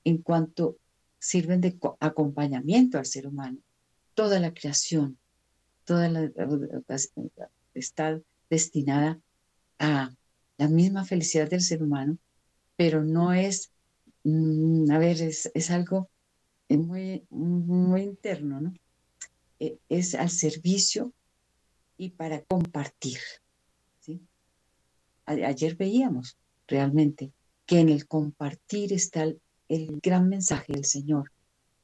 en 0.04 0.18
cuanto 0.18 0.78
sirven 1.18 1.60
de 1.60 1.78
acompañamiento 2.00 2.98
al 2.98 3.06
ser 3.06 3.26
humano. 3.26 3.58
Toda 4.14 4.38
la 4.38 4.52
creación, 4.52 5.18
toda 5.84 6.08
la, 6.08 6.30
está 7.72 8.20
destinada 8.50 9.20
a 9.78 10.12
la 10.56 10.68
misma 10.68 11.04
felicidad 11.04 11.48
del 11.48 11.60
ser 11.60 11.82
humano, 11.82 12.18
pero 12.76 13.04
no 13.04 13.32
es, 13.32 13.72
mm, 14.24 14.90
a 14.90 14.98
ver, 14.98 15.20
es, 15.22 15.50
es 15.54 15.70
algo 15.70 16.10
muy, 16.68 17.26
muy 17.30 18.02
interno, 18.02 18.60
¿no? 18.60 18.74
E, 19.60 19.78
es 19.88 20.14
al 20.14 20.30
servicio 20.30 21.12
y 21.96 22.10
para 22.10 22.42
compartir. 22.42 23.18
¿sí? 24.00 24.20
ayer 25.26 25.76
veíamos 25.76 26.36
realmente 26.66 27.32
que 27.66 27.80
en 27.80 27.88
el 27.88 28.06
compartir 28.06 28.92
está 28.92 29.22
el, 29.22 29.40
el 29.68 30.00
gran 30.02 30.28
mensaje 30.28 30.72
del 30.72 30.84
Señor, 30.84 31.32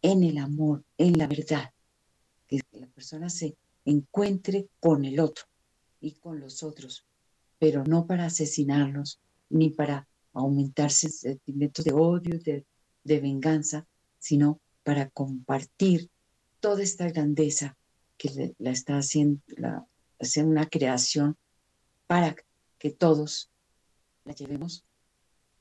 en 0.02 0.22
el 0.24 0.38
amor, 0.38 0.85
en 0.98 1.18
la 1.18 1.26
verdad, 1.26 1.72
que 2.48 2.61
la 2.72 2.87
persona 2.88 3.30
se 3.30 3.56
encuentre 3.85 4.68
con 4.80 5.04
el 5.04 5.20
otro 5.20 5.44
y 6.00 6.12
con 6.12 6.40
los 6.40 6.62
otros, 6.62 7.04
pero 7.61 7.85
no 7.85 8.07
para 8.07 8.25
asesinarlos 8.25 9.20
ni 9.51 9.70
para 9.70 10.09
aumentar 10.33 10.90
sentimientos 10.90 11.85
de 11.85 11.92
odio, 11.92 12.40
de, 12.40 12.64
de 13.05 13.20
venganza, 13.20 13.87
sino 14.18 14.61
para 14.83 15.11
compartir 15.11 16.11
toda 16.59 16.83
esta 16.83 17.09
grandeza 17.09 17.77
que 18.16 18.55
la 18.59 18.70
está 18.70 18.96
haciendo, 18.96 19.40
la, 19.46 19.87
hacer 20.18 20.46
una 20.46 20.66
creación 20.66 21.37
para 22.07 22.35
que 22.79 22.90
todos 22.90 23.51
la 24.25 24.35
llevemos 24.35 24.85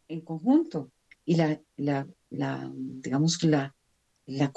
en 0.08 0.22
conjunto 0.22 0.92
y 1.26 1.36
la, 1.36 1.60
la, 1.76 2.08
la 2.30 2.72
digamos, 2.74 3.44
la, 3.44 3.76
la 4.26 4.54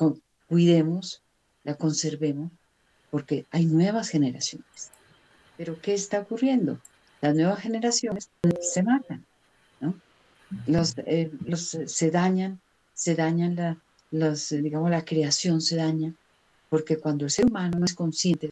cuidemos, 0.47 1.25
la 1.65 1.75
conservemos, 1.75 2.53
porque 3.11 3.47
hay 3.51 3.67
nuevas 3.67 4.09
generaciones. 4.11 4.93
Pero 5.57 5.81
¿qué 5.81 5.93
está 5.93 6.21
ocurriendo? 6.21 6.81
Las 7.23 7.37
nuevas 7.37 7.61
generaciones 7.61 8.29
se 8.61 8.83
matan, 8.83 9.25
¿no? 9.81 9.95
Los, 10.67 10.99
eh, 10.99 11.31
los, 11.47 11.79
se 11.87 12.11
dañan, 12.11 12.61
se 12.93 13.15
dañan 13.15 13.55
la, 13.55 13.79
los, 14.11 14.51
digamos, 14.51 14.91
la 14.91 15.05
creación 15.05 15.61
se 15.61 15.77
daña, 15.77 16.13
porque 16.69 16.99
cuando 16.99 17.25
el 17.25 17.31
ser 17.31 17.47
humano 17.47 17.79
no 17.79 17.85
es 17.85 17.95
consciente, 17.95 18.51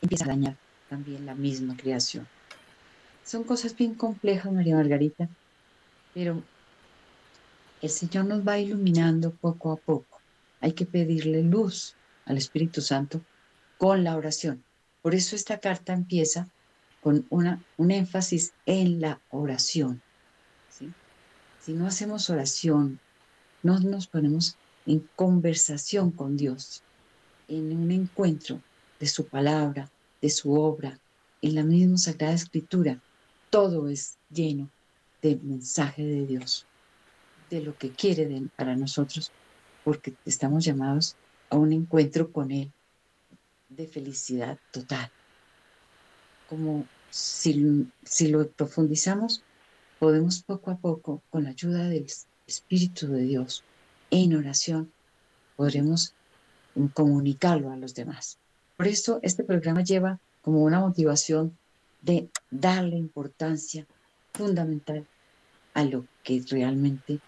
empieza 0.00 0.24
a 0.24 0.28
dañar 0.28 0.56
también 0.88 1.26
la 1.26 1.34
misma 1.34 1.76
creación. 1.76 2.26
Son 3.22 3.44
cosas 3.44 3.76
bien 3.76 3.94
complejas, 3.94 4.50
María 4.50 4.76
Margarita, 4.76 5.28
pero 6.14 6.42
el 7.82 7.90
Señor 7.90 8.24
nos 8.24 8.46
va 8.46 8.58
iluminando 8.58 9.30
poco 9.30 9.72
a 9.72 9.76
poco. 9.76 10.20
Hay 10.60 10.72
que 10.72 10.86
pedirle 10.86 11.42
luz 11.42 11.94
al 12.24 12.38
Espíritu 12.38 12.80
Santo 12.80 13.20
con 13.76 14.04
la 14.04 14.16
oración. 14.16 14.64
Por 15.02 15.14
eso 15.14 15.36
esta 15.36 15.58
carta 15.58 15.92
empieza 15.92 16.48
con 17.06 17.24
una, 17.30 17.64
un 17.76 17.92
énfasis 17.92 18.52
en 18.66 19.00
la 19.00 19.20
oración. 19.30 20.02
Si 21.60 21.72
no 21.72 21.86
hacemos 21.86 22.30
oración, 22.30 22.98
no 23.62 23.78
nos 23.78 24.08
ponemos 24.08 24.56
en 24.86 25.08
conversación 25.14 26.10
con 26.10 26.36
Dios, 26.36 26.82
en 27.46 27.76
un 27.76 27.92
encuentro 27.92 28.60
de 28.98 29.06
su 29.06 29.24
palabra, 29.28 29.88
de 30.20 30.30
su 30.30 30.52
obra, 30.54 30.98
en 31.42 31.54
la 31.54 31.62
misma 31.62 31.96
Sagrada 31.96 32.34
Escritura, 32.34 33.00
todo 33.50 33.88
es 33.88 34.18
lleno 34.28 34.68
del 35.22 35.40
mensaje 35.42 36.02
de 36.02 36.26
Dios, 36.26 36.66
de 37.50 37.60
lo 37.60 37.78
que 37.78 37.90
quiere 37.90 38.28
para 38.56 38.74
nosotros, 38.74 39.30
porque 39.84 40.12
estamos 40.24 40.64
llamados 40.64 41.14
a 41.50 41.56
un 41.56 41.72
encuentro 41.72 42.32
con 42.32 42.50
Él 42.50 42.72
de 43.68 43.86
felicidad 43.86 44.58
total. 44.72 45.08
Como 46.48 46.84
si, 47.16 47.86
si 48.04 48.28
lo 48.28 48.46
profundizamos, 48.48 49.42
podemos 49.98 50.42
poco 50.42 50.70
a 50.70 50.76
poco, 50.76 51.22
con 51.30 51.44
la 51.44 51.50
ayuda 51.50 51.88
del 51.88 52.06
Espíritu 52.46 53.08
de 53.08 53.22
Dios, 53.22 53.64
en 54.10 54.36
oración, 54.36 54.92
podremos 55.56 56.12
comunicarlo 56.92 57.70
a 57.70 57.76
los 57.76 57.94
demás. 57.94 58.36
Por 58.76 58.86
eso 58.86 59.18
este 59.22 59.44
programa 59.44 59.82
lleva 59.82 60.20
como 60.42 60.62
una 60.62 60.80
motivación 60.80 61.56
de 62.02 62.28
darle 62.50 62.96
importancia 62.96 63.86
fundamental 64.34 65.06
a 65.72 65.84
lo 65.84 66.04
que 66.22 66.44
realmente 66.50 67.18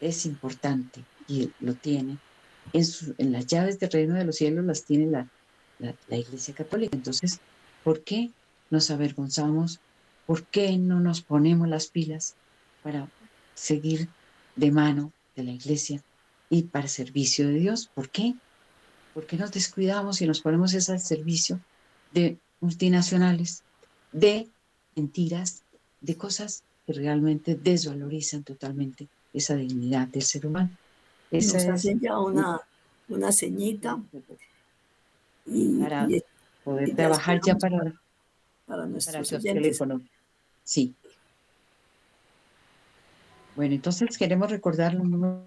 es 0.00 0.26
importante 0.26 1.04
y 1.26 1.50
lo 1.58 1.74
tiene. 1.74 2.18
En, 2.72 2.84
en 3.18 3.32
las 3.32 3.46
llaves 3.46 3.80
del 3.80 3.90
reino 3.90 4.14
de 4.14 4.24
los 4.24 4.36
cielos 4.36 4.64
las 4.64 4.84
tiene 4.84 5.06
la, 5.06 5.28
la, 5.80 5.92
la 6.06 6.16
Iglesia 6.16 6.54
Católica. 6.54 6.96
Entonces, 6.96 7.40
¿por 7.82 8.02
qué 8.04 8.30
nos 8.72 8.90
avergonzamos? 8.90 9.80
¿Por 10.26 10.44
qué 10.44 10.78
no 10.78 10.98
nos 10.98 11.20
ponemos 11.20 11.68
las 11.68 11.88
pilas 11.88 12.34
para 12.82 13.06
seguir 13.54 14.08
de 14.56 14.72
mano 14.72 15.12
de 15.36 15.44
la 15.44 15.52
Iglesia 15.52 16.02
y 16.48 16.64
para 16.64 16.88
servicio 16.88 17.46
de 17.46 17.54
Dios? 17.54 17.90
¿Por 17.94 18.08
qué? 18.08 18.34
¿Por 19.12 19.26
qué 19.26 19.36
nos 19.36 19.52
descuidamos 19.52 20.22
y 20.22 20.26
nos 20.26 20.40
ponemos 20.40 20.74
al 20.88 21.00
servicio 21.00 21.60
de 22.12 22.38
multinacionales, 22.60 23.62
de 24.10 24.48
mentiras, 24.96 25.62
de 26.00 26.16
cosas 26.16 26.64
que 26.86 26.94
realmente 26.94 27.54
desvalorizan 27.54 28.42
totalmente 28.42 29.06
esa 29.34 29.54
dignidad 29.54 30.08
del 30.08 30.22
ser 30.22 30.46
humano? 30.46 30.70
Esa 31.30 31.58
nos 31.58 31.66
hacen 31.66 32.00
ya 32.00 32.18
una, 32.18 32.60
una 33.08 33.32
ceñita. 33.32 34.00
Y, 35.44 35.80
para 35.80 36.08
poder 36.64 36.94
trabajar 36.94 37.40
ya 37.44 37.58
para, 37.58 37.92
para 38.72 38.86
nuestros 38.86 39.42
teléfonos. 39.42 40.00
Sí. 40.64 40.94
Bueno, 43.54 43.74
entonces 43.74 44.16
queremos 44.16 44.50
recordar 44.50 44.94
los 44.94 45.04
números 45.04 45.42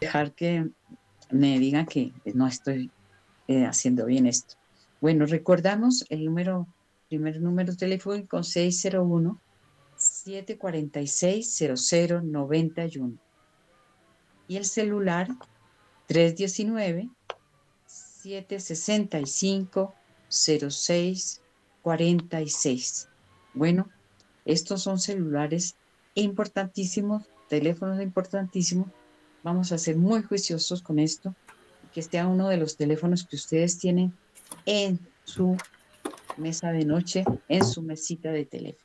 dejar 0.00 0.32
que 0.32 0.70
me 1.30 1.58
digan 1.58 1.84
que 1.84 2.14
no 2.32 2.46
estoy 2.46 2.90
eh, 3.46 3.66
haciendo 3.66 4.06
bien 4.06 4.24
esto. 4.24 4.54
Bueno, 5.02 5.26
recordamos 5.26 6.06
el 6.08 6.24
número, 6.24 6.66
primer 7.10 7.42
número 7.42 7.76
telefónico 7.76 8.42
601 8.42 9.38
746 9.96 11.82
0091 11.92 13.18
y 14.48 14.56
el 14.56 14.64
celular 14.64 15.28
319 16.06 17.10
765 18.22 19.94
0646. 20.28 23.08
Bueno, 23.54 23.88
estos 24.44 24.82
son 24.82 24.98
celulares 24.98 25.76
importantísimos, 26.14 27.22
teléfonos 27.48 28.02
importantísimos 28.02 28.88
vamos 29.42 29.72
a 29.72 29.78
ser 29.78 29.96
muy 29.96 30.22
juiciosos 30.22 30.82
con 30.82 30.98
esto, 30.98 31.34
que 31.92 32.00
esté 32.00 32.18
a 32.18 32.26
uno 32.26 32.48
de 32.48 32.58
los 32.58 32.76
teléfonos 32.76 33.24
que 33.24 33.36
ustedes 33.36 33.78
tienen 33.78 34.12
en 34.66 34.98
su 35.24 35.56
mesa 36.36 36.70
de 36.70 36.84
noche, 36.84 37.24
en 37.48 37.64
su 37.64 37.80
mesita 37.82 38.30
de 38.30 38.44
teléfono. 38.44 38.84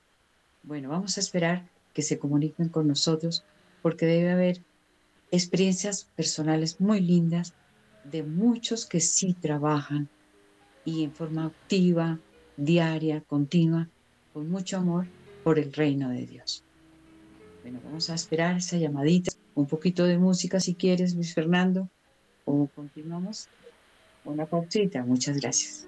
Bueno, 0.63 0.89
vamos 0.89 1.17
a 1.17 1.19
esperar 1.19 1.67
que 1.93 2.01
se 2.01 2.17
comuniquen 2.17 2.69
con 2.69 2.87
nosotros 2.87 3.43
porque 3.81 4.05
debe 4.05 4.31
haber 4.31 4.61
experiencias 5.31 6.07
personales 6.15 6.79
muy 6.79 7.01
lindas 7.01 7.53
de 8.03 8.23
muchos 8.23 8.85
que 8.85 8.99
sí 8.99 9.33
trabajan 9.33 10.09
y 10.85 11.03
en 11.03 11.13
forma 11.13 11.45
activa, 11.45 12.19
diaria, 12.57 13.21
continua, 13.21 13.89
con 14.33 14.49
mucho 14.49 14.77
amor 14.77 15.07
por 15.43 15.59
el 15.59 15.71
reino 15.73 16.09
de 16.09 16.25
Dios. 16.25 16.63
Bueno, 17.61 17.79
vamos 17.83 18.09
a 18.09 18.15
esperar 18.15 18.57
esa 18.57 18.77
llamadita, 18.77 19.31
un 19.55 19.67
poquito 19.67 20.05
de 20.05 20.17
música 20.17 20.59
si 20.59 20.75
quieres, 20.75 21.15
Luis 21.15 21.33
Fernando, 21.33 21.89
o 22.45 22.67
continuamos. 22.67 23.47
Una 24.25 24.45
pausita, 24.45 25.03
muchas 25.03 25.37
gracias. 25.37 25.87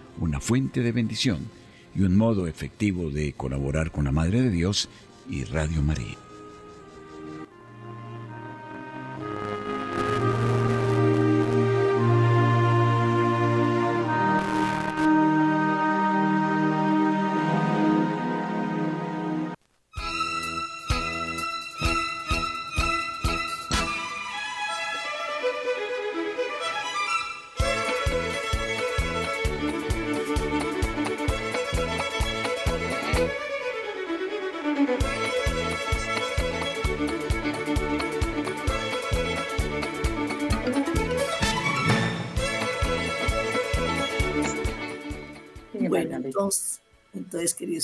una 0.21 0.39
fuente 0.39 0.81
de 0.81 0.91
bendición 0.91 1.39
y 1.95 2.03
un 2.03 2.15
modo 2.15 2.47
efectivo 2.47 3.09
de 3.09 3.33
colaborar 3.33 3.91
con 3.91 4.05
la 4.05 4.11
Madre 4.11 4.41
de 4.41 4.51
Dios 4.51 4.87
y 5.29 5.43
Radio 5.43 5.81
María. 5.81 6.30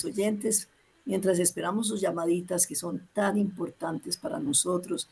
Oyentes, 0.05 0.67
mientras 1.05 1.39
esperamos 1.39 1.87
sus 1.87 2.01
llamaditas 2.01 2.67
que 2.67 2.75
son 2.75 3.07
tan 3.13 3.37
importantes 3.37 4.17
para 4.17 4.39
nosotros, 4.39 5.09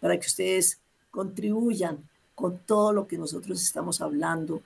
para 0.00 0.18
que 0.18 0.26
ustedes 0.26 0.78
contribuyan 1.10 2.08
con 2.34 2.58
todo 2.58 2.92
lo 2.92 3.06
que 3.06 3.18
nosotros 3.18 3.62
estamos 3.62 4.00
hablando, 4.00 4.62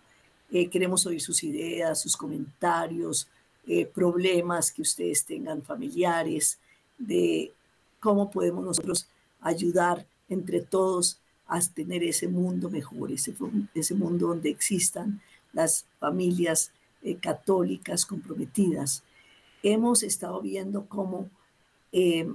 eh, 0.51 0.69
queremos 0.69 1.07
oír 1.07 1.21
sus 1.21 1.43
ideas, 1.43 2.01
sus 2.01 2.17
comentarios, 2.17 3.29
eh, 3.67 3.85
problemas 3.87 4.71
que 4.71 4.83
ustedes 4.83 5.25
tengan 5.25 5.63
familiares, 5.63 6.59
de 6.99 7.53
cómo 8.01 8.31
podemos 8.31 8.65
nosotros 8.65 9.09
ayudar 9.41 10.07
entre 10.29 10.61
todos 10.61 11.21
a 11.47 11.61
tener 11.61 12.03
ese 12.03 12.29
mundo 12.29 12.71
mejor, 12.71 13.13
ese, 13.13 13.35
ese 13.75 13.95
mundo 13.95 14.29
donde 14.29 14.51
existan 14.51 15.21
las 15.53 15.87
familias 15.99 16.73
eh, 17.03 17.17
católicas 17.17 18.05
comprometidas, 18.05 19.03
hemos 19.73 20.03
estado 20.03 20.41
viendo 20.41 20.87
cómo 20.87 21.29
eh, 21.91 22.33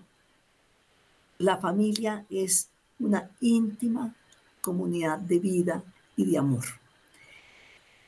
la 1.38 1.58
familia 1.58 2.26
es 2.30 2.68
una 3.00 3.30
íntima 3.40 4.14
comunidad 4.60 5.18
de 5.18 5.40
vida 5.40 5.84
y 6.16 6.26
de 6.26 6.38
amor. 6.38 6.66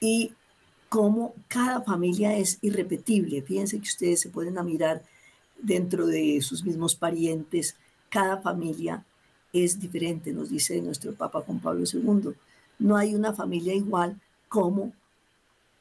Y 0.01 0.33
cómo 0.89 1.33
cada 1.47 1.81
familia 1.81 2.37
es 2.37 2.59
irrepetible. 2.61 3.41
Fíjense 3.41 3.77
que 3.77 3.87
ustedes 3.87 4.19
se 4.19 4.29
pueden 4.29 4.63
mirar 4.65 5.03
dentro 5.57 6.05
de 6.05 6.41
sus 6.41 6.63
mismos 6.63 6.93
parientes. 6.93 7.75
Cada 8.09 8.41
familia 8.41 9.05
es 9.53 9.79
diferente, 9.79 10.33
nos 10.33 10.49
dice 10.49 10.81
nuestro 10.81 11.13
Papa 11.13 11.41
Juan 11.41 11.59
Pablo 11.59 11.85
II. 11.91 12.33
No 12.77 12.97
hay 12.97 13.15
una 13.15 13.33
familia 13.33 13.73
igual 13.73 14.19
como 14.49 14.91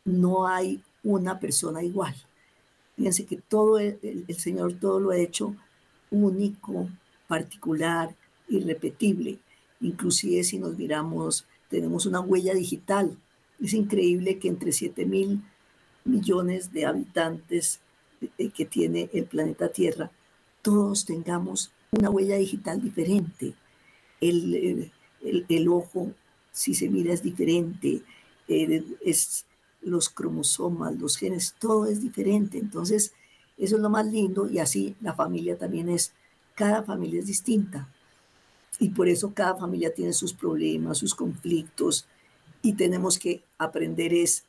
no 0.04 0.46
hay 0.46 0.80
una 1.02 1.40
persona 1.40 1.82
igual. 1.82 2.14
Fíjense 3.02 3.26
que 3.26 3.36
todo 3.36 3.80
el, 3.80 4.24
Señor 4.38 4.74
todo 4.74 5.00
lo 5.00 5.10
ha 5.10 5.18
hecho 5.18 5.56
único, 6.12 6.88
particular, 7.26 8.14
irrepetible. 8.48 9.40
Inclusive 9.80 10.44
si 10.44 10.60
nos 10.60 10.78
miramos, 10.78 11.44
tenemos 11.68 12.06
una 12.06 12.20
huella 12.20 12.54
digital. 12.54 13.18
Es 13.60 13.74
increíble 13.74 14.38
que 14.38 14.46
entre 14.46 14.70
7 14.70 15.04
mil 15.04 15.42
millones 16.04 16.72
de 16.72 16.86
habitantes 16.86 17.80
que 18.36 18.64
tiene 18.66 19.10
el 19.12 19.24
planeta 19.24 19.72
Tierra, 19.72 20.12
todos 20.62 21.04
tengamos 21.04 21.72
una 21.90 22.08
huella 22.08 22.36
digital 22.36 22.80
diferente. 22.80 23.54
El, 24.20 24.92
el, 25.48 25.68
ojo, 25.68 26.12
si 26.52 26.72
se 26.74 26.88
mira, 26.88 27.12
es 27.12 27.24
diferente. 27.24 28.02
es, 28.46 29.44
los 29.82 30.08
cromosomas, 30.08 30.98
los 30.98 31.16
genes, 31.16 31.54
todo 31.58 31.86
es 31.86 32.00
diferente. 32.00 32.58
Entonces, 32.58 33.12
eso 33.58 33.76
es 33.76 33.82
lo 33.82 33.90
más 33.90 34.06
lindo 34.06 34.48
y 34.48 34.58
así 34.58 34.96
la 35.00 35.14
familia 35.14 35.56
también 35.58 35.88
es, 35.88 36.12
cada 36.54 36.82
familia 36.82 37.20
es 37.20 37.26
distinta. 37.26 37.88
Y 38.78 38.90
por 38.90 39.08
eso 39.08 39.32
cada 39.34 39.56
familia 39.56 39.94
tiene 39.94 40.12
sus 40.12 40.32
problemas, 40.32 40.98
sus 40.98 41.14
conflictos 41.14 42.06
y 42.62 42.72
tenemos 42.74 43.18
que 43.18 43.44
aprender 43.58 44.14
es 44.14 44.44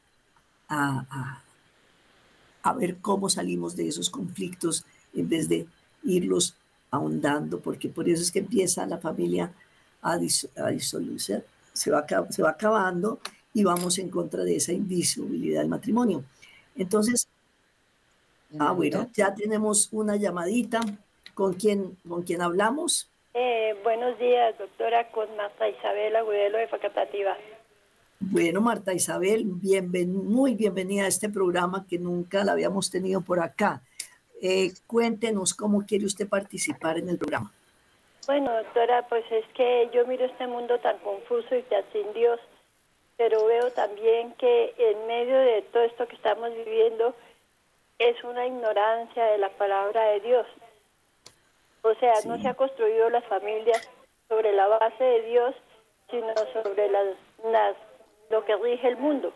a, 0.70 1.42
a, 2.64 2.74
ver 2.74 2.98
cómo 2.98 3.30
salimos 3.30 3.76
de 3.76 3.88
esos 3.88 4.10
conflictos 4.10 4.86
en 5.14 5.30
vez 5.30 5.50
de 5.50 5.68
irlos 6.04 6.56
ahondando, 6.90 7.60
porque 7.60 7.90
por 7.90 8.08
eso 8.08 8.22
es 8.22 8.32
que 8.32 8.40
empieza 8.40 8.86
la 8.86 8.98
familia 8.98 9.54
a, 10.02 10.18
disolverse, 10.18 11.44
se 11.74 11.92
va, 11.92 12.06
se 12.30 12.42
va 12.42 12.52
acabando 12.52 13.20
y 13.54 13.64
vamos 13.64 14.00
en 14.00 14.10
contra 14.10 14.44
de 14.44 14.56
esa 14.56 14.74
invisibilidad 14.74 15.62
del 15.62 15.70
matrimonio. 15.70 16.24
Entonces, 16.76 17.28
ah, 18.60 18.72
bueno, 18.72 19.08
ya 19.14 19.34
tenemos 19.34 19.90
una 19.92 20.16
llamadita. 20.16 20.82
¿Con 21.34 21.54
quién, 21.54 21.98
con 22.08 22.22
quién 22.22 22.44
hablamos? 22.44 23.10
Eh, 23.34 23.76
buenos 23.84 24.20
días, 24.20 24.56
doctora, 24.60 25.10
con 25.10 25.36
Marta 25.36 25.68
Isabel 25.68 26.16
Agudelo 26.16 26.60
de 26.60 26.68
Facatativa. 26.68 27.36
Bueno, 28.20 28.62
Marta 28.62 28.94
Isabel, 28.94 29.46
muy 29.46 30.54
bienvenida 30.54 31.06
a 31.06 31.08
este 31.08 31.30
programa 31.30 31.86
que 31.90 31.98
nunca 31.98 32.44
la 32.44 32.52
habíamos 32.52 32.92
tenido 32.92 33.22
por 33.22 33.40
acá. 33.40 33.82
Eh, 34.42 34.74
cuéntenos 34.86 35.54
cómo 35.54 35.86
quiere 35.86 36.06
usted 36.06 36.30
participar 36.30 37.00
en 37.00 37.10
el 37.10 37.18
programa. 37.18 37.52
Bueno, 38.28 38.54
doctora, 38.54 39.08
pues 39.10 39.26
es 39.32 39.46
que 39.56 39.90
yo 39.94 40.06
miro 40.06 40.26
este 40.26 40.48
mundo 40.48 40.78
tan 40.80 40.98
confuso 41.00 41.56
y 41.56 41.64
tan 41.64 41.84
sin 41.92 42.14
Dios 42.14 42.40
pero 43.18 43.46
veo 43.46 43.72
también 43.72 44.34
que 44.34 44.74
en 44.78 45.08
medio 45.08 45.38
de 45.38 45.62
todo 45.62 45.84
esto 45.84 46.08
que 46.08 46.16
estamos 46.16 46.54
viviendo 46.54 47.14
es 48.00 48.24
una 48.24 48.46
ignorancia 48.46 49.26
de 49.26 49.38
la 49.38 49.50
palabra 49.50 50.04
de 50.06 50.20
Dios. 50.22 50.48
O 51.84 51.94
sea, 51.96 52.14
no 52.26 52.42
se 52.42 52.48
ha 52.48 52.54
construido 52.54 53.10
las 53.10 53.24
familias 53.26 53.88
sobre 54.28 54.54
la 54.54 54.68
base 54.68 55.04
de 55.04 55.22
Dios, 55.24 55.56
sino 56.10 56.34
sobre 56.54 56.90
las, 56.90 57.16
las 57.46 57.76
lo 58.30 58.44
que 58.46 58.56
rige 58.56 58.88
el 58.88 58.98
mundo. 58.98 59.32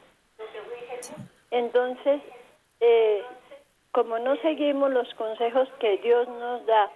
Entonces, 1.52 2.22
eh, 2.80 3.24
como 3.92 4.20
no 4.20 4.36
seguimos 4.38 4.92
los 4.92 5.14
consejos 5.16 5.70
que 5.80 5.98
Dios 5.98 6.28
nos 6.28 6.66
da, 6.66 6.92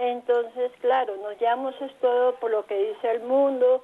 Entonces, 0.00 0.70
claro, 0.80 1.16
nos 1.16 1.38
llevamos 1.40 1.74
es 1.80 1.94
todo 2.00 2.34
por 2.34 2.50
lo 2.50 2.66
que 2.66 2.76
dice 2.90 3.10
el 3.10 3.20
mundo, 3.20 3.82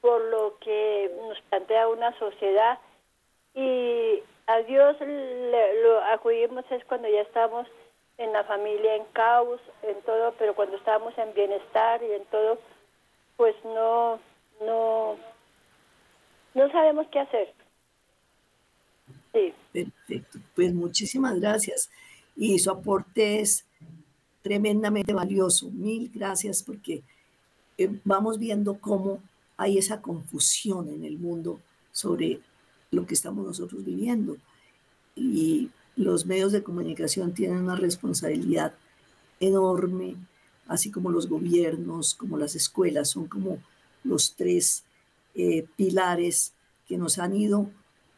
por 0.00 0.20
lo 0.26 0.56
que 0.58 1.10
nos 1.28 1.40
plantea 1.42 1.88
una 1.88 2.16
sociedad 2.18 2.78
y 3.54 4.22
a 4.46 4.58
Dios 4.62 4.96
lo 5.00 6.04
acudimos 6.04 6.64
es 6.70 6.84
cuando 6.84 7.08
ya 7.08 7.20
estamos 7.20 7.66
en 8.18 8.32
la 8.32 8.44
familia 8.44 8.96
en 8.96 9.04
caos, 9.12 9.60
en 9.82 10.00
todo, 10.02 10.34
pero 10.38 10.54
cuando 10.54 10.76
estamos 10.76 11.16
en 11.16 11.32
bienestar 11.34 12.02
y 12.02 12.12
en 12.12 12.24
todo, 12.26 12.58
pues 13.36 13.54
no, 13.64 14.20
no, 14.60 15.16
no 16.54 16.70
sabemos 16.70 17.06
qué 17.10 17.20
hacer. 17.20 17.52
Sí. 19.32 19.54
Perfecto. 19.72 20.38
Pues 20.54 20.74
muchísimas 20.74 21.40
gracias. 21.40 21.88
Y 22.36 22.58
su 22.58 22.70
aporte 22.70 23.40
es 23.40 23.64
tremendamente 24.42 25.12
valioso. 25.12 25.70
Mil 25.70 26.10
gracias 26.14 26.62
porque 26.62 27.02
eh, 27.78 27.88
vamos 28.04 28.38
viendo 28.38 28.78
cómo 28.80 29.20
hay 29.60 29.76
esa 29.76 30.00
confusión 30.00 30.88
en 30.88 31.04
el 31.04 31.18
mundo 31.18 31.60
sobre 31.92 32.40
lo 32.90 33.06
que 33.06 33.12
estamos 33.12 33.46
nosotros 33.46 33.84
viviendo. 33.84 34.38
Y 35.14 35.68
los 35.96 36.24
medios 36.24 36.52
de 36.52 36.62
comunicación 36.62 37.34
tienen 37.34 37.58
una 37.58 37.76
responsabilidad 37.76 38.72
enorme, 39.38 40.16
así 40.66 40.90
como 40.90 41.10
los 41.10 41.28
gobiernos, 41.28 42.14
como 42.14 42.38
las 42.38 42.56
escuelas, 42.56 43.10
son 43.10 43.26
como 43.26 43.58
los 44.02 44.34
tres 44.34 44.82
eh, 45.34 45.66
pilares 45.76 46.54
que 46.88 46.96
nos 46.96 47.18
han 47.18 47.36
ido 47.36 47.70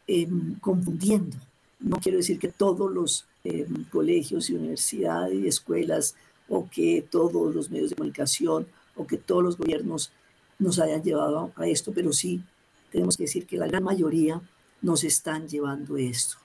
em, 0.07 0.55
confundiendo. 0.61 1.37
No 1.81 1.97
quiero 1.97 2.19
decir 2.19 2.39
que 2.39 2.53
todos 2.53 2.89
los 2.89 3.27
em, 3.43 3.83
colegios 3.91 4.49
y 4.49 4.55
universidades 4.55 5.35
y 5.43 5.49
escuelas 5.49 6.15
o 6.49 6.71
que 6.71 7.05
todos 7.11 7.53
los 7.53 7.69
medios 7.69 7.91
de 7.91 7.97
comunicación 7.97 8.69
o 8.95 9.09
que 9.09 9.17
todos 9.17 9.43
los 9.43 9.59
gobiernos 9.59 10.13
nos 10.63 10.79
hayan 10.79 11.03
llevado 11.03 11.53
a 11.57 11.67
esto, 11.67 11.93
pero 11.93 12.13
sí 12.13 12.43
tenemos 12.91 13.17
que 13.17 13.25
decir 13.25 13.47
que 13.47 13.57
la 13.57 13.67
gran 13.67 13.83
mayoría 13.83 14.41
nos 14.81 15.05
están 15.05 15.49
llevando 15.49 15.97
esto. 15.97 16.37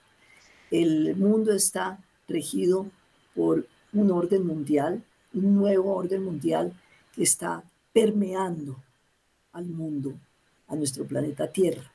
El 0.72 1.16
mundo 1.16 1.54
está 1.54 2.00
regido 2.28 2.88
por 3.36 3.68
un 3.94 4.12
orden 4.12 4.46
mundial, 4.46 5.04
un 5.34 5.56
nuevo 5.56 5.96
orden 5.96 6.24
mundial 6.24 6.74
que 7.16 7.24
está 7.24 7.64
permeando 7.94 8.78
al 9.54 9.66
mundo 9.66 10.14
a 10.68 10.76
nuestro 10.76 11.06
planeta 11.06 11.52
Tierra 11.52 11.92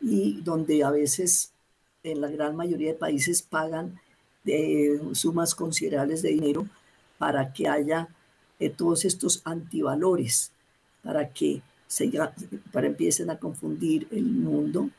y 0.00 0.40
donde 0.42 0.84
a 0.84 0.90
veces 0.90 1.52
en 2.02 2.20
la 2.20 2.28
gran 2.28 2.56
mayoría 2.56 2.92
de 2.92 2.98
países 2.98 3.42
pagan 3.42 4.00
de 4.44 5.00
sumas 5.12 5.54
considerables 5.54 6.22
de 6.22 6.30
dinero 6.30 6.66
para 7.18 7.52
que 7.52 7.68
haya 7.68 8.08
eh, 8.58 8.70
todos 8.70 9.04
estos 9.04 9.42
antivalores, 9.44 10.52
para 11.02 11.28
que 11.28 11.62
se, 11.86 12.10
para 12.72 12.86
empiecen 12.86 13.30
a 13.30 13.38
confundir 13.38 14.06
el 14.10 14.24
mundo. 14.24 14.90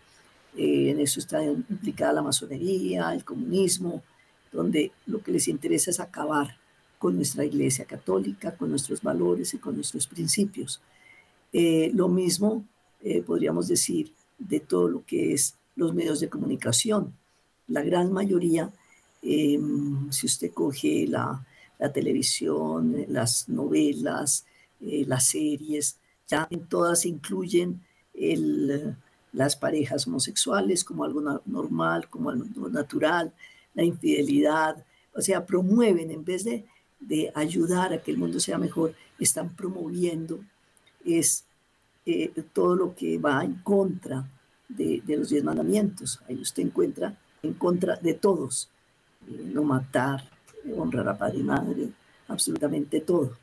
Eh, 0.57 0.91
en 0.91 0.99
eso 0.99 1.19
está 1.19 1.43
implicada 1.43 2.13
la 2.13 2.21
masonería, 2.21 3.13
el 3.13 3.23
comunismo, 3.23 4.03
donde 4.51 4.91
lo 5.05 5.21
que 5.21 5.31
les 5.31 5.47
interesa 5.47 5.91
es 5.91 5.99
acabar 5.99 6.57
con 6.99 7.15
nuestra 7.15 7.45
iglesia 7.45 7.85
católica, 7.85 8.55
con 8.55 8.69
nuestros 8.69 9.01
valores 9.01 9.53
y 9.53 9.57
con 9.57 9.75
nuestros 9.75 10.07
principios. 10.07 10.81
Eh, 11.53 11.91
lo 11.93 12.07
mismo 12.07 12.65
eh, 13.03 13.23
podríamos 13.23 13.67
decir, 13.67 14.13
de 14.37 14.59
todo 14.59 14.87
lo 14.87 15.05
que 15.05 15.33
es 15.33 15.55
los 15.75 15.93
medios 15.93 16.19
de 16.19 16.29
comunicación. 16.29 17.13
La 17.67 17.81
gran 17.81 18.11
mayoría, 18.11 18.71
em, 19.23 20.11
si 20.11 20.27
usted 20.27 20.51
coge 20.53 21.07
la, 21.07 21.45
televisión, 21.95 23.07
las 23.07 23.49
novelas, 23.49 24.45
eh, 24.81 25.05
las 25.07 25.27
series, 25.27 25.97
ya 26.27 26.47
en 26.49 26.65
todas 26.65 27.05
incluyen 27.05 27.81
las 29.33 29.55
parejas 29.55 30.05
homosexuales 30.07 30.83
como 30.83 31.03
algo 31.03 31.41
normal, 31.45 32.09
como 32.09 32.29
algo 32.29 32.69
natural, 32.69 33.33
la 33.73 33.83
infidelidad, 33.83 34.83
o 35.13 35.21
sea, 35.21 35.45
promueven 35.45 36.11
en 36.11 36.23
vez 36.23 36.43
de, 36.43 36.65
de 36.99 37.31
ayudar 37.33 37.93
a 37.93 38.01
que 38.01 38.11
el 38.11 38.17
mundo 38.17 38.39
sea 38.39 38.57
mejor, 38.57 38.93
están 39.17 39.55
promoviendo 39.55 40.39
es 41.05 41.45
eh, 42.05 42.31
todo 42.53 42.75
lo 42.75 42.95
que 42.95 43.17
va 43.17 43.43
en 43.43 43.55
contra 43.55 44.27
de, 44.67 45.01
los 45.07 45.29
diez 45.29 45.43
mandamientos. 45.43 46.19
Ahí 46.27 46.35
usted 46.35 46.63
encuentra 46.63 47.17
en 47.43 47.53
contra 47.53 47.95
de 47.97 48.13
todos. 48.13 48.69
Eh, 49.27 49.51
no 49.53 49.63
matar, 49.63 50.27
honrar 50.75 51.07
a 51.09 51.17
padre 51.17 51.39
y 51.39 51.43
madre, 51.43 51.89
absolutamente 52.27 53.01
todo. 53.01 53.37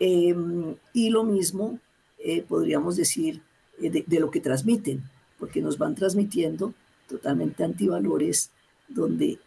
Em, 0.00 0.74
y 0.92 1.10
lo 1.10 1.22
mismo 1.22 1.78
eh, 2.18 2.42
podríamos 2.42 2.96
decir 2.96 3.42
de, 3.78 4.04
de, 4.06 4.20
lo 4.20 4.30
que 4.30 4.40
transmiten, 4.40 5.02
porque 5.38 5.62
nos 5.62 5.78
van 5.78 5.94
transmitiendo 5.94 6.74
totalmente 7.08 7.62
antivalores 7.62 8.50
donde 8.88 9.38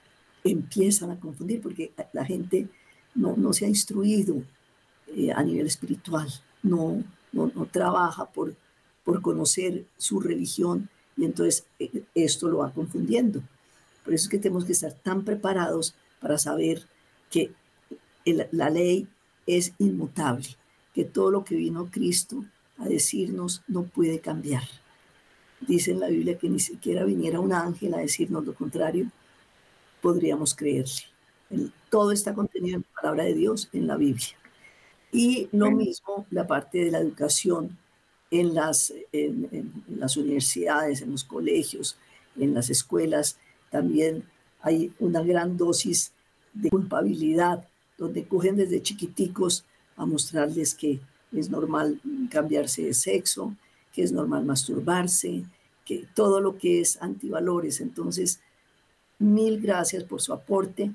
empiezan 0.43 1.11
a 1.11 1.19
confundir, 1.19 1.61
porque 1.61 1.91
la 2.13 2.23
gente 2.23 2.67
no, 3.15 3.35
no 3.35 3.51
se 3.53 3.65
ha 3.65 3.67
instruido 3.67 4.41
a 5.35 5.43
nivel 5.43 5.67
espiritual, 5.67 6.27
no, 6.63 7.03
no, 7.33 7.67
trabaja 7.71 8.25
por, 8.25 8.55
por 9.03 9.21
conocer 9.21 9.85
su 9.97 10.19
religión 10.19 10.89
y 11.17 11.25
entonces 11.25 11.65
eh, 11.79 12.03
esto 12.15 12.47
lo 12.47 12.59
va 12.59 12.71
confundiendo. 12.71 13.41
Por 14.03 14.13
eso 14.13 14.25
es 14.25 14.29
que 14.29 14.39
tenemos 14.39 14.65
que 14.65 14.73
estar 14.73 14.93
tan 14.93 15.23
preparados 15.23 15.93
para 16.19 16.37
saber 16.37 16.83
que 17.29 17.51
la 18.25 18.69
ley 18.69 19.07
es 19.47 19.73
inmutable, 19.77 20.47
que 20.93 21.05
todo 21.05 21.31
lo 21.31 21.43
que 21.43 21.55
vino 21.55 21.89
Cristo 21.91 22.45
a 22.77 22.85
decirnos 22.85 23.61
no 23.67 23.83
puede 23.83 24.19
cambiar. 24.19 24.63
Dice 25.61 25.91
en 25.91 25.99
la 25.99 26.07
Biblia 26.07 26.37
que 26.37 26.49
ni 26.49 26.59
siquiera 26.59 27.05
viniera 27.05 27.39
un 27.39 27.53
ángel 27.53 27.93
a 27.93 27.99
decirnos 27.99 28.45
lo 28.45 28.53
contrario, 28.53 29.07
podríamos 30.01 30.53
creerle. 30.55 31.03
Todo 31.89 32.11
está 32.11 32.33
contenido 32.33 32.77
en 32.77 32.81
la 32.81 33.01
palabra 33.01 33.23
de 33.23 33.33
Dios 33.33 33.69
en 33.73 33.87
la 33.87 33.95
Biblia. 33.95 34.35
Y 35.11 35.47
lo 35.51 35.71
mismo 35.71 36.25
la 36.31 36.47
parte 36.47 36.79
de 36.79 36.91
la 36.91 36.97
educación 36.97 37.77
en 38.31 38.55
las, 38.55 38.91
en, 39.11 39.71
las 39.87 40.17
universidades, 40.17 41.01
en 41.01 41.11
los 41.11 41.23
colegios, 41.23 41.97
en 42.35 42.53
las 42.55 42.71
escuelas. 42.71 43.37
También 43.69 44.23
hay 44.61 44.91
una 44.99 45.21
gran 45.21 45.55
dosis 45.55 46.13
de 46.53 46.71
culpabilidad, 46.71 47.67
donde 48.03 48.27
cogen 48.27 48.57
desde 48.57 48.81
chiquiticos 48.81 49.63
a 49.95 50.05
mostrarles 50.05 50.75
que 50.75 50.99
es 51.31 51.49
normal 51.49 52.01
cambiarse 52.29 52.83
de 52.83 52.93
sexo, 52.93 53.55
que 53.93 54.03
es 54.03 54.11
normal 54.11 54.43
masturbarse, 54.43 55.45
que 55.85 56.05
todo 56.13 56.41
lo 56.41 56.57
que 56.57 56.81
es 56.81 57.01
antivalores. 57.01 57.79
Entonces, 57.79 58.41
mil 59.19 59.61
gracias 59.61 60.03
por 60.03 60.21
su 60.21 60.33
aporte 60.33 60.91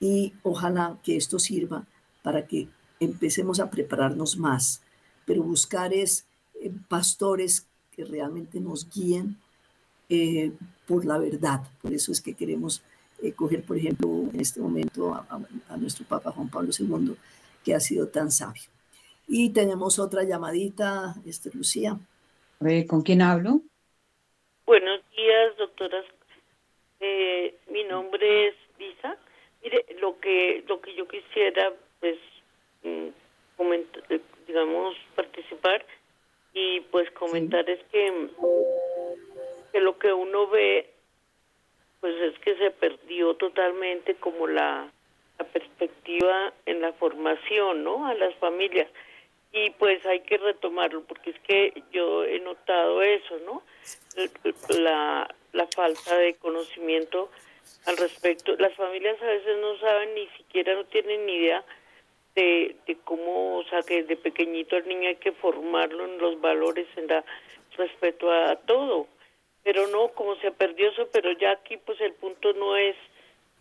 y 0.00 0.32
ojalá 0.42 0.98
que 1.02 1.16
esto 1.16 1.38
sirva 1.38 1.86
para 2.22 2.46
que 2.46 2.68
empecemos 3.00 3.60
a 3.60 3.70
prepararnos 3.70 4.38
más, 4.38 4.80
pero 5.26 5.42
buscar 5.42 5.92
es 5.92 6.24
eh, 6.62 6.72
pastores 6.88 7.66
que 7.94 8.04
realmente 8.04 8.60
nos 8.60 8.88
guíen 8.90 9.36
eh, 10.08 10.52
por 10.86 11.04
la 11.04 11.18
verdad. 11.18 11.62
Por 11.82 11.92
eso 11.92 12.12
es 12.12 12.22
que 12.22 12.34
queremos 12.34 12.80
eh, 13.22 13.32
coger, 13.32 13.62
por 13.62 13.76
ejemplo, 13.76 14.08
en 14.32 14.40
este 14.40 14.60
momento 14.60 15.14
a, 15.14 15.76
nuestro 15.76 16.04
Papa 16.06 16.32
Juan 16.32 16.50
Pablo 16.50 16.70
II, 16.78 17.14
que 17.64 17.74
ha 17.74 17.80
sido 17.80 18.08
tan 18.08 18.30
sabio. 18.30 18.70
Y 19.28 19.52
tenemos 19.52 19.98
otra 19.98 20.22
llamadita, 20.22 21.14
este, 21.26 21.50
Lucía. 21.52 21.98
¿Con 22.88 23.02
quién 23.02 23.22
hablo? 23.22 23.60
Buenos 24.64 25.00
días, 25.16 25.56
doctoras. 25.58 26.04
mi 27.70 27.84
nombre 27.84 28.48
es 28.48 28.54
Lisa. 28.78 29.16
Mire, 29.62 29.84
lo 30.00 30.18
que, 30.20 30.64
lo 30.68 30.80
que 30.80 30.94
yo 30.94 31.06
quisiera, 31.08 31.72
pues, 32.00 32.16
Mm, 32.86 33.08
eh, 34.10 34.20
digamos, 34.46 34.96
participar 35.16 35.84
y 36.54 36.80
pues 36.92 37.10
comentar 37.12 37.68
es 37.68 37.80
que, 37.90 38.28
que 39.72 39.80
lo 39.80 39.98
que 39.98 40.12
uno 40.12 40.46
ve 40.48 40.88
pues 42.00 42.14
es 42.20 42.38
que 42.40 42.56
se 42.56 42.70
perdió 42.70 43.34
totalmente 43.34 44.14
como 44.16 44.46
la, 44.46 44.90
perspectiva 45.52 46.52
en 46.64 46.80
la 46.80 46.94
formación, 46.94 47.84
¿no? 47.84 48.06
A 48.06 48.14
las 48.14 48.34
familias. 48.36 48.88
Y 49.52 49.70
pues 49.70 50.04
hay 50.06 50.20
que 50.20 50.38
retomarlo, 50.38 51.02
porque 51.04 51.30
es 51.30 51.40
que 51.40 51.82
yo 51.92 52.24
he 52.24 52.40
notado 52.40 53.02
eso, 53.02 53.38
¿no? 53.44 53.62
La, 54.78 55.28
la 55.52 55.66
falta 55.68 56.16
de 56.16 56.34
conocimiento 56.34 57.30
al 57.86 57.96
respecto. 57.96 58.56
Las 58.58 58.74
familias 58.74 59.20
a 59.22 59.26
veces 59.26 59.58
no 59.58 59.78
saben, 59.78 60.14
ni 60.14 60.26
siquiera 60.38 60.74
no 60.74 60.84
tienen 60.84 61.26
ni 61.26 61.34
idea 61.34 61.64
de, 62.34 62.76
cómo, 63.04 63.58
o 63.58 63.64
sea, 63.64 63.82
que 63.82 64.02
desde 64.02 64.16
pequeñito 64.16 64.76
al 64.76 64.86
niño 64.86 65.08
hay 65.08 65.16
que 65.16 65.32
formarlo 65.32 66.04
en 66.04 66.18
los 66.18 66.40
valores, 66.40 66.86
en 66.96 67.08
la 67.08 67.24
respeto 67.76 68.30
a 68.30 68.56
todo. 68.56 69.06
Pero 69.66 69.88
no, 69.88 70.10
como 70.10 70.36
se 70.36 70.52
perdió 70.52 70.90
eso, 70.90 71.08
pero 71.12 71.32
ya 71.32 71.50
aquí 71.50 71.76
pues 71.76 72.00
el 72.00 72.12
punto 72.12 72.52
no 72.52 72.76
es 72.76 72.94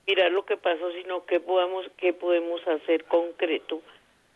mirar 0.05 0.31
lo 0.31 0.45
que 0.45 0.55
pasó, 0.55 0.91
sino 0.91 1.25
qué 1.25 1.39
podemos, 1.39 1.87
qué 1.97 2.13
podemos 2.13 2.61
hacer 2.67 3.05
concreto 3.05 3.81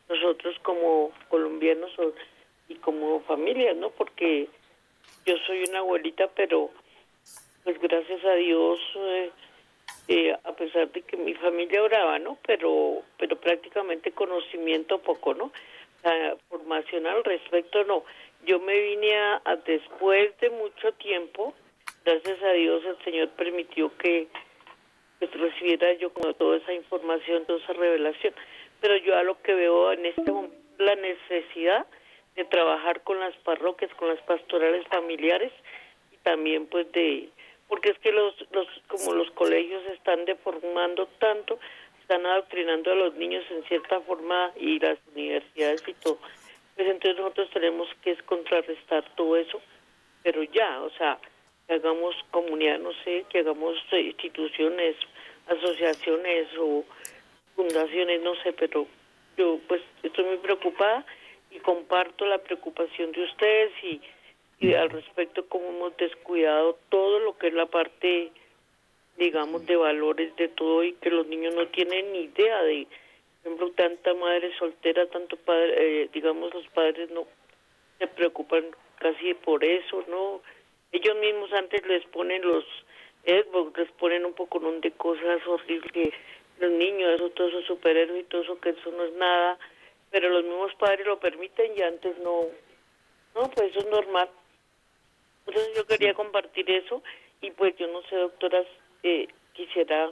nosotros 0.09 0.57
como 0.63 1.11
colombianos 1.27 1.91
y 2.69 2.73
como 2.77 3.19
familia, 3.19 3.75
¿no? 3.75 3.91
Porque 3.91 4.47
yo 5.27 5.35
soy 5.45 5.63
una 5.69 5.77
abuelita, 5.79 6.27
pero 6.35 6.71
pues 7.63 7.79
gracias 7.79 8.25
a 8.25 8.33
Dios, 8.33 8.79
eh, 8.95 9.31
eh, 10.07 10.35
a 10.43 10.51
pesar 10.53 10.91
de 10.91 11.03
que 11.03 11.17
mi 11.17 11.35
familia 11.35 11.83
oraba, 11.83 12.17
¿no? 12.17 12.39
Pero, 12.47 13.03
pero 13.19 13.39
prácticamente 13.39 14.11
conocimiento 14.11 14.97
poco, 14.97 15.35
¿no? 15.35 15.51
La 16.03 16.35
formación 16.49 17.05
al 17.05 17.23
respecto, 17.23 17.83
no. 17.83 18.05
Yo 18.45 18.59
me 18.59 18.79
vine 18.79 19.15
a, 19.17 19.41
después 19.65 20.37
de 20.39 20.49
mucho 20.49 20.91
tiempo, 20.93 21.53
gracias 22.05 22.41
a 22.41 22.51
Dios 22.51 22.83
el 22.85 22.97
Señor 23.03 23.29
permitió 23.29 23.95
que, 23.97 24.27
que 25.19 25.27
recibiera 25.27 25.93
yo 25.93 26.11
como 26.13 26.33
toda 26.33 26.57
esa 26.57 26.73
información, 26.73 27.45
toda 27.45 27.59
esa 27.59 27.73
revelación. 27.73 28.33
Pero 28.81 28.97
yo 28.97 29.17
a 29.17 29.23
lo 29.23 29.41
que 29.41 29.53
veo 29.53 29.91
en 29.91 30.05
este 30.05 30.31
momento 30.31 30.55
la 30.77 30.95
necesidad 30.95 31.85
de 32.35 32.45
trabajar 32.45 33.03
con 33.03 33.19
las 33.19 33.35
parroquias, 33.37 33.93
con 33.95 34.07
las 34.07 34.21
pastorales 34.21 34.87
familiares 34.87 35.51
y 36.13 36.17
también 36.17 36.67
pues 36.67 36.91
de 36.93 37.29
porque 37.67 37.91
es 37.91 37.99
que 37.99 38.11
los, 38.11 38.33
los 38.51 38.67
como 38.87 39.13
los 39.13 39.29
colegios 39.31 39.83
están 39.93 40.25
deformando 40.25 41.07
tanto, 41.19 41.59
están 42.01 42.25
adoctrinando 42.25 42.91
a 42.91 42.95
los 42.95 43.13
niños 43.15 43.45
en 43.51 43.63
cierta 43.65 44.01
forma 44.01 44.51
y 44.55 44.79
las 44.79 44.97
universidades 45.13 45.83
y 45.87 45.93
todo. 45.93 46.17
Pues 46.79 46.91
entonces 46.91 47.19
nosotros 47.19 47.49
tenemos 47.49 47.89
que 48.01 48.11
es 48.11 48.23
contrarrestar 48.23 49.03
todo 49.17 49.35
eso, 49.35 49.59
pero 50.23 50.43
ya, 50.43 50.81
o 50.81 50.89
sea, 50.91 51.19
que 51.67 51.73
hagamos 51.73 52.15
comunidad, 52.31 52.79
no 52.79 52.93
sé, 53.03 53.25
que 53.27 53.39
hagamos 53.39 53.75
instituciones, 53.91 54.95
asociaciones 55.47 56.47
o 56.57 56.85
fundaciones, 57.57 58.21
no 58.21 58.33
sé, 58.35 58.53
pero 58.53 58.87
yo 59.35 59.59
pues 59.67 59.81
estoy 60.03 60.23
muy 60.23 60.37
preocupada 60.37 61.05
y 61.51 61.59
comparto 61.59 62.25
la 62.25 62.37
preocupación 62.37 63.11
de 63.11 63.25
ustedes 63.25 63.73
y, 63.83 63.99
y 64.61 64.73
al 64.73 64.89
respecto 64.89 65.49
cómo 65.49 65.67
hemos 65.67 65.97
descuidado 65.97 66.79
todo 66.87 67.19
lo 67.19 67.37
que 67.37 67.47
es 67.47 67.53
la 67.55 67.65
parte 67.65 68.31
digamos 69.17 69.65
de 69.65 69.75
valores 69.75 70.33
de 70.37 70.47
todo 70.47 70.85
y 70.85 70.93
que 70.93 71.09
los 71.09 71.27
niños 71.27 71.53
no 71.55 71.67
tienen 71.67 72.13
ni 72.13 72.19
idea 72.19 72.63
de 72.63 72.87
por 73.41 73.51
ejemplo 73.51 73.71
tanta 73.71 74.13
madre 74.13 74.51
soltera 74.57 75.07
tanto 75.07 75.37
padre 75.37 76.03
eh, 76.03 76.09
digamos 76.13 76.53
los 76.53 76.67
padres 76.67 77.09
no 77.11 77.25
se 77.97 78.07
preocupan 78.07 78.65
casi 78.97 79.33
por 79.33 79.63
eso 79.63 80.03
no 80.07 80.41
ellos 80.91 81.15
mismos 81.17 81.51
antes 81.53 81.85
les 81.87 82.05
ponen 82.07 82.41
los 82.41 82.65
Xbox 83.25 83.77
les 83.77 83.91
ponen 83.91 84.25
un 84.25 84.33
poco 84.33 84.59
de 84.59 84.91
cosas 84.91 85.45
horribles 85.47 86.13
los 86.59 86.71
niños 86.71 87.11
eso 87.15 87.29
todo 87.31 87.47
eso 87.47 87.61
superhéroes 87.63 88.21
y 88.21 88.23
todo 88.25 88.41
eso 88.41 88.59
que 88.59 88.69
eso 88.69 88.91
no 88.91 89.03
es 89.05 89.13
nada 89.13 89.57
pero 90.11 90.29
los 90.29 90.43
mismos 90.43 90.73
padres 90.75 91.05
lo 91.05 91.19
permiten 91.19 91.71
y 91.77 91.81
antes 91.81 92.17
no, 92.19 92.47
no, 93.35 93.49
pues 93.51 93.71
eso 93.71 93.79
es 93.79 93.87
normal. 93.87 94.29
Entonces 95.45 95.75
yo 95.75 95.85
quería 95.85 96.13
compartir 96.13 96.69
eso 96.69 97.03
y 97.41 97.51
pues 97.51 97.75
yo 97.77 97.87
no 97.87 98.01
sé, 98.03 98.15
doctoras, 98.15 98.65
eh, 99.03 99.27
quisiera, 99.53 100.11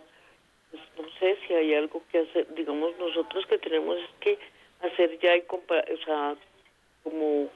pues 0.72 0.84
no 0.98 1.10
sé 1.20 1.38
si 1.46 1.54
hay 1.54 1.74
algo 1.74 2.04
que 2.12 2.20
hacer, 2.20 2.54
digamos 2.56 2.98
nosotros 2.98 3.46
que 3.48 3.58
tenemos 3.58 3.98
que 4.20 4.38
hacer 4.82 5.18
ya 5.20 5.36
y 5.36 5.44
o 5.50 5.98
sea, 6.06 6.36
como, 7.04 7.50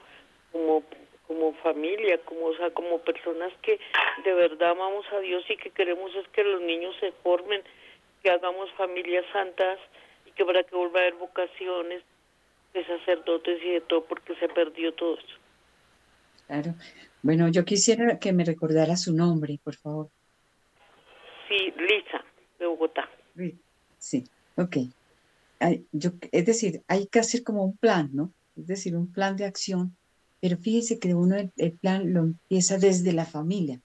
como, 0.50 0.82
como 1.26 1.52
familia, 1.62 2.18
como, 2.18 2.46
o 2.46 2.56
sea, 2.56 2.70
como 2.70 2.98
personas 2.98 3.52
que 3.62 3.78
de 4.24 4.32
verdad 4.34 4.70
amamos 4.70 5.06
a 5.12 5.20
Dios 5.20 5.44
y 5.48 5.56
que 5.56 5.70
queremos 5.70 6.14
es 6.14 6.26
que 6.28 6.44
los 6.44 6.60
niños 6.60 6.94
se 7.00 7.12
formen, 7.12 7.62
que 8.22 8.30
hagamos 8.30 8.70
familias 8.72 9.24
santas 9.32 9.78
y 10.26 10.30
que 10.32 10.44
para 10.44 10.62
que 10.62 10.74
vuelva 10.74 11.00
a 11.00 11.02
haber 11.02 11.14
vocaciones, 11.14 12.02
de 12.72 12.86
sacerdotes 12.86 13.62
y 13.62 13.70
de 13.72 13.80
todo 13.82 14.04
porque 14.04 14.34
se 14.36 14.48
perdió 14.48 14.92
todo 14.94 15.18
eso. 15.18 15.38
Claro. 16.46 16.74
Bueno, 17.22 17.48
yo 17.48 17.64
quisiera 17.64 18.18
que 18.18 18.32
me 18.32 18.44
recordara 18.44 18.96
su 18.96 19.14
nombre, 19.14 19.58
por 19.62 19.76
favor. 19.76 20.08
Sí, 21.48 21.72
Lisa, 21.76 22.24
de 22.62 22.68
Bogotá. 22.68 23.08
Sí, 23.98 24.24
ok. 24.56 24.76
yo, 25.92 26.10
es 26.32 26.46
decir, 26.46 26.82
hay 26.88 27.06
que 27.06 27.20
hacer 27.20 27.42
como 27.42 27.64
un 27.64 27.76
plan, 27.76 28.10
¿no? 28.12 28.32
Es 28.56 28.66
decir, 28.66 28.96
un 28.96 29.06
plan 29.06 29.36
de 29.36 29.44
acción, 29.44 29.96
pero 30.40 30.56
fíjese 30.56 30.98
que 30.98 31.14
uno 31.14 31.36
el 31.56 31.72
plan 31.72 32.12
lo 32.12 32.20
empieza 32.20 32.78
desde 32.78 33.12
la 33.12 33.24
familia 33.24 33.80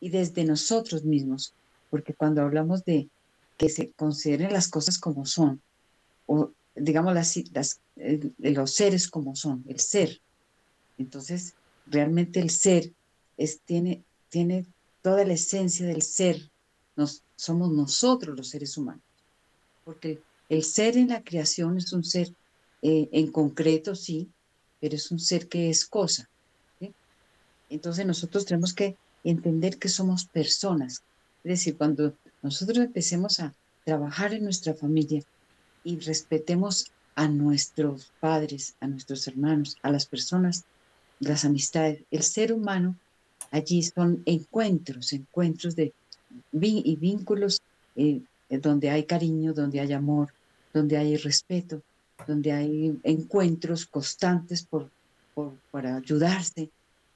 y 0.00 0.10
desde 0.10 0.44
nosotros 0.44 1.04
mismos, 1.04 1.54
porque 1.90 2.14
cuando 2.14 2.42
hablamos 2.42 2.84
de 2.84 3.08
que 3.56 3.68
se 3.68 3.90
consideren 3.92 4.52
las 4.52 4.68
cosas 4.68 4.98
como 4.98 5.26
son, 5.26 5.60
o 6.26 6.50
digamos, 6.74 7.14
las, 7.14 7.36
las, 7.52 7.80
los 8.38 8.70
seres 8.72 9.08
como 9.08 9.34
son, 9.34 9.64
el 9.66 9.80
ser. 9.80 10.20
Entonces, 10.98 11.54
realmente 11.86 12.40
el 12.40 12.50
ser 12.50 12.92
es, 13.36 13.60
tiene, 13.60 14.02
tiene 14.28 14.66
toda 15.02 15.24
la 15.24 15.34
esencia 15.34 15.86
del 15.86 16.02
ser. 16.02 16.50
Nos, 16.96 17.22
somos 17.36 17.70
nosotros 17.70 18.36
los 18.36 18.48
seres 18.48 18.76
humanos. 18.76 19.02
Porque 19.84 20.20
el 20.48 20.64
ser 20.64 20.96
en 20.96 21.08
la 21.08 21.22
creación 21.22 21.78
es 21.78 21.92
un 21.92 22.04
ser 22.04 22.32
eh, 22.82 23.08
en 23.12 23.30
concreto, 23.30 23.94
sí, 23.94 24.28
pero 24.80 24.96
es 24.96 25.10
un 25.10 25.18
ser 25.18 25.48
que 25.48 25.70
es 25.70 25.84
cosa. 25.86 26.28
Entonces 27.68 28.06
nosotros 28.06 28.44
tenemos 28.44 28.72
que 28.72 28.96
entender 29.24 29.78
que 29.78 29.88
somos 29.88 30.24
personas. 30.26 31.02
Es 31.42 31.50
decir, 31.50 31.76
cuando 31.76 32.14
nosotros 32.42 32.78
empecemos 32.78 33.40
a 33.40 33.54
trabajar 33.84 34.34
en 34.34 34.44
nuestra 34.44 34.72
familia, 34.74 35.22
y 35.86 36.00
respetemos 36.00 36.90
a 37.14 37.28
nuestros 37.28 38.10
padres, 38.18 38.74
a 38.80 38.88
nuestros 38.88 39.28
hermanos, 39.28 39.76
a 39.82 39.92
las 39.92 40.04
personas, 40.04 40.64
las 41.20 41.44
amistades. 41.44 42.02
El 42.10 42.24
ser 42.24 42.52
humano 42.52 42.96
allí 43.52 43.84
son 43.84 44.20
encuentros, 44.26 45.12
encuentros 45.12 45.76
de 45.76 45.94
y 46.52 46.96
vínculos 46.96 47.60
eh, 47.96 48.20
donde 48.48 48.90
hay 48.90 49.04
cariño, 49.04 49.52
donde 49.52 49.80
hay 49.80 49.92
amor, 49.92 50.32
donde 50.72 50.96
hay 50.96 51.16
respeto, 51.16 51.82
donde 52.26 52.52
hay 52.52 52.98
encuentros 53.02 53.86
constantes 53.86 54.62
por 54.64 54.90
para 55.70 55.96
ayudarse. 55.96 56.70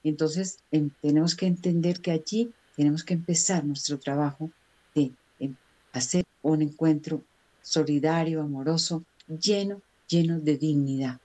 Entonces 0.04 0.58
tenemos 1.00 1.34
que 1.34 1.46
entender 1.46 2.00
que 2.00 2.10
allí 2.10 2.52
tenemos 2.76 3.04
que 3.04 3.14
empezar 3.14 3.64
nuestro 3.64 3.98
trabajo 3.98 4.50
de 4.94 5.12
hacer 5.92 6.24
un 6.42 6.62
encuentro 6.62 7.22
solidario, 7.62 8.40
amoroso, 8.40 9.04
lleno, 9.26 9.80
lleno 10.08 10.38
de 10.38 10.56
dignidad. 10.56 11.18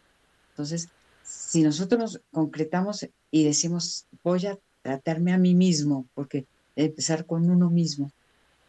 Entonces, 0.51 0.89
si 1.23 1.61
nosotros 1.63 1.99
nos 1.99 2.21
concretamos 2.31 3.07
y 3.31 3.43
decimos, 3.43 4.05
voy 4.23 4.45
a 4.45 4.57
tratarme 4.81 5.33
a 5.33 5.37
mí 5.37 5.55
mismo, 5.55 6.05
porque 6.13 6.45
empezar 6.75 7.25
con 7.25 7.49
uno 7.49 7.69
mismo, 7.69 8.11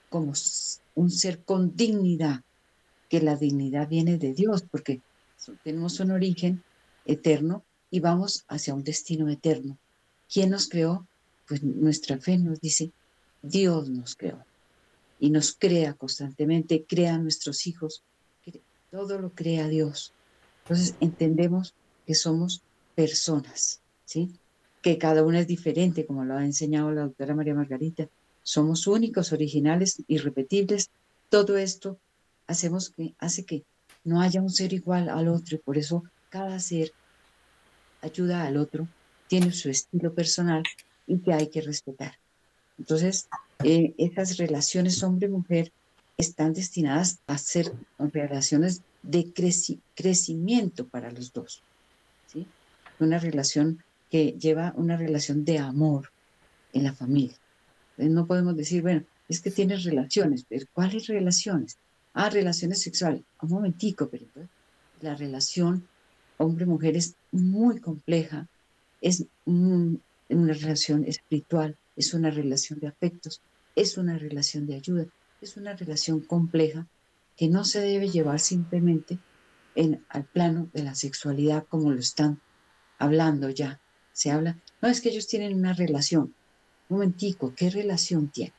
como 0.09 0.33
un 0.95 1.11
ser 1.11 1.43
con 1.43 1.77
dignidad, 1.77 2.43
que 3.09 3.21
la 3.21 3.37
dignidad 3.37 3.89
viene 3.89 4.19
de 4.19 4.33
Dios, 4.33 4.63
porque 4.71 5.01
tenemos 5.63 6.01
un 6.01 6.11
origen 6.11 6.63
eterno 7.05 7.63
y 7.91 8.01
vamos 8.01 8.45
hacia 8.49 8.75
un 8.75 8.83
destino 8.83 9.29
eterno. 9.29 9.77
¿Quién 10.33 10.51
nos 10.51 10.69
creó? 10.69 11.07
Pues 11.47 11.63
nuestra 11.63 12.19
fe 12.19 12.39
nos 12.39 12.61
dice, 12.61 12.91
Dios 13.43 13.89
nos 13.89 14.17
creó 14.17 14.45
y 15.21 15.31
nos 15.31 15.53
crea 15.53 15.95
constantemente, 15.95 16.85
crea 16.85 17.15
a 17.15 17.19
nuestros 17.19 17.67
hijos, 17.67 18.03
todo 18.91 19.19
lo 19.19 19.31
crea 19.31 19.69
Dios. 19.69 20.13
Entonces 20.65 20.95
entendemos 21.01 21.75
que 22.07 22.15
somos 22.15 22.63
personas, 22.95 23.81
¿sí? 24.05 24.31
Que 24.87 24.99
cada 24.99 25.25
una 25.25 25.41
es 25.41 25.49
diferente, 25.49 26.07
como 26.07 26.25
lo 26.25 26.37
ha 26.37 26.45
enseñado 26.45 26.93
la 26.93 27.03
doctora 27.03 27.35
María 27.35 27.57
Margarita. 27.57 28.07
Somos 28.45 28.87
únicos, 28.87 29.33
originales, 29.33 30.01
irrepetibles. 30.07 30.91
Todo 31.29 31.57
esto 31.57 31.99
hacemos 32.47 32.91
que, 32.91 33.13
hace 33.19 33.45
que 33.45 33.65
no 34.05 34.21
haya 34.21 34.41
un 34.41 34.49
ser 34.49 34.73
igual 34.73 35.09
al 35.09 35.27
otro 35.27 35.57
y 35.57 35.59
por 35.59 35.77
eso 35.77 36.05
cada 36.31 36.61
ser 36.61 36.93
ayuda 38.01 38.45
al 38.45 38.59
otro, 38.59 38.87
tiene 39.27 39.51
su 39.51 39.71
estilo 39.71 40.15
personal 40.15 40.63
y 41.09 41.19
que 41.19 41.33
hay 41.33 41.49
que 41.49 41.63
respetar. 41.63 42.13
Entonces, 42.79 43.27
eh, 43.65 43.93
esas 43.99 44.37
relaciones 44.37 45.03
hombre-mujer 45.03 45.73
están 46.17 46.53
destinadas 46.53 47.19
a 47.27 47.39
ser 47.39 47.73
relaciones 47.99 48.83
de 49.03 49.33
crecimiento 49.97 50.87
para 50.87 51.11
los 51.11 51.33
dos. 51.33 51.61
¿sí? 52.33 52.47
Una 53.01 53.19
relación 53.19 53.83
que 54.11 54.37
lleva 54.39 54.73
una 54.77 54.97
relación 54.97 55.45
de 55.45 55.59
amor 55.59 56.11
en 56.73 56.85
la 56.85 56.93
familia. 56.93 57.37
no 57.97 58.27
podemos 58.27 58.57
decir, 58.57 58.83
bueno, 58.83 59.03
es 59.29 59.41
que 59.41 59.51
tienes 59.51 59.85
relaciones, 59.85 60.45
pero 60.49 60.67
¿cuáles 60.73 61.07
relaciones? 61.07 61.77
Ah, 62.15 62.31
relaciones 62.31 62.81
sexuales. 62.81 63.23
Un 63.43 63.51
momentico, 63.51 64.09
pero 64.09 64.25
la 65.03 65.15
relación 65.15 65.87
hombre-mujer 66.39 66.97
es 66.97 67.15
muy 67.33 67.81
compleja, 67.81 68.47
es 69.01 69.25
una 69.45 70.53
relación 70.53 71.05
espiritual, 71.05 71.77
es 71.97 72.15
una 72.15 72.31
relación 72.31 72.79
de 72.81 72.89
afectos, 72.89 73.41
es 73.75 73.99
una 73.99 74.19
relación 74.19 74.67
de 74.67 74.77
ayuda, 74.77 75.07
es 75.41 75.57
una 75.57 75.75
relación 75.75 76.21
compleja 76.21 76.87
que 77.37 77.49
no 77.49 77.65
se 77.65 77.81
debe 77.81 78.09
llevar 78.09 78.41
simplemente 78.41 79.19
en 79.75 80.03
al 80.09 80.25
plano 80.25 80.69
de 80.73 80.83
la 80.83 80.95
sexualidad 80.95 81.67
como 81.69 81.93
lo 81.93 82.01
están 82.01 82.41
hablando 82.99 83.51
ya. 83.51 83.79
Se 84.17 84.31
habla, 84.31 84.57
no 84.81 84.89
es 84.89 85.03
que 85.03 85.11
ellos 85.11 85.27
tienen 85.27 85.55
una 85.55 85.75
relación. 85.75 86.33
Un 86.89 86.97
momentico, 86.97 87.53
¿qué 87.55 87.69
relación 87.69 88.29
tienen? 88.29 88.55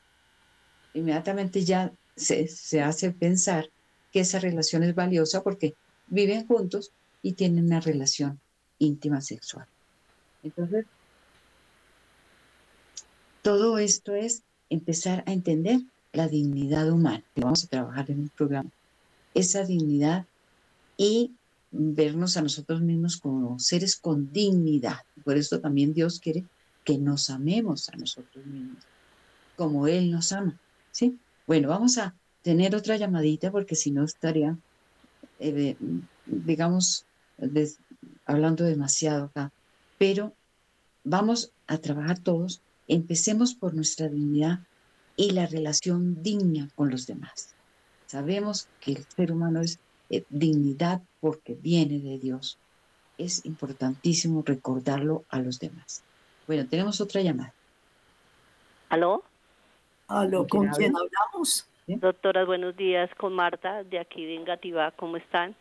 Inmediatamente 0.94 1.64
ya 1.64 1.90
se, 2.14 2.46
se 2.46 2.80
hace 2.80 3.10
pensar 3.10 3.68
que 4.12 4.20
esa 4.20 4.38
relación 4.38 4.84
es 4.84 4.94
valiosa 4.94 5.42
porque 5.42 5.74
viven 6.06 6.46
juntos 6.46 6.92
y 7.22 7.32
tienen 7.32 7.64
una 7.64 7.80
relación 7.80 8.38
íntima 8.78 9.20
sexual. 9.20 9.66
Entonces, 10.44 10.86
todo 13.42 13.78
esto 13.78 14.14
es 14.14 14.42
empezar 14.70 15.24
a 15.26 15.32
entender 15.32 15.80
la 16.12 16.28
dignidad 16.28 16.88
humana. 16.88 17.24
Vamos 17.34 17.64
a 17.64 17.66
trabajar 17.66 18.08
en 18.12 18.20
un 18.20 18.28
programa. 18.28 18.70
Esa 19.34 19.64
dignidad 19.64 20.24
y 20.96 21.32
vernos 21.70 22.36
a 22.36 22.42
nosotros 22.42 22.80
mismos 22.80 23.16
como 23.16 23.58
seres 23.58 23.96
con 23.96 24.32
dignidad. 24.32 24.98
Por 25.24 25.36
eso 25.36 25.60
también 25.60 25.94
Dios 25.94 26.20
quiere 26.20 26.44
que 26.84 26.98
nos 26.98 27.30
amemos 27.30 27.88
a 27.90 27.96
nosotros 27.96 28.44
mismos, 28.46 28.82
como 29.56 29.86
Él 29.86 30.10
nos 30.10 30.32
ama. 30.32 30.56
¿sí? 30.92 31.18
Bueno, 31.46 31.68
vamos 31.68 31.98
a 31.98 32.14
tener 32.42 32.74
otra 32.74 32.96
llamadita 32.96 33.50
porque 33.50 33.74
si 33.74 33.90
no 33.90 34.04
estaría, 34.04 34.56
eh, 35.38 35.76
digamos, 36.26 37.04
hablando 38.24 38.64
demasiado 38.64 39.26
acá. 39.26 39.52
Pero 39.98 40.32
vamos 41.04 41.50
a 41.66 41.78
trabajar 41.78 42.18
todos. 42.18 42.60
Empecemos 42.86 43.54
por 43.54 43.74
nuestra 43.74 44.08
dignidad 44.08 44.60
y 45.16 45.32
la 45.32 45.46
relación 45.46 46.22
digna 46.22 46.70
con 46.74 46.90
los 46.90 47.06
demás. 47.06 47.48
Sabemos 48.06 48.68
que 48.80 48.92
el 48.92 49.06
ser 49.14 49.32
humano 49.32 49.60
es 49.60 49.78
eh, 50.10 50.24
dignidad 50.28 51.00
porque 51.20 51.54
viene 51.54 51.98
de 51.98 52.18
Dios. 52.18 52.58
Es 53.18 53.44
importantísimo 53.44 54.42
recordarlo 54.46 55.24
a 55.28 55.40
los 55.40 55.58
demás. 55.58 56.02
Bueno, 56.46 56.66
tenemos 56.68 57.00
otra 57.00 57.20
llamada. 57.20 57.52
¿Aló? 58.88 59.22
¿Aló? 60.06 60.46
¿Con 60.46 60.68
quién, 60.68 60.94
hablamos? 60.96 61.66
Doctora, 61.86 62.44
buenos 62.44 62.76
días. 62.76 63.10
Con 63.16 63.34
Marta, 63.34 63.82
de 63.84 63.98
aquí 63.98 64.24
de 64.24 64.36
Engativá. 64.36 64.92
¿Cómo 64.92 65.16
están? 65.16 65.54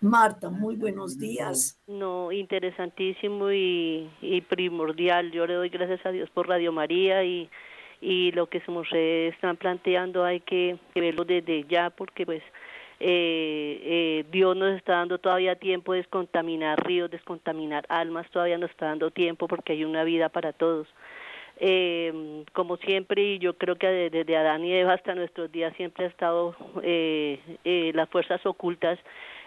Marta, 0.00 0.50
muy 0.50 0.74
buenos 0.74 1.18
días. 1.18 1.76
No, 1.86 2.32
interesantísimo 2.32 3.52
y, 3.52 4.10
y 4.20 4.40
primordial. 4.40 5.30
Yo 5.30 5.46
le 5.46 5.54
doy 5.54 5.68
gracias 5.68 6.04
a 6.04 6.10
Dios 6.10 6.28
por 6.30 6.48
Radio 6.48 6.72
María 6.72 7.22
y 7.24 7.48
y 8.02 8.32
lo 8.32 8.48
que 8.48 8.60
se 8.60 8.72
nos 8.72 8.88
están 8.92 9.56
planteando 9.56 10.24
hay 10.24 10.40
que, 10.40 10.76
verlo 10.94 11.24
desde 11.24 11.64
ya 11.68 11.88
porque 11.90 12.26
pues 12.26 12.42
eh, 13.04 13.80
eh, 13.84 14.24
Dios 14.30 14.56
nos 14.56 14.76
está 14.76 14.92
dando 14.94 15.18
todavía 15.18 15.56
tiempo 15.56 15.92
de 15.92 15.98
descontaminar 15.98 16.86
ríos, 16.86 17.10
descontaminar 17.10 17.84
almas, 17.88 18.30
todavía 18.30 18.58
nos 18.58 18.70
está 18.70 18.86
dando 18.86 19.10
tiempo 19.10 19.48
porque 19.48 19.72
hay 19.72 19.84
una 19.84 20.04
vida 20.04 20.28
para 20.28 20.52
todos. 20.52 20.86
Eh, 21.64 22.44
como 22.52 22.76
siempre, 22.78 23.22
y 23.22 23.38
yo 23.38 23.56
creo 23.56 23.76
que 23.76 23.86
desde 23.86 24.36
Adán 24.36 24.64
y 24.64 24.72
Eva 24.72 24.94
hasta 24.94 25.14
nuestros 25.14 25.52
días 25.52 25.74
siempre 25.76 26.06
ha 26.06 26.08
estado 26.08 26.56
eh, 26.82 27.38
eh, 27.64 27.92
las 27.94 28.08
fuerzas 28.08 28.44
ocultas 28.46 28.98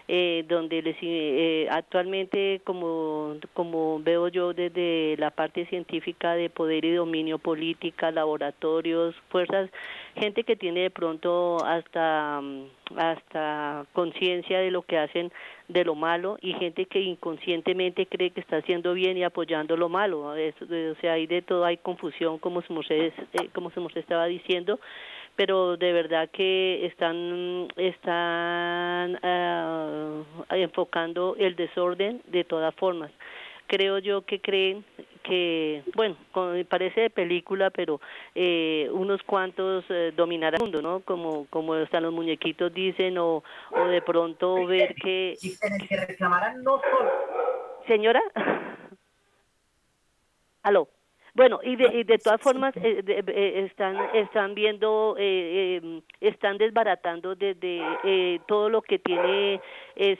eh, 0.08 0.44
donde 0.48 0.82
les, 0.82 0.96
eh, 1.02 1.66
actualmente, 1.70 2.60
como, 2.64 3.36
como 3.54 3.98
veo 4.00 4.28
yo 4.28 4.52
desde 4.52 5.16
la 5.18 5.30
parte 5.30 5.66
científica 5.66 6.34
de 6.34 6.48
poder 6.48 6.84
y 6.84 6.94
dominio 6.94 7.38
política, 7.38 8.12
laboratorios, 8.12 9.16
fuerzas, 9.30 9.68
gente 10.14 10.44
que 10.44 10.54
tiene 10.54 10.80
de 10.80 10.90
pronto 10.90 11.56
hasta, 11.64 12.40
hasta 12.96 13.86
conciencia 13.92 14.60
de 14.60 14.70
lo 14.70 14.82
que 14.82 14.98
hacen 14.98 15.32
de 15.66 15.84
lo 15.84 15.96
malo 15.96 16.38
y 16.40 16.52
gente 16.54 16.86
que 16.86 17.00
inconscientemente 17.00 18.06
cree 18.06 18.30
que 18.30 18.40
está 18.40 18.58
haciendo 18.58 18.94
bien 18.94 19.16
y 19.16 19.24
apoyando 19.24 19.76
lo 19.76 19.88
malo. 19.88 20.20
o 20.30 21.00
sea, 21.00 21.14
hay 21.14 21.26
de 21.26 21.42
todo, 21.42 21.64
hay 21.64 21.78
confusión, 21.78 22.38
como 22.38 22.62
se 22.62 23.06
eh, 23.06 23.12
como 23.52 23.70
se 23.70 23.98
estaba 23.98 24.26
diciendo 24.26 24.78
pero 25.36 25.76
de 25.76 25.92
verdad 25.92 26.28
que 26.30 26.86
están 26.86 27.68
están 27.76 29.18
uh, 29.22 30.24
enfocando 30.50 31.36
el 31.38 31.54
desorden 31.54 32.22
de 32.26 32.44
todas 32.44 32.74
formas 32.74 33.12
creo 33.66 33.98
yo 33.98 34.22
que 34.22 34.40
creen 34.40 34.84
que, 35.22 35.82
bueno, 35.94 36.16
parece 36.68 37.02
de 37.02 37.10
película, 37.10 37.70
pero 37.70 38.00
eh, 38.34 38.88
unos 38.92 39.22
cuantos 39.24 39.84
eh, 39.88 40.12
dominarán 40.16 40.60
el 40.60 40.62
mundo, 40.62 40.82
¿no? 40.82 41.00
Como, 41.00 41.46
como 41.46 41.74
están 41.74 42.04
los 42.04 42.12
muñequitos 42.12 42.72
dicen, 42.72 43.18
o, 43.18 43.42
o 43.72 43.84
de 43.86 44.02
pronto 44.02 44.66
ver 44.66 44.94
que... 44.94 45.34
que 45.88 45.96
reclamarán 45.96 46.62
no 46.62 46.80
solo. 46.80 47.10
Señora, 47.88 48.22
aló. 50.62 50.88
Bueno, 51.36 51.60
y 51.62 51.76
de, 51.76 51.98
y 51.98 52.04
de 52.04 52.16
todas 52.16 52.40
formas 52.40 52.74
eh, 52.78 53.04
eh, 53.06 53.66
están 53.70 53.94
están 54.14 54.54
viendo, 54.54 55.16
eh, 55.18 55.76
em, 55.82 56.00
están 56.18 56.56
desbaratando 56.56 57.34
desde 57.34 58.40
todo 58.48 58.70
lo 58.70 58.80
que 58.80 58.98
tiene, 58.98 59.60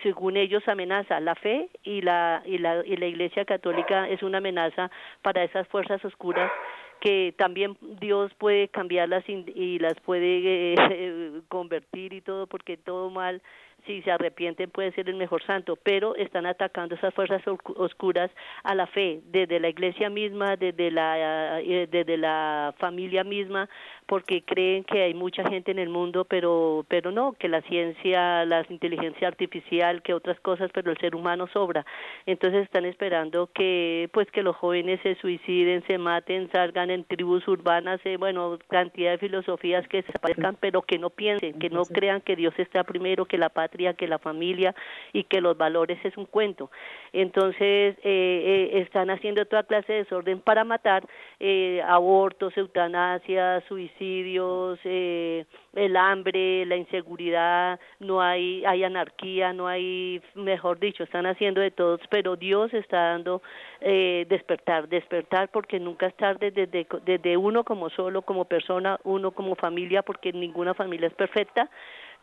según 0.03 0.37
ellos, 0.37 0.63
amenaza. 0.69 1.19
La 1.21 1.35
fe 1.35 1.71
y 1.85 2.03
la, 2.03 2.43
y 2.45 2.59
la 2.59 2.85
y 2.85 2.99
la 2.99 3.07
Iglesia 3.07 3.47
Católica 3.47 4.07
es 4.11 4.23
una 4.23 4.39
amenaza 4.39 4.91
para 5.23 5.43
esas 5.43 5.67
fuerzas 5.69 6.05
oscuras 6.05 6.53
que 7.01 7.35
también 7.39 7.79
Dios 8.01 8.33
puede 8.35 8.69
cambiarlas 8.69 9.25
y, 9.27 9.79
las 9.79 9.99
puede 10.01 10.75
convertir 11.49 12.13
y 12.13 12.21
todo, 12.21 12.47
porque 12.47 12.77
todo 12.77 13.09
mal 13.09 13.41
si 13.87 14.03
se 14.03 14.11
arrepienten 14.11 14.71
puede 14.71 14.93
ser 14.93 15.09
el 15.09 15.17
mejor 15.17 15.43
santo, 15.45 15.77
pero 15.83 16.15
están 16.17 16.47
atacando 16.47 16.95
esas 16.95 17.15
fuerzas 17.15 17.43
oscuras 17.47 18.31
a 18.65 18.75
la 18.75 18.87
fe, 18.87 19.21
desde 19.27 19.61
la 19.61 19.69
iglesia 19.69 20.11
misma, 20.11 20.57
desde 20.57 20.91
la, 20.91 21.61
eh, 21.61 21.89
desde 21.91 22.17
la 22.17 22.75
familia 22.79 23.25
misma, 23.25 23.69
porque 24.07 24.43
creen 24.43 24.85
que 24.85 25.03
hay 25.03 25.15
mucha 25.15 25.45
gente 25.49 25.73
en 25.73 25.79
el 25.79 25.89
mundo, 25.89 26.25
pero, 26.25 26.85
pero 26.89 27.11
no, 27.11 27.33
que 27.33 27.49
la 27.49 27.61
ciencia, 27.63 28.45
la 28.45 28.65
inteligencia 28.69 29.27
artificial, 29.27 30.03
que 30.03 30.15
otras 30.15 30.39
cosas, 30.41 30.71
pero 30.73 30.93
el 30.93 30.99
ser 30.99 31.17
humano 31.17 31.49
sobra. 31.49 31.85
Entonces 32.25 32.63
están 32.63 32.85
esperando 32.85 33.49
que, 33.53 34.09
pues, 34.13 34.31
que 34.31 34.43
los 34.43 34.57
jóvenes 34.57 35.01
se 35.03 35.17
suiciden, 35.17 35.85
se 35.87 35.99
maten, 35.99 36.51
salgan 36.53 36.91
en 36.91 37.05
tribus 37.05 37.47
urbanas, 37.49 38.01
eh, 38.05 38.17
bueno, 38.17 38.59
cantidad 38.69 39.11
de 39.11 39.19
filosofías 39.19 39.87
que 39.89 40.03
se 40.03 40.13
aparezcan, 40.15 40.57
pero 40.61 40.83
que 40.83 40.99
no 40.99 41.11
piensen, 41.11 41.59
que 41.59 41.71
no 41.71 41.85
crean 41.85 42.21
que 42.21 42.37
Dios 42.37 42.55
está 42.59 42.85
primero, 42.85 43.25
que 43.25 43.39
la 43.39 43.49
patria, 43.49 43.95
que 43.95 44.07
la 44.07 44.19
familia 44.19 44.75
y 45.13 45.25
que 45.25 45.41
los 45.41 45.57
valores 45.57 45.99
es 46.05 46.17
un 46.17 46.27
cuento. 46.27 46.71
Entonces 47.13 47.97
eh, 48.03 48.03
eh, 48.05 48.71
están 48.83 49.11
haciendo 49.11 49.45
toda 49.47 49.65
clase 49.65 49.93
de 49.93 49.99
desorden 50.01 50.41
para 50.41 50.65
matar, 50.65 51.05
eh, 51.41 51.83
abortos, 51.87 52.57
eutanasia, 52.57 53.63
suicidios 53.69 53.96
suicidios, 53.97 54.79
eh, 54.85 55.45
el 55.75 55.97
hambre, 55.97 56.65
la 56.67 56.77
inseguridad, 56.77 57.79
no 58.01 58.21
hay, 58.21 58.65
hay 58.65 58.85
anarquía, 58.85 59.53
no 59.53 59.67
hay, 59.67 60.21
mejor 60.35 60.79
dicho, 60.79 61.03
están 61.03 61.27
haciendo 61.27 61.61
de 61.61 61.71
todos, 61.71 62.01
pero 62.11 62.37
Dios 62.37 62.73
está 62.75 63.11
dando 63.11 63.43
eh, 63.81 64.27
despertar, 64.29 64.89
despertar 64.89 65.49
porque 65.51 65.81
nunca 65.81 66.07
es 66.07 66.15
tarde 66.17 66.51
desde, 66.51 66.87
desde 67.05 67.37
uno 67.37 67.65
como 67.65 67.91
solo, 67.91 68.23
como 68.23 68.45
persona, 68.45 68.99
uno 69.05 69.31
como 69.33 69.55
familia, 69.55 70.03
porque 70.03 70.33
ninguna 70.33 70.75
familia 70.75 71.09
es 71.09 71.15
perfecta, 71.15 71.69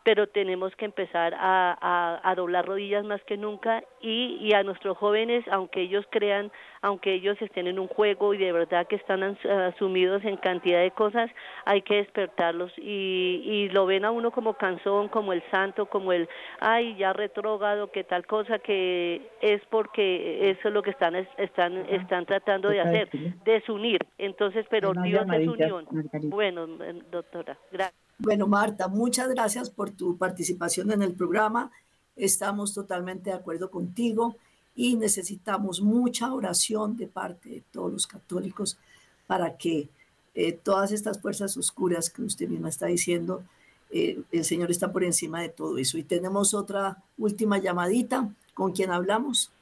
pero 0.04 0.26
tenemos 0.28 0.76
que 0.76 0.84
empezar 0.84 1.34
a, 1.34 2.20
a, 2.22 2.34
doblar 2.34 2.66
rodillas 2.66 3.04
más 3.04 3.22
que 3.22 3.38
nunca 3.38 3.82
y, 4.02 4.36
y, 4.38 4.52
a 4.52 4.62
nuestros 4.62 4.98
jóvenes, 4.98 5.42
aunque 5.50 5.80
ellos 5.80 6.04
crean, 6.10 6.52
aunque 6.82 7.14
ellos 7.14 7.40
estén 7.40 7.66
en 7.66 7.78
un 7.78 7.88
juego 7.88 8.34
y 8.34 8.38
de 8.38 8.52
verdad 8.52 8.86
que 8.86 8.96
están 8.96 9.22
asumidos 9.22 10.22
en 10.24 10.36
cantidad 10.36 10.82
de 10.82 10.90
cosas, 10.90 11.30
hay 11.64 11.80
que 11.80 11.96
despertarlos 11.96 12.70
y, 12.76 13.40
y 13.44 13.68
lo 13.70 13.86
ven 13.86 14.04
a 14.04 14.10
uno 14.10 14.30
como 14.30 14.54
canzón, 14.54 15.08
como 15.08 15.32
el 15.32 15.42
santo, 15.50 15.86
como 15.86 16.12
el, 16.12 16.28
ay, 16.60 16.94
ya 16.96 17.14
retrógado, 17.14 17.90
que 17.90 18.04
tal 18.04 18.26
cosa, 18.26 18.58
que 18.58 19.22
es 19.40 19.62
porque 19.70 20.50
eso 20.50 20.68
es 20.68 20.74
lo 20.74 20.82
que 20.82 20.90
están, 20.90 21.14
están, 21.38 21.76
están 21.88 22.26
tratando 22.26 22.68
de 22.68 22.80
hacer, 22.80 23.08
desunir. 23.46 24.04
Entonces, 24.18 24.66
pero 24.68 24.92
Dios 25.02 25.24
es 25.32 25.48
unión. 25.48 25.86
Bueno, 26.24 26.66
doctora, 27.10 27.56
gracias. 27.72 28.03
Bueno, 28.18 28.46
Marta, 28.46 28.88
muchas 28.88 29.28
gracias 29.28 29.70
por 29.70 29.90
tu 29.90 30.16
participación 30.16 30.92
en 30.92 31.02
el 31.02 31.14
programa. 31.14 31.70
Estamos 32.16 32.72
totalmente 32.72 33.30
de 33.30 33.36
acuerdo 33.36 33.70
contigo 33.70 34.36
y 34.76 34.96
necesitamos 34.96 35.80
mucha 35.80 36.32
oración 36.32 36.96
de 36.96 37.06
parte 37.06 37.48
de 37.48 37.62
todos 37.72 37.92
los 37.92 38.06
católicos 38.06 38.78
para 39.26 39.56
que 39.56 39.88
eh, 40.34 40.52
todas 40.52 40.92
estas 40.92 41.20
fuerzas 41.20 41.56
oscuras 41.56 42.10
que 42.10 42.22
usted 42.22 42.48
misma 42.48 42.68
está 42.68 42.86
diciendo, 42.86 43.44
eh, 43.90 44.20
el 44.32 44.44
Señor 44.44 44.70
está 44.70 44.92
por 44.92 45.04
encima 45.04 45.40
de 45.40 45.48
todo 45.48 45.78
eso. 45.78 45.98
Y 45.98 46.02
tenemos 46.02 46.54
otra 46.54 46.98
última 47.18 47.58
llamadita. 47.58 48.28
¿Con 48.52 48.72
quién 48.72 48.90
hablamos? 48.90 49.52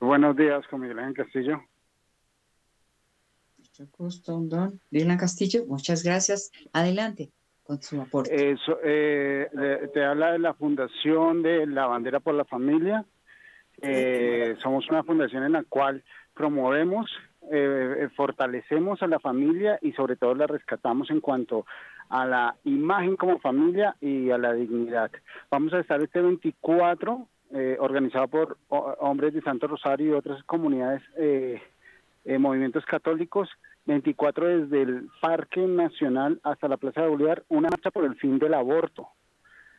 Buenos 0.00 0.36
días, 0.36 0.66
con 0.68 0.80
Miguel 0.80 0.98
Ángel 0.98 1.24
Castillo. 1.24 1.62
Mucho 3.58 3.86
gusto, 3.96 4.38
don 4.40 4.80
Dylan 4.90 5.18
Castillo. 5.18 5.64
Muchas 5.66 6.02
gracias. 6.02 6.50
Adelante. 6.72 7.30
Con 7.66 7.82
su 7.82 8.00
aporte. 8.00 8.52
Eso, 8.52 8.78
eh, 8.82 9.48
te 9.92 10.04
habla 10.04 10.32
de 10.32 10.38
la 10.38 10.54
Fundación 10.54 11.42
de 11.42 11.66
la 11.66 11.86
Bandera 11.86 12.20
por 12.20 12.34
la 12.34 12.44
Familia. 12.44 13.04
Eh, 13.82 14.56
somos 14.62 14.88
una 14.88 15.02
fundación 15.02 15.42
en 15.44 15.52
la 15.52 15.64
cual 15.64 16.02
promovemos, 16.34 17.10
eh, 17.50 18.08
fortalecemos 18.16 19.02
a 19.02 19.06
la 19.06 19.18
familia 19.18 19.78
y 19.82 19.92
sobre 19.92 20.16
todo 20.16 20.34
la 20.34 20.46
rescatamos 20.46 21.10
en 21.10 21.20
cuanto 21.20 21.66
a 22.08 22.24
la 22.24 22.56
imagen 22.64 23.16
como 23.16 23.38
familia 23.38 23.96
y 24.00 24.30
a 24.30 24.38
la 24.38 24.52
dignidad. 24.52 25.10
Vamos 25.50 25.72
a 25.74 25.80
estar 25.80 26.00
este 26.00 26.20
24, 26.20 27.28
organizado 27.78 28.28
por 28.28 28.58
hombres 28.68 29.32
de 29.32 29.40
Santo 29.40 29.66
Rosario 29.66 30.08
y 30.08 30.12
otras 30.12 30.42
comunidades, 30.44 31.02
movimientos 32.26 32.84
católicos, 32.84 33.48
24 33.86 34.46
desde 34.46 34.82
el 34.82 35.08
Parque 35.20 35.60
Nacional 35.60 36.40
hasta 36.42 36.68
la 36.68 36.76
Plaza 36.76 37.02
de 37.02 37.08
Bolívar, 37.08 37.44
una 37.48 37.68
marcha 37.68 37.90
por 37.90 38.04
el 38.04 38.16
fin 38.16 38.38
del 38.38 38.54
aborto, 38.54 39.08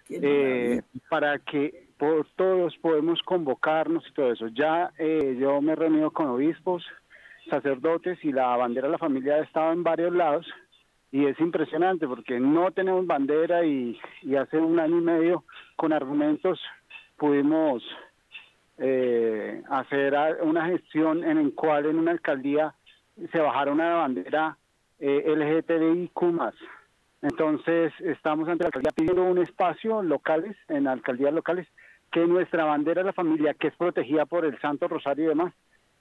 eh, 0.09 0.81
para 1.09 1.39
que 1.39 1.87
por 1.97 2.25
todos 2.35 2.75
podemos 2.77 3.21
convocarnos 3.23 4.05
y 4.07 4.13
todo 4.13 4.31
eso. 4.31 4.47
Ya 4.47 4.91
eh, 4.97 5.37
yo 5.39 5.61
me 5.61 5.73
he 5.73 5.75
reunido 5.75 6.11
con 6.11 6.27
obispos, 6.27 6.85
sacerdotes 7.49 8.23
y 8.23 8.31
la 8.31 8.55
bandera 8.55 8.87
de 8.87 8.93
la 8.93 8.97
familia 8.97 9.35
ha 9.35 9.43
estado 9.43 9.73
en 9.73 9.83
varios 9.83 10.13
lados 10.13 10.45
y 11.11 11.25
es 11.25 11.39
impresionante 11.39 12.07
porque 12.07 12.39
no 12.39 12.71
tenemos 12.71 13.05
bandera 13.07 13.65
y, 13.65 13.99
hace 14.37 14.57
un 14.57 14.79
año 14.79 14.97
y 14.97 15.01
medio 15.01 15.43
con 15.75 15.93
argumentos 15.93 16.59
pudimos 17.17 17.83
eh, 18.77 19.63
hacer 19.69 20.13
una 20.43 20.65
gestión 20.67 21.23
en 21.23 21.37
el 21.37 21.53
cual 21.55 21.87
en 21.87 21.97
una 21.97 22.11
alcaldía 22.11 22.75
se 23.31 23.39
bajaron 23.39 23.75
una 23.75 23.95
bandera 23.95 24.57
eh, 24.99 25.23
LGTBIQ+. 25.27 26.53
Entonces, 27.21 27.93
estamos 27.99 28.47
ante 28.47 28.63
la 28.63 28.67
alcaldía 28.67 28.91
pidiendo 28.91 29.23
un 29.23 29.39
espacio 29.39 30.03
locales, 30.03 30.55
en 30.67 30.87
alcaldías 30.87 31.33
locales, 31.33 31.67
que 32.11 32.25
nuestra 32.25 32.65
bandera 32.65 33.01
de 33.01 33.07
la 33.07 33.13
familia, 33.13 33.53
que 33.53 33.67
es 33.67 33.75
protegida 33.75 34.25
por 34.25 34.45
el 34.45 34.59
Santo 34.59 34.87
Rosario 34.87 35.25
y 35.25 35.27
demás, 35.29 35.53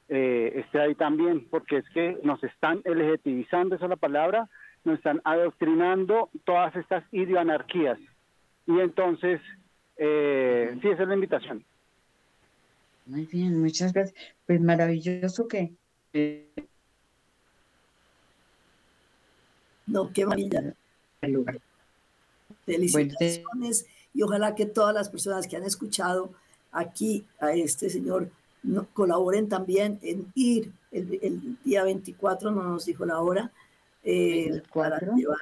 eh, 0.09 0.53
esté 0.57 0.81
ahí 0.81 0.95
también, 0.95 1.47
porque 1.51 1.79
es 1.79 1.89
que 1.91 2.19
nos 2.23 2.43
están 2.45 2.81
LGTBizando, 2.85 3.75
esa 3.75 3.87
es 3.87 3.91
la 3.91 3.97
palabra, 3.97 4.49
nos 4.85 4.99
están 4.99 5.21
adoctrinando 5.25 6.31
todas 6.45 6.77
estas 6.77 7.03
ideoanarquías. 7.12 7.99
Y 8.67 8.79
entonces, 8.79 9.41
eh, 9.97 10.79
sí, 10.81 10.89
esa 10.89 11.03
es 11.03 11.09
la 11.09 11.14
invitación. 11.14 11.64
Muy 13.07 13.27
bien, 13.27 13.61
muchas 13.61 13.93
gracias. 13.93 14.35
Pues 14.47 14.61
maravilloso 14.61 15.49
que 15.49 15.73
eh, 16.12 16.49
No, 19.87 20.12
qué 20.12 20.26
maravilla. 20.26 20.74
Felicitaciones 22.64 23.87
y 24.12 24.22
ojalá 24.22 24.55
que 24.55 24.66
todas 24.66 24.95
las 24.95 25.09
personas 25.09 25.47
que 25.47 25.57
han 25.57 25.64
escuchado 25.64 26.32
aquí 26.72 27.26
a 27.39 27.53
este 27.53 27.91
señor 27.91 28.30
colaboren 28.93 29.49
también 29.49 29.99
en 30.03 30.32
ir 30.34 30.72
el, 30.91 31.59
día 31.62 31.84
24, 31.84 32.51
no 32.51 32.62
nos 32.62 32.87
dijo 32.87 33.05
la 33.05 33.20
hora, 33.20 33.53
eh, 34.03 34.62
para 34.72 34.99
llevar 34.99 35.39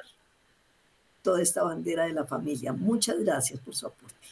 toda 1.23 1.41
esta 1.41 1.63
bandera 1.63 2.05
de 2.07 2.13
la 2.13 2.25
familia. 2.25 2.73
Muchas 2.73 3.19
gracias 3.21 3.61
por 3.61 3.75
su 3.75 3.87
aporte. 3.87 4.29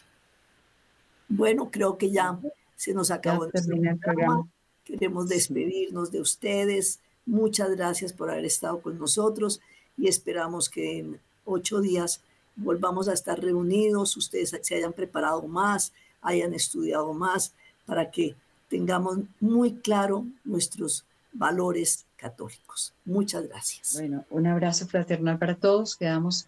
Bueno, 1.28 1.70
creo 1.70 1.96
que 1.96 2.10
ya 2.10 2.38
se 2.76 2.92
nos 2.92 3.10
acabó 3.10 3.44
el 3.44 3.50
programa. 3.50 4.48
Queremos 4.84 5.28
despedirnos 5.28 6.10
de 6.10 6.20
ustedes. 6.20 7.00
Muchas 7.24 7.70
gracias 7.70 8.12
por 8.12 8.30
haber 8.30 8.44
estado 8.44 8.82
con 8.82 8.98
nosotros 8.98 9.60
y 9.96 10.08
esperamos 10.08 10.68
que 10.68 10.98
en 10.98 11.20
ocho 11.44 11.80
días 11.80 12.22
volvamos 12.56 13.08
a 13.08 13.12
estar 13.12 13.40
reunidos, 13.40 14.16
ustedes 14.16 14.58
se 14.62 14.74
hayan 14.74 14.92
preparado 14.92 15.42
más, 15.48 15.92
hayan 16.20 16.54
estudiado 16.54 17.12
más, 17.14 17.54
para 17.86 18.10
que 18.10 18.36
tengamos 18.68 19.18
muy 19.40 19.74
claro 19.74 20.26
nuestros 20.44 21.04
valores 21.32 22.06
católicos. 22.16 22.94
Muchas 23.04 23.48
gracias. 23.48 23.94
Bueno, 23.94 24.24
un 24.30 24.46
abrazo 24.46 24.86
fraternal 24.86 25.38
para 25.38 25.56
todos. 25.56 25.96
Quedamos 25.96 26.46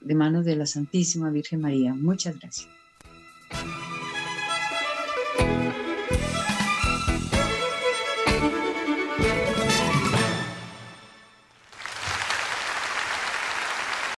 de 0.00 0.14
manos 0.14 0.44
de 0.44 0.56
la 0.56 0.66
Santísima 0.66 1.30
Virgen 1.30 1.60
María. 1.60 1.94
Muchas 1.94 2.38
gracias. 2.38 2.68